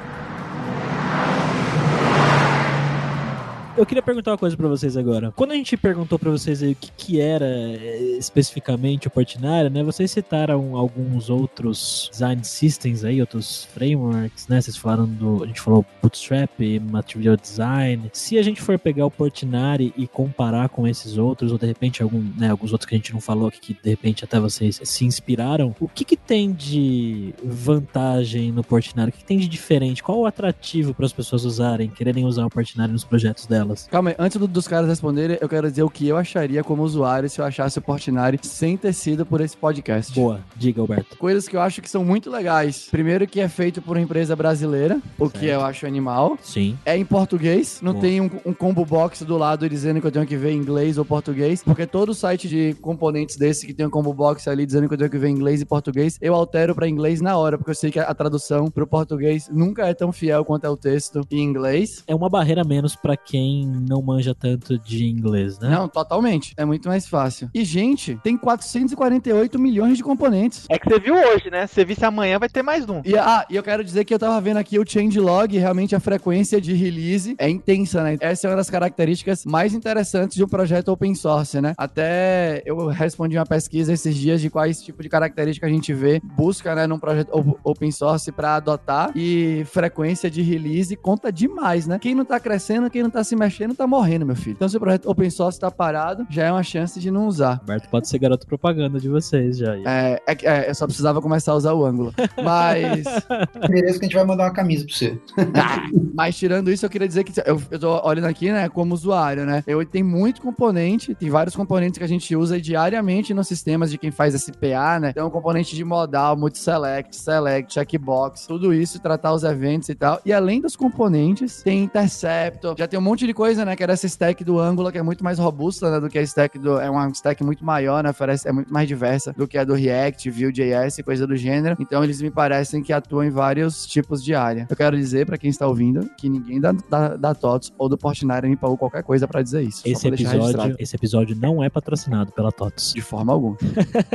Eu 3.77 3.85
queria 3.85 4.03
perguntar 4.03 4.31
uma 4.31 4.39
coisa 4.39 4.57
pra 4.57 4.69
vocês 4.69 4.97
agora. 4.97 5.31
Quando 5.33 5.51
a 5.51 5.55
gente 5.55 5.77
perguntou 5.77 6.19
pra 6.19 6.31
vocês 6.31 6.63
aí 6.63 6.73
o 6.73 6.75
que, 6.75 6.91
que 6.93 7.21
era 7.21 7.45
eh, 7.45 8.17
especificamente 8.19 9.07
o 9.07 9.11
Portinari, 9.11 9.69
né? 9.69 9.83
Vocês 9.83 10.11
citaram 10.11 10.75
alguns 10.75 11.29
outros 11.29 12.09
design 12.11 12.43
systems 12.43 13.05
aí, 13.05 13.21
outros 13.21 13.65
frameworks, 13.75 14.49
né? 14.49 14.63
Vocês 14.63 14.79
falaram 14.79 15.07
do. 15.07 15.45
A 15.45 15.47
gente 15.47 15.61
falou 15.61 15.85
Bootstrap, 16.01 16.59
Material 16.91 17.37
Design. 17.37 18.09
Se 18.15 18.39
a 18.39 18.43
gente 18.43 18.63
for 18.63 18.79
pegar 18.79 19.05
o 19.05 19.11
Portinari 19.11 19.93
e 19.95 20.09
comparar 20.09 20.71
com 20.71 20.89
esses 20.89 21.19
outros, 21.19 21.53
ou 21.53 21.59
de 21.59 21.67
repente 21.67 22.03
algum, 22.03 22.25
né, 22.39 22.49
alguns 22.49 22.73
outros 22.73 22.89
que 22.89 22.95
a 22.95 22.99
gente 22.99 23.13
não 23.13 23.21
falou 23.21 23.49
aqui, 23.49 23.61
que 23.61 23.75
de 23.75 23.91
repente 23.91 24.25
até 24.25 24.41
vocês 24.41 24.81
se 24.83 25.05
inspiraram, 25.05 25.77
o 25.79 25.87
que, 25.87 26.03
que 26.03 26.17
tem 26.17 26.51
de 26.51 27.35
vantagem 27.45 28.51
no 28.53 28.65
Portinari? 28.65 29.11
O 29.11 29.13
que, 29.13 29.19
que 29.19 29.27
tem 29.27 29.39
de 29.39 29.49
diferente? 29.49 30.03
Qual 30.03 30.19
o 30.19 30.25
atrativo 30.25 30.95
para 30.95 31.05
as 31.05 31.13
pessoas 31.13 31.45
usarem, 31.45 31.91
quererem 31.91 32.25
usar 32.25 32.47
o 32.47 32.51
Portinari 32.51 32.91
nos 32.91 33.05
projetos 33.05 33.47
Calma 33.91 34.11
aí, 34.11 34.17
antes 34.19 34.37
do- 34.39 34.47
dos 34.47 34.69
caras 34.69 34.89
responderem, 34.89 35.39
eu 35.41 35.49
quero 35.49 35.69
dizer 35.71 35.83
o 35.83 35.91
que 35.91 36.07
eu 36.09 36.17
acharia 36.17 36.63
como 36.65 36.83
usuário 36.83 37.29
se 37.29 37.41
eu 37.41 37.45
achasse 37.45 37.79
o 37.79 37.83
Portinari 37.83 38.39
sem 38.43 38.77
ter 38.77 38.93
sido 38.93 39.25
por 39.27 39.41
esse 39.41 39.57
podcast. 39.57 40.13
Boa, 40.15 40.41
diga, 40.57 40.81
Alberto. 40.81 41.17
Coisas 41.19 41.49
que 41.49 41.57
eu 41.57 41.61
acho 41.61 41.81
que 41.83 41.91
são 41.91 42.05
muito 42.05 42.31
legais. 42.31 42.89
Primeiro 42.91 43.27
que 43.27 43.41
é 43.41 43.49
feito 43.49 43.81
por 43.83 43.97
uma 43.97 44.03
empresa 44.03 44.35
brasileira, 44.37 45.01
o 45.19 45.29
que 45.31 45.41
Certo. 45.41 45.53
eu 45.53 45.61
acho 45.65 45.87
animal. 45.87 46.39
Sim. 46.43 46.79
É 46.85 46.97
em 46.97 47.05
português, 47.05 47.81
não 47.83 47.93
Boa. 47.93 48.03
tem 48.03 48.21
um, 48.21 48.31
um 48.45 48.53
combo 48.53 48.85
box 48.85 49.25
do 49.25 49.37
lado 49.37 49.69
dizendo 49.69 50.01
que 50.01 50.07
eu 50.07 50.13
tenho 50.13 50.27
que 50.27 50.37
ver 50.37 50.53
inglês 50.53 50.99
ou 50.99 51.05
português, 51.05 51.63
porque 51.63 51.87
todo 51.87 52.15
site 52.15 52.49
de 52.49 52.75
componentes 52.81 53.37
desse 53.37 53.67
que 53.67 53.75
tem 53.75 53.87
um 53.87 53.91
combo 53.91 54.13
box 54.15 54.49
ali 54.49 54.65
dizendo 54.67 54.89
que 54.89 54.95
eu 54.95 54.99
tenho 54.99 55.11
que 55.11 55.19
ver 55.19 55.29
inglês 55.29 55.61
e 55.61 55.65
português, 55.65 56.19
eu 56.21 56.35
altero 56.35 56.75
pra 56.75 56.89
inglês 56.89 57.21
na 57.21 57.37
hora, 57.37 57.57
porque 57.59 57.71
eu 57.71 57.75
sei 57.75 57.91
que 57.91 57.99
a, 57.99 58.15
tradução 58.15 58.71
pro 58.71 58.87
português 58.87 59.49
nunca 59.53 59.87
é 59.87 59.95
tão 59.95 60.11
fiel 60.13 60.45
quanto 60.45 60.65
é 60.65 60.69
o 60.71 60.77
texto 60.77 61.27
em 61.31 61.41
inglês. 61.43 62.03
É 62.07 62.15
uma 62.15 62.29
barreira 62.29 62.65
menos 62.65 62.95
para 62.97 63.17
quem 63.17 63.56
não 63.65 64.03
manja 64.03 64.35
tanto 64.35 64.79
de 64.79 65.07
inglês, 65.07 65.59
né? 65.59 65.69
Não, 65.71 65.89
totalmente. 65.89 66.53
É 66.57 66.65
muito 66.65 66.89
mais 66.89 67.07
fácil. 67.07 67.49
E, 67.55 67.65
gente, 67.65 68.19
tem 68.23 68.37
448 68.37 69.59
milhões 69.59 69.97
de 69.97 70.03
componentes. 70.03 70.67
É 70.69 70.79
que 70.79 70.89
você 70.89 70.99
viu 70.99 71.15
hoje, 71.15 71.51
né? 71.51 71.67
Se 71.67 71.75
você 71.75 71.85
visse 71.85 72.05
amanhã, 72.05 72.39
vai 72.39 72.49
ter 72.49 72.63
mais 72.63 72.89
um. 72.89 73.01
E, 73.05 73.17
ah, 73.17 73.47
e 73.49 73.57
eu 73.57 73.63
quero 73.63 73.85
dizer 73.85 74.05
que 74.05 74.13
eu 74.13 74.19
tava 74.19 74.41
vendo 74.41 74.57
aqui 74.59 74.79
o 74.79 74.85
changelog, 74.89 75.57
realmente 75.57 75.95
a 75.95 76.01
frequência 76.01 76.61
de 76.61 76.73
release 76.75 77.35
é 77.39 77.49
intensa, 77.49 78.03
né? 78.03 78.17
Essa 78.21 78.47
é 78.47 78.51
uma 78.51 78.57
das 78.57 78.69
características 78.71 79.45
mais 79.45 79.75
interessantes 79.75 80.37
de 80.37 80.45
um 80.45 80.49
projeto 80.49 80.89
open 80.89 81.15
source, 81.15 81.61
né? 81.61 81.75
Até 81.79 82.63
eu 82.65 82.87
respondi 82.89 83.37
uma 83.39 83.47
pesquisa 83.47 83.93
esses 83.93 84.15
dias 84.15 84.41
de 84.41 84.51
quais 84.51 84.83
tipo 84.83 85.03
de 85.03 85.09
característica 85.09 85.67
a 85.67 85.71
gente 85.71 85.93
vê, 85.93 86.21
busca, 86.37 86.75
né, 86.75 86.87
num 86.87 86.99
projeto 86.99 87.31
op- 87.33 87.59
open 87.65 87.91
source 87.91 88.31
pra 88.33 88.57
adotar 88.57 89.11
e 89.15 89.65
frequência 89.67 90.31
de 90.31 90.43
release 90.43 90.97
conta 90.97 91.31
demais, 91.33 91.87
né? 91.87 91.99
Quem 92.01 92.15
não 92.15 92.25
tá 92.25 92.41
crescendo, 92.41 92.91
quem 92.91 93.03
não 93.03 93.11
tá 93.11 93.23
se 93.23 93.37
mexendo, 93.47 93.75
tá 93.75 93.87
morrendo, 93.87 94.27
meu 94.27 94.37
filho. 94.37 94.55
Então 94.57 94.69
se 94.69 94.77
o 94.77 94.81
projeto 94.81 95.09
open 95.11 95.31
source 95.31 95.59
tá 95.59 95.71
parado, 95.71 96.27
já 96.29 96.45
é 96.47 96.53
uma 96.53 96.63
chance 96.63 96.99
de 97.01 97.11
não 97.11 97.27
usar. 97.27 97.59
Alberto 97.61 97.89
pode 97.89 98.09
ser 98.09 98.19
garoto 98.19 98.47
propaganda 98.47 98.99
de 98.99 99.09
vocês 99.09 99.59
já. 99.59 99.77
É, 99.87 100.21
é, 100.27 100.35
que- 100.35 100.47
é, 100.47 100.69
eu 100.69 100.75
só 100.75 100.87
precisava 100.87 101.21
começar 101.23 101.53
a 101.53 101.55
usar 101.57 101.73
o 101.73 101.85
ângulo. 101.85 102.13
Mas 102.43 103.05
Beleza 103.69 103.99
que 103.99 104.05
a 104.05 104.09
gente 104.09 104.15
vai 104.15 104.25
mandar 104.25 104.45
uma 104.45 104.53
camisa 104.53 104.85
pra 104.85 104.95
você. 104.95 105.19
Mas 106.15 106.37
tirando 106.37 106.71
isso, 106.71 106.85
eu 106.85 106.91
queria 106.91 107.07
dizer 107.07 107.25
que 107.25 107.33
eu, 107.45 107.61
eu 107.71 107.79
tô 107.79 108.01
olhando 108.07 108.25
aqui, 108.27 108.51
né, 108.51 108.69
como 108.69 108.95
usuário, 108.95 109.45
né? 109.45 109.63
Eu 109.67 109.85
tenho 109.85 110.07
muito 110.07 110.41
componente, 110.41 111.15
tem 111.15 111.29
vários 111.29 111.55
componentes 111.55 111.99
que 111.99 112.05
a 112.05 112.09
gente 112.09 112.35
usa 112.35 112.61
diariamente 112.61 113.35
nos 113.35 113.47
sistemas 113.47 113.91
de 113.91 113.99
quem 113.99 114.11
faz 114.11 114.35
SPA, 114.35 114.99
né? 114.99 115.13
Tem 115.13 115.23
um 115.23 115.31
componente 115.31 115.75
de 115.77 115.85
modal, 115.85 116.37
multiselect, 116.37 117.15
select, 117.17 117.73
checkbox, 117.75 118.47
tudo 118.47 118.73
isso, 118.73 118.99
tratar 118.99 119.33
os 119.35 119.45
eventos 119.45 119.89
e 119.91 119.95
tal. 119.95 120.21
E 120.25 120.33
além 120.33 120.61
dos 120.61 120.75
componentes, 120.75 121.63
tem 121.63 121.85
interceptor, 121.85 122.75
já 122.79 122.87
tem 122.89 122.99
um 122.99 123.03
monte 123.03 123.26
de 123.27 123.35
coisa, 123.35 123.65
né? 123.65 123.77
Que 123.77 123.83
era 123.83 123.93
essa 123.93 124.07
stack 124.07 124.45
do 124.45 124.59
Angular, 124.59 124.93
que 124.93 124.99
é 124.99 125.03
muito 125.03 125.23
mais 125.23 125.39
robusta, 125.39 125.91
né? 125.91 126.01
Do 126.01 126.09
que 126.09 126.19
a 126.19 126.23
stack 126.23 126.59
do. 126.59 126.79
É 126.79 126.89
uma 126.91 127.09
stack 127.09 127.43
muito 127.43 127.65
maior, 127.65 128.03
né? 128.03 128.11
Oferece, 128.11 128.49
é 128.49 128.53
muito 128.53 128.73
mais 128.73 128.89
diversa 128.89 129.33
do 129.33 129.47
que 129.47 129.59
a 129.59 129.65
do 129.65 129.75
React, 129.75 130.31
Vue.js 130.31 130.99
e 130.99 131.03
coisa 131.03 131.27
do 131.27 131.37
gênero. 131.37 131.77
Então 131.81 132.03
eles 132.03 132.21
me 132.21 132.31
parecem 132.31 132.83
que 132.83 132.93
atuam 132.93 133.25
em 133.25 133.31
vários 133.31 133.87
tipos 133.87 134.23
de 134.23 134.35
área. 134.35 134.67
Eu 134.69 134.77
quero 134.77 134.97
dizer 134.97 135.27
pra 135.27 135.39
quem 135.39 135.51
está 135.51 135.67
ouvindo 135.67 136.09
que 136.17 136.29
ninguém 136.29 136.61
da, 136.61 136.73
da, 136.73 137.17
da 137.17 137.35
TOTS 137.35 137.73
ou 137.79 137.89
do 137.89 137.99
Portinari 137.99 138.49
me 138.49 138.57
pagou 138.57 138.77
qualquer 138.77 139.03
coisa 139.03 139.27
pra 139.27 139.43
dizer 139.43 139.63
isso. 139.63 139.83
Esse 139.85 140.09
episódio, 140.09 140.77
esse 140.79 140.97
episódio 140.97 141.37
não 141.37 141.63
é 141.63 141.69
patrocinado 141.69 142.33
pela 142.33 142.53
TOTS. 142.53 142.95
De 142.95 143.01
forma 143.01 143.33
alguma. 143.33 143.57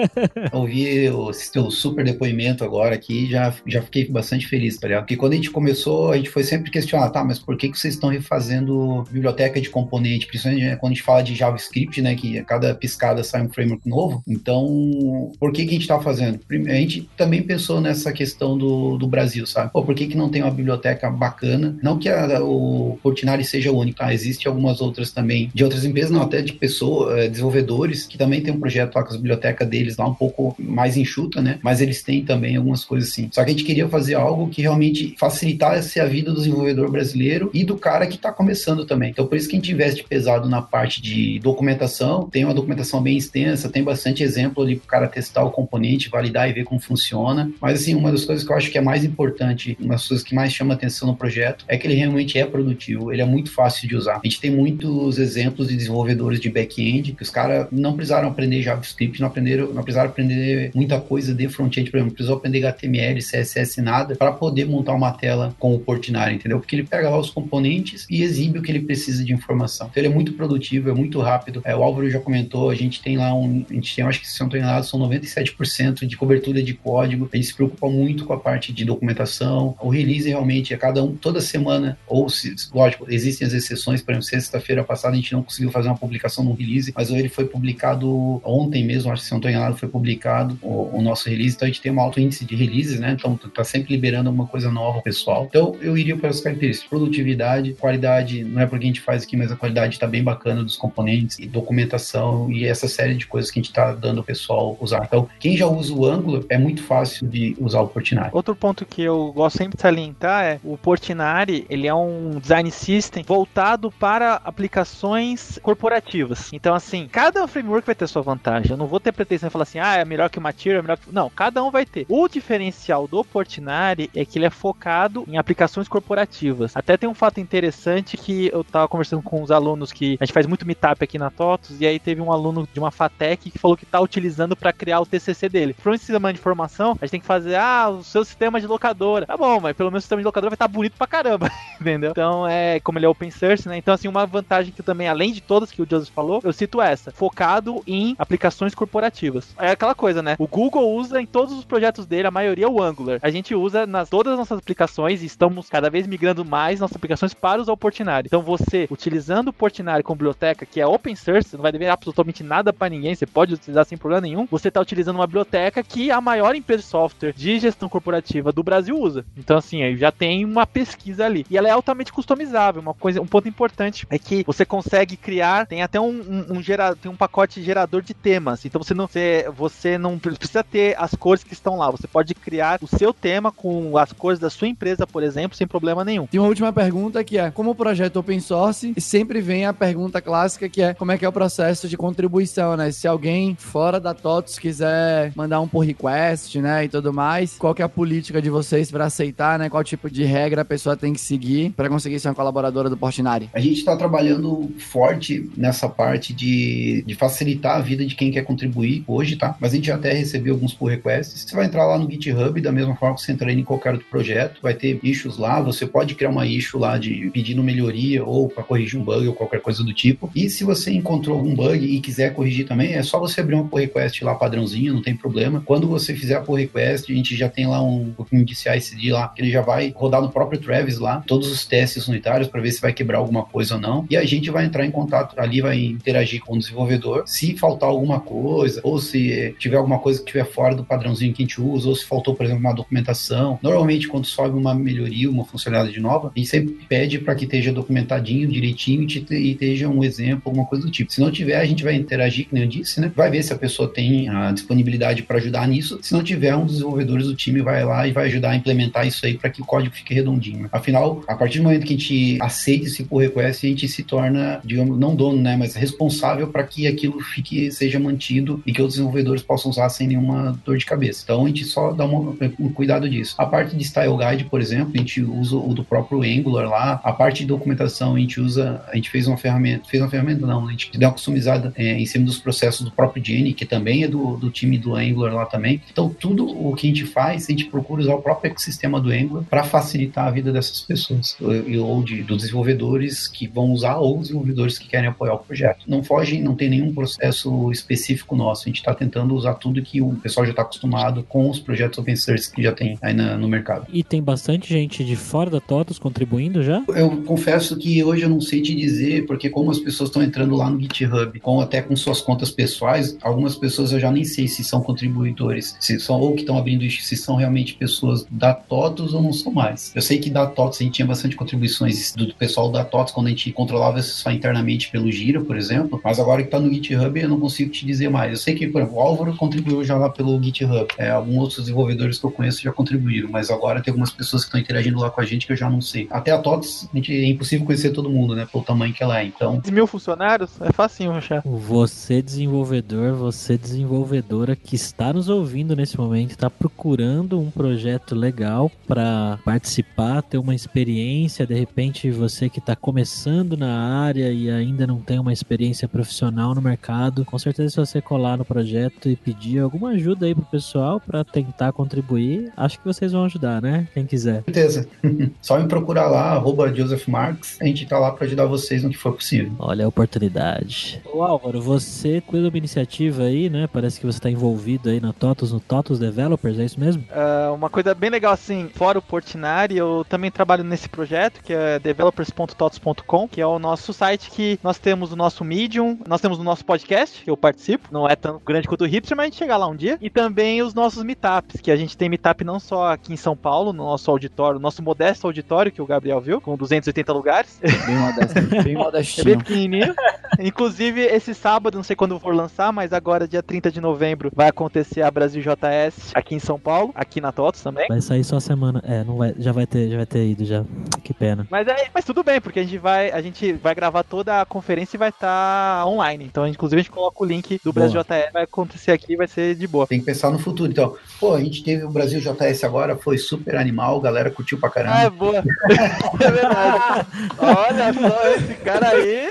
Ouvi 0.52 1.10
o 1.10 1.34
seu 1.34 1.70
super 1.72 2.04
depoimento 2.06 2.64
agora 2.64 2.96
aqui 2.96 3.30
já, 3.30 3.54
já 3.66 3.82
fiquei 3.82 4.10
bastante 4.10 4.48
feliz, 4.48 4.78
tá 4.78 4.88
ligado? 4.88 5.04
Porque 5.04 5.18
quando 5.18 5.34
a 5.34 5.36
gente 5.36 5.52
começou, 5.52 6.12
a 6.12 6.18
gente 6.18 6.30
foi 6.30 6.44
sempre 6.44 6.72
questionar, 6.72 7.10
tá, 7.10 7.24
mas 7.24 7.40
por 7.40 7.58
que, 7.58 7.70
que 7.70 7.78
vocês 7.78 7.94
estão 7.94 8.10
refazendo 8.10 9.01
biblioteca 9.04 9.60
de 9.60 9.70
componente? 9.70 10.28
Principalmente 10.28 10.64
né, 10.66 10.76
quando 10.76 10.92
a 10.92 10.96
gente 10.96 11.04
fala 11.04 11.22
de 11.22 11.36
JavaScript, 11.36 12.02
né, 12.02 12.16
que 12.16 12.38
a 12.38 12.44
cada 12.44 12.74
piscada 12.76 13.24
sai 13.24 13.42
um 13.44 13.50
framework 13.50 13.88
novo. 13.88 14.24
Então, 14.28 15.32
por 15.40 15.52
que, 15.52 15.64
que 15.66 15.70
a 15.72 15.74
gente 15.74 15.88
tá 15.88 16.00
fazendo? 16.00 16.40
A 16.68 16.74
gente 16.74 17.10
também 17.18 17.42
pensou 17.42 17.80
nessa 17.82 18.12
questão 18.12 18.58
do, 18.58 18.98
do 18.98 19.08
Brasil, 19.08 19.46
sabe? 19.46 19.72
Pô, 19.72 19.84
por 19.84 19.96
que, 19.96 20.08
que 20.08 20.18
não 20.18 20.30
tem 20.30 20.42
uma 20.42 20.52
biblioteca 20.52 21.10
bacana? 21.10 21.76
Não 21.82 21.98
que 21.98 22.10
a- 22.10 22.42
o 22.44 22.98
Portinari 23.02 23.44
seja 23.44 23.72
único, 23.72 24.00
tá? 24.00 24.14
Existem 24.14 24.50
algumas 24.50 24.82
outras 24.82 25.12
também, 25.12 25.50
de 25.54 25.64
outras 25.64 25.86
empresas, 25.86 26.12
não, 26.12 26.22
até 26.22 26.42
de 26.42 26.54
pessoas, 26.54 27.18
eh, 27.18 27.28
desenvolvedores, 27.30 28.06
que 28.06 28.18
também 28.18 28.42
tem 28.42 28.54
um 28.54 28.60
projeto 28.60 28.96
lá 28.96 29.04
com 29.04 29.10
as 29.10 29.16
bibliotecas 29.18 29.68
deles 29.68 29.98
lá 29.98 30.08
um 30.08 30.14
pouco 30.14 30.56
mais 30.60 30.98
enxuta, 30.98 31.42
né? 31.42 31.60
Mas 31.64 31.82
eles 31.82 32.04
têm 32.04 32.24
também 32.24 32.56
algumas 32.56 32.84
coisas 32.86 33.10
assim. 33.10 33.30
Só 33.32 33.44
que 33.44 33.50
a 33.50 33.54
gente 33.54 33.64
queria 33.64 33.88
fazer 33.88 34.16
algo 34.16 34.50
que 34.50 34.62
realmente 34.62 35.16
facilitasse 35.20 36.00
a 36.00 36.06
vida 36.06 36.32
do 36.32 36.38
desenvolvedor 36.38 36.92
brasileiro 36.92 37.50
e 37.54 37.64
do 37.64 37.78
cara 37.78 38.08
que 38.08 38.18
tá 38.18 38.32
começando 38.32 38.86
também. 38.92 39.10
Então, 39.12 39.26
por 39.26 39.38
isso 39.38 39.48
que 39.48 39.56
a 39.56 39.60
gente 39.60 39.72
investe 39.72 40.04
pesado 40.04 40.50
na 40.50 40.62
parte 40.62 41.02
de 41.02 41.40
documentação. 41.40 42.30
Tem 42.30 42.44
uma 42.44 42.54
documentação 42.54 43.02
bem 43.02 43.16
extensa, 43.16 43.70
tem 43.70 43.82
bastante 43.82 44.22
exemplo 44.22 44.62
ali 44.62 44.76
pro 44.76 44.86
cara 44.86 45.08
testar 45.08 45.46
o 45.46 45.50
componente, 45.50 46.10
validar 46.10 46.50
e 46.50 46.54
ver 46.54 46.66
como 46.66 46.80
funciona. 46.80 47.50
Mas, 47.62 47.80
assim, 47.80 47.96
uma 47.96 48.12
das 48.12 48.26
coisas 48.26 48.46
que 48.46 48.52
eu 48.52 48.58
acho 48.58 48.70
que 48.70 48.78
é 48.78 48.82
mais 48.82 49.06
importante, 49.06 49.78
uma 49.80 49.94
das 49.94 50.06
coisas 50.06 50.26
que 50.26 50.36
mais 50.36 50.52
chama 50.52 50.74
atenção 50.74 51.08
no 51.08 51.16
projeto, 51.16 51.64
é 51.70 51.78
que 51.78 51.88
ele 51.88 51.94
realmente 51.94 52.38
é 52.38 52.46
produtivo, 52.46 53.14
ele 53.14 53.22
é 53.22 53.26
muito 53.26 53.50
fácil 53.50 53.88
de 53.88 53.96
usar. 53.96 54.16
A 54.18 54.22
gente 54.28 54.42
tem 54.42 54.52
muitos 54.52 55.18
exemplos 55.18 55.70
de 55.70 55.78
desenvolvedores 55.78 56.42
de 56.42 56.50
back-end 56.50 57.14
que 57.14 57.24
os 57.24 57.30
caras 57.30 57.68
não 57.72 57.96
precisaram 57.96 58.28
aprender 58.28 58.62
JavaScript, 58.62 59.22
não 59.22 59.28
aprenderam, 59.28 59.74
não 59.74 59.84
precisaram 59.84 60.10
aprender 60.10 60.72
muita 60.76 61.00
coisa 61.00 61.34
de 61.34 61.48
front-end, 61.48 61.90
por 61.90 61.98
exemplo, 61.98 62.10
não 62.10 62.16
precisou 62.16 62.36
aprender 62.36 62.66
HTML, 62.66 63.20
CSS, 63.20 63.82
nada, 63.82 64.16
para 64.18 64.34
poder 64.34 64.66
montar 64.66 64.94
uma 64.94 65.12
tela 65.12 65.56
com 65.58 65.74
o 65.74 65.80
Portinari, 65.80 66.36
entendeu? 66.36 66.60
Porque 66.60 66.76
ele 66.76 66.84
pega 66.84 67.10
lá 67.10 67.18
os 67.18 67.30
componentes 67.30 68.06
e 68.10 68.22
exibe 68.22 68.60
o 68.60 68.62
que 68.62 68.72
ele 68.72 68.81
precisa 68.82 69.24
de 69.24 69.34
informação. 69.34 69.88
Então 69.90 70.02
ele 70.02 70.12
é 70.12 70.14
muito 70.14 70.34
produtivo, 70.34 70.90
é 70.90 70.94
muito 70.94 71.20
rápido. 71.20 71.62
É, 71.64 71.76
o 71.76 71.84
Álvaro 71.84 72.10
já 72.10 72.20
comentou, 72.20 72.70
a 72.70 72.76
gente 72.76 73.02
tem 73.02 73.18
lá 73.18 73.34
um, 73.34 73.66
a 73.70 73.74
gente 73.74 73.96
tem, 73.96 74.06
acho 74.06 74.20
que 74.20 74.28
se 74.28 74.40
não 74.40 74.48
enganado, 74.48 74.86
são 74.86 75.00
97% 75.00 76.06
de 76.06 76.18
cobertura 76.18 76.62
de 76.62 76.74
código. 76.74 77.30
Gente 77.34 77.48
se 77.48 77.54
preocupa 77.54 77.90
muito 77.90 78.26
com 78.26 78.34
a 78.34 78.40
parte 78.40 78.74
de 78.74 78.86
documentação. 78.86 79.76
O 79.80 79.90
release 79.90 80.28
realmente 80.28 80.74
é 80.74 80.78
cada 80.78 81.04
um 81.04 81.16
toda 81.16 81.42
semana, 81.42 81.98
ou 82.08 82.30
se, 82.30 82.54
lógico, 82.74 83.06
existem 83.10 83.48
as 83.48 83.54
exceções, 83.54 84.02
por 84.02 84.12
exemplo, 84.12 84.28
sexta-feira 84.28 84.84
passada 84.84 85.14
a 85.14 85.16
gente 85.16 85.34
não 85.34 85.44
conseguiu 85.44 85.72
fazer 85.72 85.88
uma 85.88 85.98
publicação 85.98 86.44
no 86.44 86.54
release, 86.54 86.92
mas 86.96 87.10
ele 87.10 87.30
foi 87.30 87.46
publicado 87.46 88.42
ontem 88.44 88.84
mesmo, 88.86 89.12
acho 89.12 89.22
que 89.22 89.28
se 89.28 89.32
não 89.32 89.40
estou 89.40 89.52
enganado, 89.52 89.78
foi 89.78 89.90
publicado 89.90 90.58
o, 90.62 90.98
o 90.98 91.02
nosso 91.02 91.30
release, 91.30 91.56
então 91.56 91.66
a 91.66 91.72
gente 91.72 91.82
tem 91.82 91.92
um 91.92 92.00
alto 92.00 92.20
índice 92.20 92.46
de 92.46 92.56
releases, 92.56 93.00
né? 93.00 93.16
Então 93.18 93.36
tá 93.38 93.64
sempre 93.64 93.94
liberando 93.94 94.30
alguma 94.30 94.48
coisa 94.48 94.72
nova 94.72 95.02
pessoal. 95.02 95.46
Então 95.50 95.76
eu 95.82 95.98
iria 95.98 96.18
para 96.18 96.30
as 96.30 96.40
características, 96.40 96.90
produtividade, 96.90 97.74
qualidade, 97.74 98.44
não 98.44 98.62
é 98.62 98.66
porque 98.72 98.86
a 98.86 98.88
gente 98.88 99.02
faz 99.02 99.24
aqui, 99.24 99.36
mas 99.36 99.52
a 99.52 99.56
qualidade 99.56 99.94
está 99.94 100.08
bem 100.08 100.24
bacana 100.24 100.64
dos 100.64 100.78
componentes, 100.78 101.38
e 101.38 101.46
documentação 101.46 102.50
e 102.50 102.66
essa 102.66 102.88
série 102.88 103.16
de 103.16 103.28
coisas 103.28 103.52
que 103.52 103.60
a 103.60 103.62
gente 103.62 103.70
está 103.70 103.94
dando 103.94 104.20
ao 104.20 104.24
pessoal 104.24 104.78
usar. 104.80 105.04
Então, 105.06 105.28
quem 105.40 105.58
já 105.58 105.68
usa 105.68 105.94
o 105.94 106.06
Angular, 106.06 106.44
é 106.50 106.58
muito 106.58 106.82
fácil 106.84 107.28
de 107.28 107.56
usar 107.60 107.82
o 107.82 107.88
Portinari. 107.88 108.30
Outro 108.32 108.56
ponto 108.56 108.86
que 108.86 109.02
eu 109.02 109.32
gosto 109.34 109.58
sempre 109.58 109.76
de 109.76 109.82
salientar 109.82 110.46
é 110.46 110.60
o 110.64 110.78
Portinari, 110.78 111.66
ele 111.70 111.88
é 111.88 111.94
um 111.94 112.40
design 112.40 112.72
system 112.72 113.24
voltado 113.28 113.92
para 113.92 114.36
aplicações 114.36 115.60
corporativas. 115.62 116.50
Então, 116.54 116.74
assim, 116.74 117.08
cada 117.12 117.48
framework 117.48 117.86
vai 117.86 117.96
ter 117.96 118.08
sua 118.08 118.22
vantagem. 118.22 118.72
Eu 118.72 118.78
não 118.78 118.88
vou 118.88 119.00
ter 119.00 119.12
pretensão 119.12 119.50
de 119.50 119.54
falar 119.54 119.64
assim, 119.64 119.80
ah, 119.80 119.96
é 119.96 120.06
melhor 120.06 120.30
que 120.30 120.40
o 120.40 120.42
Material, 120.42 120.80
é 120.80 120.82
melhor 120.82 120.98
que... 120.98 121.12
Não, 121.12 121.30
cada 121.30 121.64
um 121.64 121.70
vai 121.70 121.86
ter. 121.86 122.06
O 122.08 122.28
diferencial 122.28 123.08
do 123.08 123.24
Portinari 123.24 124.10
é 124.16 124.24
que 124.24 124.38
ele 124.38 124.46
é 124.46 124.50
focado 124.50 125.26
em 125.28 125.38
aplicações 125.38 125.88
corporativas. 125.88 126.76
Até 126.76 126.96
tem 126.96 127.10
um 127.10 127.14
fato 127.14 127.40
interessante 127.40 128.16
que 128.16 128.52
eu 128.62 128.72
tava 128.72 128.88
conversando 128.88 129.22
com 129.22 129.42
os 129.42 129.52
alunos 129.52 129.92
que 129.92 130.18
a 130.20 130.26
gente 130.26 130.34
faz 130.34 130.46
muito 130.46 130.66
meetup 130.66 131.04
aqui 131.04 131.18
na 131.18 131.30
TOTUS, 131.30 131.80
e 131.80 131.86
aí 131.86 132.00
teve 132.00 132.22
um 132.22 132.32
aluno 132.32 132.68
de 132.72 132.80
uma 132.80 132.92
FATEC 132.92 133.52
que 133.52 133.60
falou 133.60 133.78
que 133.78 133.86
tá 133.86 134.00
utilizando 134.00 134.56
para 134.56 134.74
criar 134.74 135.00
o 135.00 135.06
TCC 135.06 135.50
dele. 135.50 135.74
Para 135.74 135.92
um 135.92 135.98
sistema 135.98 136.32
de 136.32 136.40
informação, 136.40 136.98
a 137.02 137.06
gente 137.06 137.12
tem 137.12 137.20
que 137.20 137.26
fazer, 137.26 137.56
ah, 137.56 137.90
o 137.90 138.04
seu 138.04 138.24
sistema 138.24 138.60
de 138.60 138.68
locadora. 138.68 139.26
Tá 139.26 139.38
bom, 139.38 139.60
mas 139.60 139.76
pelo 139.76 139.92
menos 139.92 140.02
o 140.02 140.06
sistema 140.06 140.22
de 140.22 140.26
locadora 140.26 140.50
vai 140.50 140.56
estar 140.56 140.68
bonito 140.68 140.98
pra 140.98 141.08
caramba, 141.08 141.52
entendeu? 141.80 142.12
Então, 142.12 142.48
é, 142.48 142.80
como 142.80 142.98
ele 142.98 143.06
é 143.06 143.10
open 143.10 143.32
source, 143.32 143.68
né? 143.68 143.78
Então, 143.78 143.94
assim, 143.94 144.08
uma 144.08 144.26
vantagem 144.26 144.72
que 144.72 144.84
também, 144.84 145.08
além 145.08 145.32
de 145.32 145.42
todas 145.42 145.72
que 145.72 145.82
o 145.82 145.88
Joseph 145.90 146.14
falou, 146.14 146.42
eu 146.44 146.54
cito 146.54 146.82
essa, 146.82 147.12
focado 147.12 147.82
em 147.86 148.16
aplicações 148.18 148.76
corporativas. 148.76 149.54
É 149.58 149.72
aquela 149.72 149.96
coisa, 149.96 150.22
né? 150.22 150.36
O 150.38 150.48
Google 150.48 150.94
usa 150.96 151.22
em 151.22 151.26
todos 151.26 151.54
os 151.58 151.66
projetos 151.66 152.06
dele, 152.06 152.28
a 152.28 152.32
maioria 152.32 152.70
o 152.70 152.82
Angular. 152.82 153.20
A 153.22 153.30
gente 153.30 153.54
usa 153.56 153.86
nas 153.86 154.10
todas 154.10 154.34
as 154.34 154.40
nossas 154.40 154.60
aplicações 154.60 155.22
e 155.22 155.26
estamos 155.26 155.70
cada 155.70 155.90
vez 155.90 156.08
migrando 156.08 156.46
mais 156.46 156.80
nossas 156.80 156.96
aplicações 156.96 157.34
para 157.34 157.62
usar 157.62 157.72
o 157.72 157.78
Portinari. 157.78 158.28
Então, 158.28 158.42
você, 158.58 158.88
utilizando 158.90 159.50
o 159.50 159.54
Portinari 159.54 160.04
como 160.04 160.18
biblioteca, 160.18 160.66
que 160.66 160.82
é 160.82 160.86
open 160.86 161.16
source, 161.16 161.56
não 161.56 161.62
vai 161.62 161.72
dever 161.72 161.90
absolutamente 161.90 162.44
nada 162.44 162.74
para 162.74 162.90
ninguém, 162.90 163.16
você 163.16 163.26
pode 163.26 163.54
utilizar 163.54 163.86
sem 163.86 163.98
problema 163.98 164.22
nenhum, 164.22 164.48
você 164.50 164.68
está 164.68 164.82
utilizando 164.82 165.16
uma 165.16 165.28
biblioteca 165.28 165.84
que 165.84 166.12
a 166.12 166.20
maior 166.20 166.56
empresa 166.56 166.84
de 166.84 166.90
software 166.90 167.34
de 167.34 167.60
gestão 167.60 167.88
corporativa 167.88 168.52
do 168.52 168.64
Brasil 168.64 168.98
usa. 168.98 169.26
Então, 169.38 169.58
assim, 169.58 169.84
aí 169.84 169.96
já 169.96 170.12
tem 170.12 170.44
uma 170.44 170.68
pesquisa 170.68 171.26
ali. 171.26 171.46
E 171.50 171.58
ela 171.58 171.68
é 171.68 171.72
altamente 171.72 172.12
customizável. 172.12 172.82
Uma 172.82 172.94
coisa, 172.94 173.22
um 173.22 173.28
ponto 173.28 173.48
importante 173.48 174.06
é 174.10 174.20
que 174.20 174.44
você 174.46 174.66
consegue 174.66 175.16
criar, 175.16 175.66
tem 175.66 175.82
até 175.82 176.00
um, 176.00 176.10
um, 176.10 176.58
um 176.58 176.62
tem 177.02 177.12
um 177.12 177.16
pacote 177.16 177.62
gerador 177.62 178.02
de 178.02 178.14
temas. 178.14 178.66
Então 178.66 178.82
você 178.82 178.94
não, 178.94 179.08
você, 179.08 179.46
você 179.56 179.98
não 179.98 180.20
precisa 180.20 180.64
ter 180.64 180.96
as 180.98 181.16
cores 181.16 181.44
que 181.44 181.54
estão 181.54 181.78
lá. 181.78 181.90
Você 181.90 182.08
pode 182.08 182.34
criar 182.34 182.80
o 182.82 182.88
seu 182.88 183.14
tema 183.14 183.52
com 183.52 183.98
as 183.98 184.12
cores 184.12 184.40
da 184.40 184.50
sua 184.50 184.68
empresa, 184.68 185.08
por 185.08 185.24
exemplo, 185.24 185.58
sem 185.58 185.68
problema 185.68 186.04
nenhum. 186.04 186.28
Tem 186.28 186.40
uma 186.40 186.50
última 186.50 186.74
pergunta 186.74 187.24
que 187.24 187.38
é: 187.38 187.52
como 187.52 187.72
o 187.72 187.76
projeto 187.76 188.18
open 188.18 188.40
source, 188.42 188.94
sempre 188.98 189.42
vem 189.42 189.66
a 189.66 189.74
pergunta 189.74 190.22
clássica 190.22 190.68
que 190.68 190.82
é 190.82 190.94
como 190.94 191.12
é 191.12 191.18
que 191.18 191.26
é 191.26 191.30
o 191.30 191.32
processo 191.32 191.88
de 191.88 191.98
contribuição, 191.98 192.76
né? 192.76 192.92
Se 192.92 193.08
alguém 193.08 193.56
fora 193.58 194.00
da 194.00 194.14
TOTOS 194.14 194.60
quiser 194.60 195.32
mandar 195.36 195.62
um 195.62 195.68
pull 195.68 195.82
request, 195.82 196.60
né, 196.60 196.86
e 196.86 196.90
tudo 196.90 197.14
mais, 197.14 197.58
qual 197.58 197.74
que 197.74 197.82
é 197.82 197.86
a 197.86 197.90
política 197.90 198.42
de 198.42 198.50
vocês 198.50 198.92
para 198.92 199.06
aceitar, 199.06 199.58
né? 199.60 199.70
Qual 199.70 199.84
tipo 199.84 200.10
de 200.10 200.24
regra 200.24 200.62
a 200.62 200.66
pessoa 200.66 200.96
tem 200.98 201.14
que 201.14 201.20
seguir 201.20 201.72
para 201.72 201.90
conseguir 201.90 202.20
ser 202.20 202.30
uma 202.30 202.36
colaboradora 202.36 202.90
do 202.90 202.98
Portinari? 202.98 203.50
A 203.54 203.60
gente 203.60 203.78
está 203.78 203.96
trabalhando 203.96 204.72
forte 204.78 205.50
nessa 205.56 205.88
parte 205.88 206.34
de, 206.34 207.04
de 207.06 207.16
facilitar 207.16 207.78
a 207.78 207.82
vida 207.82 208.06
de 208.06 208.16
quem 208.16 208.32
quer 208.32 208.44
contribuir 208.44 209.04
hoje, 209.08 209.36
tá? 209.36 209.56
Mas 209.60 209.74
a 209.74 209.76
gente 209.76 209.88
já 209.88 209.96
até 209.96 210.14
recebeu 210.14 210.54
alguns 210.54 210.74
pull 210.74 210.90
requests. 210.90 211.46
Você 211.48 211.56
vai 211.56 211.66
entrar 211.66 211.86
lá 211.86 211.98
no 211.98 212.10
GitHub 212.10 212.60
da 212.62 212.72
mesma 212.72 212.96
forma 212.96 213.16
que 213.16 213.22
você 213.22 213.32
entraria 213.32 213.60
em 213.60 213.64
qualquer 213.64 213.94
outro 213.94 214.08
projeto, 214.10 214.62
vai 214.62 214.74
ter 214.74 215.00
issues 215.04 215.38
lá, 215.38 215.62
você 215.62 215.86
pode 215.86 216.16
criar 216.16 216.30
uma 216.30 216.46
issue 216.46 216.80
lá 216.80 216.98
de 216.98 217.30
pedindo 217.34 217.64
melhoria 217.64 218.21
ou 218.22 218.48
para 218.48 218.64
corrigir 218.64 219.00
um 219.00 219.04
bug 219.04 219.28
ou 219.28 219.34
qualquer 219.34 219.62
coisa 219.62 219.84
do 219.84 219.94
tipo. 219.94 220.32
E 220.36 220.50
se 220.50 220.64
você 220.64 220.92
encontrou 220.92 221.38
algum 221.38 221.54
bug 221.54 221.84
e 221.86 222.00
quiser 222.00 222.34
corrigir 222.34 222.68
também, 222.68 222.94
é 222.94 223.04
só 223.04 223.20
você 223.20 223.42
abrir 223.42 223.56
uma 223.56 223.68
pull 223.68 223.80
request 223.80 224.24
lá 224.24 224.36
padrãozinho, 224.36 224.94
não 224.94 225.02
tem 225.02 225.16
problema. 225.16 225.62
Quando 225.66 225.88
você 225.88 226.16
fizer 226.16 226.36
a 226.36 226.42
pull 226.42 226.56
request, 226.56 227.12
a 227.12 227.16
gente 227.16 227.36
já 227.36 227.50
tem 227.50 227.68
lá 227.68 227.84
um, 227.84 228.14
um 228.32 228.38
indiciar 228.38 228.78
esse 228.78 228.92
lá, 229.10 229.28
que 229.30 229.42
ele 229.42 229.52
já 229.52 229.62
vai 229.62 229.94
rodar 229.96 230.22
no 230.22 230.30
próprio 230.30 230.60
Travis 230.60 231.00
lá, 231.00 231.24
todos 231.26 231.52
os 231.52 231.66
testes 231.66 232.08
unitários 232.08 232.48
para 232.48 232.62
ver 232.62 232.72
se 232.72 232.82
vai 232.82 232.94
quebrar 232.94 233.18
alguma 233.18 233.44
coisa 233.44 233.76
ou 233.76 233.82
não. 233.82 234.06
E 234.10 234.18
a 234.18 234.24
gente 234.24 234.50
vai 234.52 234.66
entrar 234.66 234.86
em 234.86 234.92
contato 234.92 235.40
ali, 235.40 235.62
vai 235.62 235.78
interagir 235.78 236.42
com 236.42 236.56
o 236.56 236.60
desenvolvedor. 236.60 237.24
Se 237.26 237.58
faltar 237.58 237.90
alguma 237.90 238.20
coisa, 238.20 238.80
ou 238.84 239.00
se 239.00 239.56
tiver 239.58 239.78
alguma 239.78 240.00
coisa 240.00 240.20
que 240.20 240.26
estiver 240.26 240.46
fora 240.46 240.76
do 240.76 240.84
padrãozinho 240.84 241.34
que 241.34 241.42
a 241.42 241.46
gente 241.46 241.62
usa, 241.62 241.90
ou 241.90 241.96
se 241.96 242.06
faltou, 242.06 242.36
por 242.36 242.46
exemplo, 242.46 242.62
uma 242.62 242.74
documentação. 242.74 243.60
Normalmente, 243.62 244.08
quando 244.08 244.26
sobe 244.26 244.58
uma 244.58 244.76
melhoria, 244.76 245.30
uma 245.30 245.46
funcionalidade 245.46 246.00
nova, 246.00 246.32
a 246.36 246.40
gente 246.40 246.50
sempre 246.50 246.74
pede 246.88 247.20
para 247.20 247.36
que 247.36 247.46
esteja 247.46 247.72
documentadinho, 248.12 248.48
direitinho 248.48 249.08
e 249.32 249.52
esteja 249.52 249.88
um 249.88 250.04
exemplo, 250.04 250.44
alguma 250.46 250.66
coisa 250.66 250.86
do 250.86 250.92
tipo. 250.92 251.12
Se 251.12 251.22
não 251.22 251.32
tiver, 251.32 251.56
a 251.56 251.66
gente 251.66 251.84
vai 251.84 251.96
interagir, 251.96 252.48
como 252.50 252.62
eu 252.62 252.68
disse, 252.68 253.00
né? 253.00 253.12
Vai 253.16 253.30
ver 253.30 253.44
se 253.44 253.54
a 253.54 253.58
pessoa 253.58 253.88
tem 253.88 254.28
a 254.28 254.52
disponibilidade 254.52 255.24
para 255.24 255.38
ajudar 255.38 255.68
nisso. 255.68 256.00
Se 256.02 256.14
não 256.14 256.24
tiver, 256.24 256.56
um 256.56 256.66
dos 256.66 256.76
desenvolvedores 256.76 257.28
do 257.28 257.36
time 257.36 257.62
vai 257.62 257.84
lá 257.86 258.08
e 258.08 258.12
vai 258.12 258.26
ajudar 258.26 258.52
a 258.52 258.56
implementar 258.56 259.08
isso 259.08 259.26
aí 259.26 259.38
para 259.38 259.50
que 259.50 259.62
o 259.62 259.66
código 259.66 259.96
fique 259.96 260.14
redondinho. 260.14 260.68
Afinal, 260.72 261.24
a 261.28 261.36
partir 261.36 261.60
do 261.60 261.64
momento 261.64 261.86
que 261.86 261.94
a 261.94 261.98
gente 261.98 262.38
aceita 262.42 262.86
esse 262.86 263.04
pull 263.04 263.20
request, 263.20 263.66
a 263.66 263.70
gente 263.70 263.88
se 263.88 264.04
torna, 264.04 264.60
digamos, 264.64 264.98
não 265.00 265.16
dono, 265.16 265.42
né, 265.42 265.56
mas 265.56 265.76
responsável 265.76 266.48
para 266.48 266.64
que 266.64 266.88
aquilo 266.88 267.20
fique 267.22 267.72
seja 267.72 268.00
mantido 268.00 268.62
e 268.66 268.74
que 268.74 268.82
os 268.82 268.94
desenvolvedores 268.94 269.42
possam 269.42 269.72
usar 269.72 269.90
sem 269.90 270.08
nenhuma 270.08 270.60
dor 270.66 270.78
de 270.78 270.86
cabeça. 270.86 271.22
Então 271.24 271.46
a 271.46 271.48
gente 271.48 271.64
só 271.66 271.92
dá 271.92 272.06
um 272.06 272.36
cuidado 272.74 273.10
disso. 273.10 273.36
A 273.38 273.46
parte 273.46 273.76
de 273.76 273.84
style 273.84 274.18
guide, 274.18 274.46
por 274.46 274.60
exemplo, 274.60 274.92
a 274.96 274.98
gente 274.98 275.22
usa 275.22 275.56
o 275.56 275.74
do 275.74 275.84
próprio 275.84 276.22
Angular 276.22 276.68
lá. 276.68 277.02
A 277.04 277.12
parte 277.12 277.40
de 277.40 277.46
documentação 277.46 278.01
a 278.16 278.20
gente 278.20 278.40
usa, 278.40 278.84
a 278.88 278.96
gente 278.96 279.10
fez 279.10 279.28
uma 279.28 279.38
ferramenta, 279.38 279.88
fez 279.88 280.02
uma 280.02 280.10
ferramenta 280.10 280.46
não, 280.46 280.68
a 280.68 280.72
gente 280.72 280.92
deu 280.98 281.08
uma 281.08 281.14
customizada 281.14 281.74
é, 281.76 282.00
em 282.00 282.06
cima 282.06 282.26
dos 282.26 282.40
processos 282.40 282.82
do 282.82 282.92
próprio 282.92 283.24
Jenny, 283.24 283.54
que 283.54 283.66
também 283.66 284.04
é 284.04 284.08
do, 284.08 284.38
do 284.38 284.50
time 284.50 284.78
do 284.78 284.96
Angular 284.96 285.34
lá 285.34 285.46
também. 285.46 285.82
Então 285.92 286.10
tudo 286.10 286.46
o 286.46 286.76
que 286.76 286.88
a 286.88 286.90
gente 286.90 287.06
faz, 287.06 287.46
a 287.46 287.52
gente 287.52 287.66
procura 287.66 288.02
usar 288.02 288.16
o 288.16 288.22
próprio 288.22 288.52
ecossistema 288.52 289.00
do 289.00 289.12
Angular 289.12 289.44
para 289.44 289.64
facilitar 289.64 290.28
a 290.28 290.32
vida 290.32 290.52
dessas 290.52 290.82
pessoas 290.82 291.38
ou, 291.40 291.86
ou 291.86 292.04
de, 292.04 292.24
dos 292.24 292.38
desenvolvedores 292.38 293.28
que 293.28 293.48
vão 293.48 293.72
usar 293.72 293.98
ou 293.98 294.20
desenvolvedores 294.20 294.78
que 294.78 294.88
querem 294.88 295.10
apoiar 295.10 295.34
o 295.34 295.40
projeto. 295.40 295.86
Não 295.88 296.04
foge, 296.04 296.40
não 296.40 296.56
tem 296.56 296.70
nenhum 296.70 296.94
processo 296.94 297.72
específico 297.72 298.36
nosso. 298.36 298.64
A 298.64 298.70
gente 298.70 298.80
está 298.80 298.94
tentando 298.94 299.36
usar 299.36 299.56
tudo 299.56 299.82
que 299.82 300.02
o 300.02 300.14
pessoal 300.16 300.46
já 300.46 300.52
está 300.52 300.62
acostumado 300.62 301.24
com 301.28 301.50
os 301.50 301.60
projetos 301.60 302.00
open 302.00 302.16
source 302.16 302.52
que 302.52 302.62
já 302.62 302.72
tem 302.72 302.98
aí 303.02 303.14
na, 303.14 303.38
no 303.38 303.48
mercado. 303.48 303.86
E 303.92 304.04
tem 304.04 304.22
bastante 304.22 304.70
gente 304.70 305.04
de 305.04 305.16
fora 305.16 305.50
da 305.50 305.60
TOTOS 305.60 306.00
contribuindo 306.00 306.64
já? 306.64 306.84
Eu 306.90 307.22
confesso 307.24 307.78
que 307.78 307.91
hoje 308.04 308.24
eu 308.24 308.30
não 308.30 308.42
sei 308.42 308.62
te 308.62 308.76
dizer, 308.76 309.26
porque 309.26 309.50
como 309.50 309.72
as 309.72 309.80
pessoas 309.80 310.10
estão 310.10 310.22
entrando 310.22 310.56
lá 310.56 310.70
no 310.70 310.80
GitHub, 310.80 311.40
com, 311.40 311.62
até 311.62 311.82
com 311.82 311.96
suas 311.96 312.22
contas 312.22 312.52
pessoais, 312.52 313.18
algumas 313.22 313.56
pessoas 313.56 313.92
eu 313.92 314.00
já 314.00 314.12
nem 314.12 314.24
sei 314.24 314.48
se 314.48 314.64
são 314.64 314.82
contribuidores, 314.82 315.76
se 315.80 316.00
são 316.00 316.20
ou 316.20 316.34
que 316.34 316.42
estão 316.42 316.58
abrindo 316.58 316.82
se 316.90 317.16
são 317.16 317.36
realmente 317.36 317.76
pessoas 317.76 318.26
da 318.30 318.54
TOTOS 318.54 319.14
ou 319.14 319.22
não 319.22 319.34
são 319.34 319.52
mais. 319.52 319.92
Eu 319.96 320.02
sei 320.02 320.18
que 320.18 320.30
da 320.30 320.46
TOTOS 320.46 320.82
a 320.82 320.84
gente 320.84 320.94
tinha 320.94 321.06
bastante 321.06 321.36
contribuições 321.36 322.14
do 322.14 322.34
pessoal 322.34 322.72
da 322.72 322.84
TOTOS 322.84 323.14
quando 323.14 323.28
a 323.28 323.30
gente 323.30 323.52
controlava 323.52 324.00
isso 324.00 324.16
só 324.16 324.32
internamente 324.32 324.90
pelo 324.90 325.12
Gira, 325.12 325.42
por 325.42 325.58
exemplo, 325.58 326.00
mas 326.04 326.20
agora 326.20 326.42
que 326.42 326.48
está 326.48 326.60
no 326.60 326.72
GitHub 326.72 327.20
eu 327.20 327.30
não 327.30 327.40
consigo 327.40 327.72
te 327.72 327.86
dizer 327.86 328.10
mais. 328.10 328.32
Eu 328.32 328.38
sei 328.38 328.56
que, 328.56 328.68
por 328.68 328.82
exemplo, 328.82 328.98
o 328.98 329.02
Álvaro 329.02 329.36
contribuiu 329.36 329.84
já 329.84 329.98
lá 329.98 330.10
pelo 330.10 330.42
GitHub, 330.42 330.88
é, 330.98 331.10
alguns 331.10 331.38
outros 331.38 331.60
desenvolvedores 331.60 332.18
que 332.18 332.26
eu 332.26 332.32
conheço 332.32 332.62
já 332.62 332.72
contribuíram, 332.72 333.30
mas 333.30 333.50
agora 333.50 333.82
tem 333.82 333.92
algumas 333.92 334.12
pessoas 334.12 334.44
que 334.44 334.50
estão 334.50 334.60
interagindo 334.60 335.00
lá 335.00 335.10
com 335.10 335.22
a 335.22 335.26
gente 335.26 335.46
que 335.46 335.54
eu 335.54 335.58
já 335.58 335.70
não 335.70 335.82
sei. 335.82 336.08
Até 336.10 336.32
a 336.32 336.38
TOTOS, 336.38 336.90
a 336.92 336.96
gente, 336.96 337.14
é 337.14 337.26
impossível 337.28 337.66
conhecer 337.66 337.81
todo 337.90 338.10
mundo, 338.10 338.36
né, 338.36 338.48
pelo 338.52 338.64
tamanho 338.64 338.94
que 338.94 339.04
ela 339.04 339.20
é, 339.20 339.26
então... 339.26 339.62
mil 339.72 339.88
funcionários, 339.88 340.50
é 340.62 340.72
facinho 340.72 341.12
achar. 341.12 341.42
Você 341.46 342.22
desenvolvedor, 342.22 343.14
você 343.14 343.58
desenvolvedora 343.58 344.56
que 344.56 344.76
está 344.76 345.12
nos 345.14 345.30
ouvindo 345.30 345.76
nesse 345.76 345.98
momento, 345.98 346.32
está 346.32 346.50
procurando 346.50 347.40
um 347.40 347.50
projeto 347.50 348.16
legal 348.16 348.72
para 348.88 349.40
participar, 349.44 350.22
ter 350.22 350.38
uma 350.38 350.56
experiência, 350.56 351.46
de 351.46 351.54
repente 351.54 352.12
você 352.12 352.50
que 352.50 352.60
está 352.60 352.76
começando 352.76 353.58
na 353.58 354.04
área 354.04 354.32
e 354.32 354.50
ainda 354.50 354.86
não 354.86 355.00
tem 355.00 355.20
uma 355.20 355.34
experiência 355.34 355.88
profissional 355.88 356.54
no 356.54 356.62
mercado, 356.62 357.26
com 357.26 357.38
certeza 357.38 357.70
se 357.70 357.78
você 357.78 358.02
colar 358.02 358.38
no 358.38 358.46
projeto 358.46 359.10
e 359.10 359.16
pedir 359.16 359.60
alguma 359.60 359.92
ajuda 359.92 360.26
aí 360.26 360.36
pro 360.36 360.46
pessoal 360.46 361.00
para 361.00 361.24
tentar 361.24 361.72
contribuir, 361.72 362.52
acho 362.56 362.80
que 362.80 362.86
vocês 362.86 363.12
vão 363.12 363.26
ajudar, 363.26 363.62
né? 363.62 363.88
Quem 363.94 364.06
quiser. 364.06 364.44
Certeza. 364.44 364.88
Só 365.42 365.60
me 365.60 365.68
procurar 365.68 366.08
lá, 366.08 366.34
arroba 366.34 366.74
Joseph 366.74 367.08
Marks, 367.08 367.58
a 367.62 367.66
gente 367.72 367.86
tá 367.86 368.00
lá 368.00 368.12
para 368.12 368.26
ajudar 368.26 368.46
vocês 368.46 368.84
no 368.84 368.90
que 368.90 368.98
for 368.98 369.14
possível. 369.14 369.52
Olha 369.60 369.86
a 369.86 369.88
oportunidade. 369.88 371.02
Ô 371.06 371.24
Álvaro, 371.24 371.62
você 371.62 372.22
cuida 372.22 372.44
de 372.44 372.50
uma 372.50 372.58
iniciativa 372.58 373.24
aí, 373.24 373.50
né? 373.50 373.68
Parece 373.72 374.00
que 374.00 374.06
você 374.06 374.18
está 374.18 374.30
envolvido 374.30 374.90
aí 374.90 375.00
na 375.00 375.14
TOTOS, 375.14 375.52
no 375.52 375.60
TOTOS 375.60 376.00
Developers, 376.00 376.60
é 376.60 376.66
isso 376.66 376.80
mesmo? 376.80 377.04
Uh, 377.04 377.54
uma 377.54 377.70
coisa 377.70 377.94
bem 377.94 378.10
legal 378.10 378.34
assim, 378.34 378.70
fora 378.74 379.00
o 379.00 379.02
Portinari, 379.02 379.78
eu 379.78 380.06
também 380.08 380.32
trabalho 380.32 380.64
nesse 380.64 380.90
projeto, 380.90 381.42
que 381.44 381.54
é 381.54 381.80
developers.totos.com, 381.80 383.28
que 383.28 383.42
é 383.42 383.46
o 383.46 383.60
nosso 383.60 383.94
site 383.94 384.30
que 384.32 384.60
nós 384.64 384.78
temos 384.78 385.12
o 385.12 385.16
nosso 385.16 385.44
Medium, 385.44 385.98
nós 386.08 386.22
temos 386.22 386.40
o 386.40 386.44
nosso 386.44 386.66
podcast, 386.66 387.24
que 387.24 387.30
eu 387.30 387.38
participo, 387.38 387.90
não 387.92 388.08
é 388.08 388.16
tão 388.16 388.42
grande 388.46 388.68
quanto 388.68 388.84
o 388.84 388.88
Hipster, 388.88 389.16
mas 389.16 389.26
a 389.26 389.30
gente 389.30 389.38
chega 389.38 389.58
lá 389.58 389.68
um 389.68 389.76
dia, 389.76 389.98
e 390.02 390.10
também 390.10 390.62
os 390.62 390.74
nossos 390.74 391.04
meetups, 391.04 391.62
que 391.62 391.72
a 391.72 391.76
gente 391.76 391.98
tem 391.98 392.10
meetup 392.10 392.44
não 392.44 392.60
só 392.60 392.92
aqui 392.94 393.14
em 393.14 393.18
São 393.18 393.36
Paulo, 393.36 393.74
no 393.74 393.84
nosso 393.84 394.10
auditório, 394.10 394.60
nosso 394.60 394.82
modesto 394.82 395.28
auditório, 395.28 395.72
que 395.72 395.82
o 395.82 395.86
Gabriel 395.86 396.22
viu, 396.22 396.42
com 396.42 396.56
280 396.56 397.14
lugares. 397.14 397.60
Bem 397.62 397.96
modesto, 397.96 398.64
bem 398.64 398.76
modestinho. 398.76 399.22
É 399.22 399.26
bem 399.26 399.38
pequenininho. 399.38 399.96
Inclusive, 400.40 401.02
esse 401.02 401.34
sábado, 401.34 401.76
não 401.76 401.84
sei 401.84 401.96
quando 401.96 402.20
for 402.20 402.34
lançar, 402.34 402.72
mas 402.74 402.94
agora, 402.94 403.28
dia 403.28 403.44
30 403.44 403.72
de 403.72 403.80
novembro, 403.80 404.32
vai 404.34 404.48
acontecer 404.48 405.02
a 405.02 405.12
Brasil 405.12 405.42
JS 405.42 406.12
aqui 406.16 406.36
em 406.36 406.40
São 406.40 406.60
Paulo, 406.60 406.92
aqui 406.96 407.22
na 407.22 407.32
TOTOS 407.32 407.62
também. 407.62 407.88
Vai 407.88 408.02
sair 408.02 408.24
só 408.24 408.40
semana. 408.40 408.82
É, 408.86 409.04
não 409.04 409.18
vai, 409.18 409.36
já 409.38 409.52
vai 409.52 409.68
ter, 409.68 409.90
já 409.90 409.98
vai 409.98 410.06
ter 410.06 410.26
ido 410.26 410.46
já. 410.46 410.64
Que 411.04 411.14
pena. 411.14 411.46
Mas, 411.50 411.68
é, 411.68 411.90
mas 411.94 412.06
tudo 412.06 412.24
bem, 412.24 412.42
porque 412.42 412.60
a 412.60 412.64
gente 412.64 412.78
vai, 412.78 413.12
a 413.12 413.22
gente 413.22 413.54
vai 413.54 413.76
gravar 413.76 414.04
toda 414.04 414.42
a 414.42 414.46
conferência 414.46 414.98
e 414.98 415.00
vai 415.00 415.10
estar 415.10 415.82
tá 415.82 415.86
online. 415.86 416.26
Então, 416.26 416.48
inclusive, 416.48 416.80
a 416.80 416.84
gente 416.84 416.92
coloca 416.92 417.24
o 417.24 417.26
link 417.26 417.60
do 417.64 417.74
Brasil 417.74 418.02
JS, 418.02 418.32
vai 418.34 418.44
acontecer 418.44 418.92
aqui, 418.92 419.16
vai 419.16 419.28
ser 419.28 419.56
de 419.56 419.68
boa. 419.68 419.86
Tem 419.86 420.00
que 420.00 420.06
pensar 420.06 420.32
no 420.32 420.40
futuro. 420.40 420.72
Então, 420.72 420.96
pô, 421.20 421.36
a 421.36 421.40
gente 421.40 421.64
teve 421.64 421.84
o 421.84 421.90
Brasil 421.90 422.20
JS 422.20 422.64
agora, 422.64 422.96
foi 422.96 423.18
super 423.18 423.56
animal, 423.58 423.98
a 424.00 424.02
galera 424.02 424.32
curtiu 424.32 424.58
pra 424.58 424.70
caramba. 424.70 424.96
Ah, 424.96 425.04
é 425.04 425.10
boa. 425.10 425.44
é 426.20 426.32
verdade. 426.32 427.08
Olha 427.56 427.94
só 427.94 428.28
esse 428.36 428.54
cara 428.56 428.90
aí. 428.90 429.30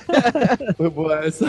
Foi 0.76 0.90
boa 0.90 1.24
essa. 1.24 1.46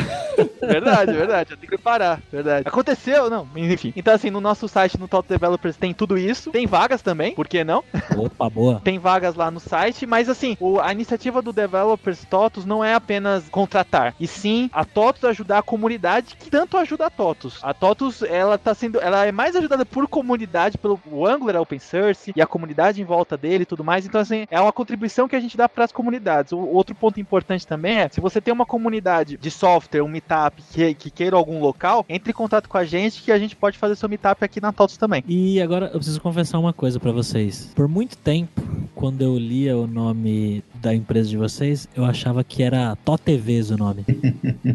Verdade, 0.62 1.13
verdade. 1.13 1.52
Eu 1.52 1.58
tenho 1.58 1.70
que 1.70 1.78
preparar. 1.78 2.22
Verdade. 2.32 2.67
Aconteceu, 2.67 3.30
não. 3.30 3.48
Enfim. 3.56 3.93
Então, 3.96 4.13
assim, 4.13 4.30
no 4.30 4.41
nosso 4.41 4.67
site, 4.67 5.00
no 5.00 5.08
Top 5.08 5.28
Developers, 5.28 5.78
tem 5.78 5.93
tudo 5.93 6.17
isso. 6.17 6.52
Tem 6.52 6.65
vagas 6.68 7.01
também, 7.01 7.34
por 7.34 7.47
que 7.47 7.64
não? 7.64 7.84
Opa, 8.16 8.49
boa. 8.49 8.82
Tem 8.84 8.99
vagas 8.99 9.36
lá 9.36 9.49
no 9.51 9.60
site, 9.60 10.05
mas 10.05 10.30
assim, 10.30 10.58
o- 10.60 10.80
a 10.80 10.91
iniciativa 10.91 11.41
do 11.41 11.51
Developers 11.53 12.24
TOTUS 12.26 12.66
não 12.66 12.84
é 12.84 12.93
apenas 12.93 13.47
contratar, 13.49 14.14
e 14.20 14.28
sim 14.28 14.70
a 14.74 14.84
TOTUS 14.86 15.24
ajudar 15.26 15.60
a 15.60 15.64
comunidade 15.64 16.36
que 16.38 16.49
tanto 16.49 16.78
ajuda 16.78 17.05
a 17.08 17.10
TOTUS. 17.10 17.60
A 17.64 17.74
TOTUS, 17.74 18.24
ela 18.24 18.58
tá 18.58 18.74
sendo, 18.74 18.99
ela 18.99 19.26
é 19.26 19.32
mais 19.32 19.55
ajudada 19.55 19.86
por 19.86 20.08
comunidade, 20.08 20.78
pelo 20.78 20.99
o 21.12 21.26
Angular 21.26 21.62
open 21.62 21.80
source 21.80 22.32
e 22.36 22.41
a 22.41 22.47
comunidade 22.47 23.01
em 23.01 23.05
volta 23.05 23.38
dele 23.38 23.64
e 23.64 23.66
tudo 23.66 23.84
mais. 23.84 24.05
Então, 24.05 24.20
assim, 24.22 24.45
é 24.49 24.60
uma 24.60 24.72
contribuição 24.74 25.28
que 25.28 25.36
a 25.36 25.39
gente 25.39 25.58
dá 25.58 25.68
para 25.70 25.86
comunidades. 25.91 26.51
O 26.51 26.59
outro 26.59 26.95
ponto 26.95 27.19
importante 27.19 27.65
também 27.65 27.99
é, 27.99 28.09
se 28.09 28.21
você 28.21 28.39
tem 28.41 28.53
uma 28.53 28.65
comunidade 28.65 29.38
de 29.38 29.51
software, 29.51 30.01
um 30.01 30.07
meetup 30.07 30.61
que, 30.71 30.93
que 30.93 31.09
queira 31.09 31.35
algum 31.35 31.59
local, 31.59 32.05
entre 32.07 32.31
em 32.31 32.35
contato 32.35 32.69
com 32.69 32.77
a 32.77 32.85
gente 32.85 33.21
que 33.21 33.31
a 33.31 33.39
gente 33.39 33.55
pode 33.55 33.77
fazer 33.77 33.95
seu 33.95 34.09
meetup 34.09 34.43
aqui 34.43 34.61
na 34.61 34.71
TOTUS 34.71 34.97
também. 34.97 35.23
E 35.27 35.61
agora 35.61 35.88
eu 35.88 35.99
preciso 35.99 36.21
confessar 36.21 36.59
uma 36.59 36.73
coisa 36.73 36.99
pra 36.99 37.11
vocês. 37.11 37.71
Por 37.75 37.88
muito 37.88 38.17
tempo, 38.17 38.61
quando 38.95 39.21
eu 39.21 39.38
lia 39.38 39.77
o 39.77 39.88
nome 39.88 40.63
da 40.82 40.93
empresa 40.93 41.30
de 41.30 41.38
vocês, 41.38 41.88
eu 41.95 42.05
achava 42.05 42.43
que 42.43 42.63
era 42.63 42.95
TOTVs 43.03 43.71
o 43.71 43.78
nome. 43.78 44.05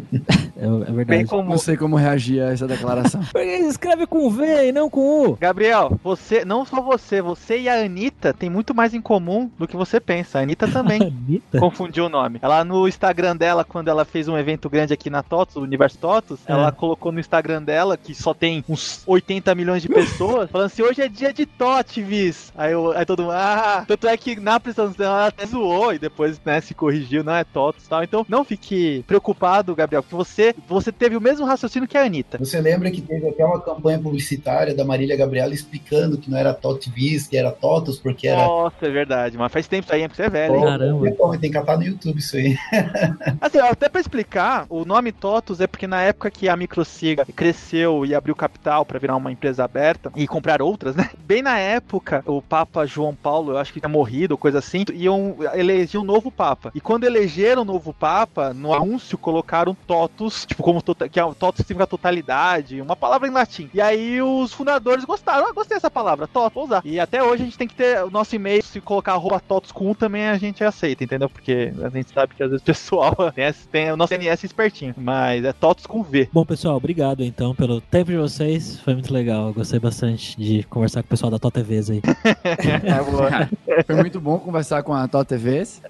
é, 0.57 0.65
é 0.65 0.91
Bem 0.91 0.93
verdade. 1.05 1.25
comum. 1.25 1.49
Não 1.49 1.57
sei 1.57 1.77
como 1.77 1.95
reagir 1.95 2.41
a 2.41 2.51
essa 2.51 2.67
declaração. 2.67 3.21
Porque 3.31 3.47
escreve 3.67 4.05
com 4.07 4.29
V 4.29 4.67
e 4.67 4.71
não 4.71 4.89
com 4.89 5.29
U. 5.29 5.37
Gabriel, 5.39 5.99
você, 6.03 6.43
não 6.45 6.65
só 6.65 6.81
você, 6.81 7.21
você 7.21 7.59
e 7.59 7.69
a 7.69 7.83
Anitta 7.83 8.33
tem 8.33 8.49
muito 8.49 8.73
mais 8.73 8.93
em 8.93 9.01
comum 9.01 9.49
do 9.57 9.67
que 9.67 9.75
você 9.75 9.99
pensa. 9.99 10.39
A 10.39 10.41
Anitta 10.41 10.67
também 10.67 11.01
Anitta? 11.27 11.59
confundiu 11.59 12.05
o 12.05 12.09
nome. 12.09 12.39
Ela 12.41 12.63
no 12.63 12.87
Instagram 12.87 13.35
dela, 13.35 13.63
quando 13.63 13.87
ela 13.87 14.05
fez 14.05 14.27
um 14.27 14.37
evento 14.37 14.69
grande 14.69 14.93
aqui 14.93 15.09
na 15.09 15.23
TOTUS, 15.23 15.55
o 15.57 15.61
Universo 15.61 15.97
TOTUS, 15.97 16.39
É. 16.47 16.51
ela 16.51 16.71
colocou 16.71 17.11
no 17.11 17.19
Instagram 17.19 17.61
dela, 17.63 17.97
que 17.97 18.13
só 18.15 18.33
tem 18.33 18.63
uns 18.67 19.03
80 19.05 19.53
milhões 19.55 19.81
de 19.81 19.89
pessoas, 19.89 20.49
falando 20.49 20.67
assim, 20.67 20.81
hoje 20.81 21.01
é 21.01 21.07
dia 21.07 21.33
de 21.33 21.45
TOTVs. 21.45 22.51
Aí, 22.55 22.71
eu, 22.73 22.91
aí 22.91 23.05
todo 23.05 23.23
mundo, 23.23 23.31
ah, 23.33 23.83
tanto 23.87 24.07
é 24.07 24.15
que 24.17 24.39
na 24.39 24.55
apresentação 24.55 25.05
ela 25.05 25.27
até 25.27 25.45
zoou 25.45 25.92
e 25.93 25.99
depois, 25.99 26.39
né, 26.45 26.61
se 26.61 26.73
corrigiu, 26.73 27.23
não 27.23 27.35
é 27.35 27.43
TOTUS 27.43 27.85
e 27.85 27.89
tal. 27.89 28.03
Então, 28.03 28.25
não 28.27 28.43
fique 28.43 29.03
preocupado, 29.07 29.75
Gabriel, 29.75 30.03
porque 30.03 30.15
você, 30.15 30.55
você 30.67 30.91
teve 30.91 31.15
o 31.15 31.21
mesmo 31.21 31.45
raciocínio 31.45 31.87
que 31.87 31.97
a 31.97 32.03
Anitta. 32.03 32.37
Você 32.37 32.59
lembra 32.59 32.91
que 32.91 33.01
teve 33.01 33.27
até 33.27 33.45
uma 33.45 33.59
campanha 33.59 33.99
publicitária 33.99 34.75
da 34.75 34.83
Marília 34.83 35.15
Gabriela 35.15 35.53
explicando 35.53 36.17
que 36.17 36.29
não 36.29 36.37
era 36.37 36.53
TOTVs, 36.53 37.27
que 37.27 37.37
era 37.37 37.51
TOTUS, 37.51 37.97
porque 37.99 38.27
era. 38.27 38.45
Nossa, 38.45 38.85
é 38.85 38.89
verdade, 38.89 39.37
mas 39.37 39.51
faz 39.51 39.67
tempo 39.67 39.85
isso 39.85 39.93
aí, 39.93 40.01
hein, 40.01 40.07
porque 40.07 40.21
você 40.21 40.27
é 40.27 40.29
velho, 40.29 40.55
hein? 40.55 40.63
Caramba. 40.63 41.37
Tem 41.39 41.51
que 41.51 41.57
catar 41.57 41.77
no 41.77 41.83
YouTube 41.83 42.19
isso 42.19 42.37
aí. 42.37 42.57
Assim, 43.41 43.59
até 43.59 43.89
pra 43.89 44.01
explicar, 44.01 44.65
o 44.69 44.85
nome 44.85 45.11
TOTUS 45.11 45.61
é 45.61 45.67
porque 45.67 45.87
na 45.87 46.01
época 46.01 46.31
que 46.31 46.49
a 46.49 46.55
Microsiga 46.55 47.25
cresceu 47.35 48.05
e 48.05 48.13
abriu 48.13 48.35
capital 48.35 48.85
pra 48.85 48.99
virar 48.99 49.15
uma 49.15 49.31
empresa 49.31 49.63
aberta 49.63 50.11
e 50.15 50.27
comprar 50.27 50.61
outras, 50.61 50.95
né? 50.95 51.09
Bem 51.25 51.41
na 51.41 51.57
época, 51.57 52.23
o 52.25 52.41
Papa 52.41 52.85
João 52.85 53.15
Paulo, 53.15 53.51
eu 53.51 53.57
acho 53.57 53.73
que 53.73 53.79
tinha 53.79 53.89
morrido 53.89 54.33
ou 54.33 54.37
coisa 54.37 54.59
assim, 54.59 54.85
iam 54.93 55.35
eleger 55.83 55.99
um 56.01 56.03
novo 56.03 56.31
Papa. 56.31 56.71
E 56.73 56.81
quando 56.81 57.03
elegeram 57.03 57.61
o 57.61 57.65
novo 57.65 57.93
Papa, 57.93 58.53
no 58.53 58.73
anúncio 58.73 59.17
colocaram 59.17 59.75
TOTUS, 59.87 60.45
tipo, 60.45 60.63
como 60.63 60.81
tota- 60.81 61.07
que 61.09 61.19
é 61.19 61.23
TOTUS 61.23 61.57
significa 61.65 61.85
totalidade, 61.87 62.79
uma 62.81 62.95
palavra 62.95 63.27
em 63.27 63.31
latim. 63.31 63.69
E 63.73 63.81
aí 63.81 64.21
os 64.21 64.53
fundadores 64.53 65.03
gostaram, 65.05 65.47
ah, 65.47 65.51
gostei 65.53 65.75
dessa 65.77 65.91
palavra, 65.91 66.27
TOTUS, 66.27 66.53
vou 66.53 66.63
usar. 66.65 66.81
E 66.85 66.99
até 66.99 67.23
hoje 67.23 67.43
a 67.43 67.45
gente 67.45 67.57
tem 67.57 67.67
que 67.67 67.75
ter 67.75 68.03
o 68.03 68.09
nosso 68.09 68.35
e-mail, 68.35 68.63
se 68.63 68.79
colocar 68.81 69.13
arroba 69.13 69.39
TOTUS 69.39 69.71
com 69.71 69.89
um 69.91 69.93
também 69.93 70.27
a 70.27 70.37
gente 70.37 70.63
aceita, 70.63 71.03
entendeu? 71.03 71.29
Porque 71.29 71.73
a 71.83 71.89
gente 71.89 72.11
sabe 72.13 72.33
que 72.35 72.43
às 72.43 72.49
vezes 72.49 72.61
o 72.61 72.65
pessoal 72.65 73.15
tem, 73.35 73.45
esse- 73.45 73.67
tem 73.67 73.91
o 73.91 73.97
nosso 73.97 74.13
NS 74.13 74.45
espertinho, 74.45 74.93
mas 74.97 75.43
é 75.43 75.51
TOTUS 75.53 75.85
com 75.85 76.01
V. 76.03 76.29
Bom, 76.31 76.45
pessoal, 76.45 76.77
obrigado 76.77 77.23
então 77.23 77.53
pelo 77.55 77.81
tempo 77.81 78.11
de 78.11 78.17
vocês. 78.17 78.79
Foi 78.79 78.93
muito 78.93 79.13
legal. 79.13 79.47
Eu 79.47 79.53
gostei 79.53 79.79
bastante 79.79 80.37
de 80.37 80.63
conversar 80.63 81.01
com 81.03 81.07
o 81.07 81.09
pessoal 81.09 81.31
da 81.31 81.39
TOTVs 81.39 81.89
aí. 81.89 82.01
Foi 83.85 83.95
muito 83.95 84.19
bom 84.19 84.37
conversar 84.39 84.83
com 84.83 84.93
a 84.93 85.07
Tó 85.07 85.23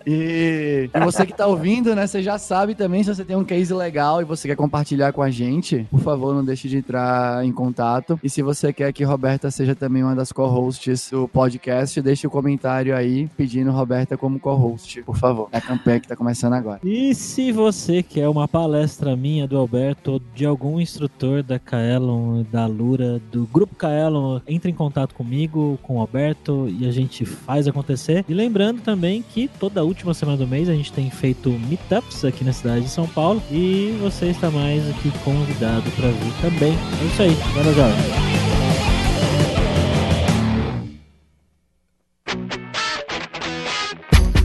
E, 0.06 0.90
e 0.94 1.00
você 1.00 1.26
que 1.26 1.34
tá 1.34 1.48
ouvindo, 1.48 1.96
né? 1.96 2.08
Você 2.08 2.22
já 2.22 2.38
sabe 2.38 2.76
também 2.76 3.04
se 3.04 3.14
você 3.14 3.24
tem 3.24 3.36
um 3.36 3.44
case 3.44 3.74
legal 3.74 4.22
e 4.22 4.26
você 4.26 4.48
quer 4.48 4.56
compartilhar 4.56 5.12
com 5.14 5.22
a 5.22 5.30
gente, 5.30 5.88
por 5.90 6.00
favor, 6.00 6.34
não 6.34 6.44
deixe 6.44 6.68
de 6.68 6.78
entrar 6.78 7.46
em 7.46 7.52
contato. 7.52 8.20
E 8.24 8.30
se 8.30 8.42
você 8.42 8.74
quer 8.74 8.92
que 8.94 9.04
Roberta 9.04 9.50
seja 9.52 9.76
também 9.76 10.04
uma 10.04 10.16
das 10.16 10.32
co-hosts 10.32 11.10
do 11.12 11.28
podcast, 11.28 12.02
deixe 12.02 12.28
o 12.28 12.30
comentário 12.30 12.96
aí 12.96 13.30
pedindo 13.38 13.72
Roberta 13.72 14.18
como 14.18 14.40
co-host, 14.40 15.02
por 15.04 15.18
favor. 15.18 15.50
É 15.52 15.58
a 15.58 15.62
campanha 15.62 16.00
que 16.00 16.08
tá 16.08 16.16
começando 16.16 16.54
agora. 16.54 16.80
E 16.84 17.14
se 17.16 17.52
você 17.52 18.04
quer 18.04 18.28
uma 18.28 18.48
palestra 18.48 19.16
minha, 19.16 19.48
do 19.48 19.58
Alberto, 19.58 20.14
ou 20.14 20.22
de 20.34 20.46
algum 20.46 20.80
instrutor 20.80 21.44
da 21.44 21.60
Kaelon, 21.60 22.44
da 22.52 22.66
Lura, 22.66 23.22
do 23.32 23.46
Grupo 23.46 23.76
Kaelon, 23.76 24.40
entre 24.48 24.72
em 24.72 24.74
contato 24.74 25.16
comigo, 25.16 25.80
com 25.84 25.98
o 25.98 26.00
Alberto, 26.00 26.68
e 26.70 26.88
a 26.88 26.92
gente 26.92 27.26
faz 27.26 27.68
acontecer. 27.68 28.26
E 28.28 28.34
lembrando 28.34 28.82
também 28.82 29.22
que 29.22 29.48
toda 29.74 29.84
última 29.84 30.13
semana 30.13 30.38
do 30.38 30.47
mês 30.47 30.69
a 30.69 30.74
gente 30.74 30.93
tem 30.93 31.09
feito 31.09 31.49
meetups 31.49 32.24
aqui 32.24 32.43
na 32.43 32.53
cidade 32.53 32.82
de 32.82 32.89
São 32.89 33.07
Paulo, 33.07 33.41
e 33.49 33.97
você 33.99 34.28
está 34.28 34.51
mais 34.51 34.88
aqui 34.88 35.11
convidado 35.24 35.89
para 35.91 36.09
vir 36.09 36.34
também. 36.41 36.78
É 37.01 37.05
isso 37.05 37.21
aí, 37.24 37.36
bora 37.53 37.74
jogar. 37.74 37.91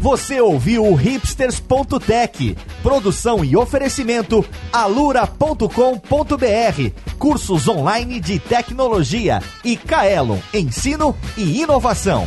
Você 0.00 0.40
ouviu 0.40 0.86
o 0.86 0.94
hipsters.tech, 0.94 2.56
produção 2.82 3.44
e 3.44 3.54
oferecimento 3.54 4.42
alura.com.br, 4.72 5.68
cursos 7.18 7.68
online 7.68 8.18
de 8.18 8.38
tecnologia 8.38 9.42
e 9.62 9.76
Kaelon, 9.76 10.38
ensino 10.54 11.14
e 11.36 11.60
inovação. 11.60 12.26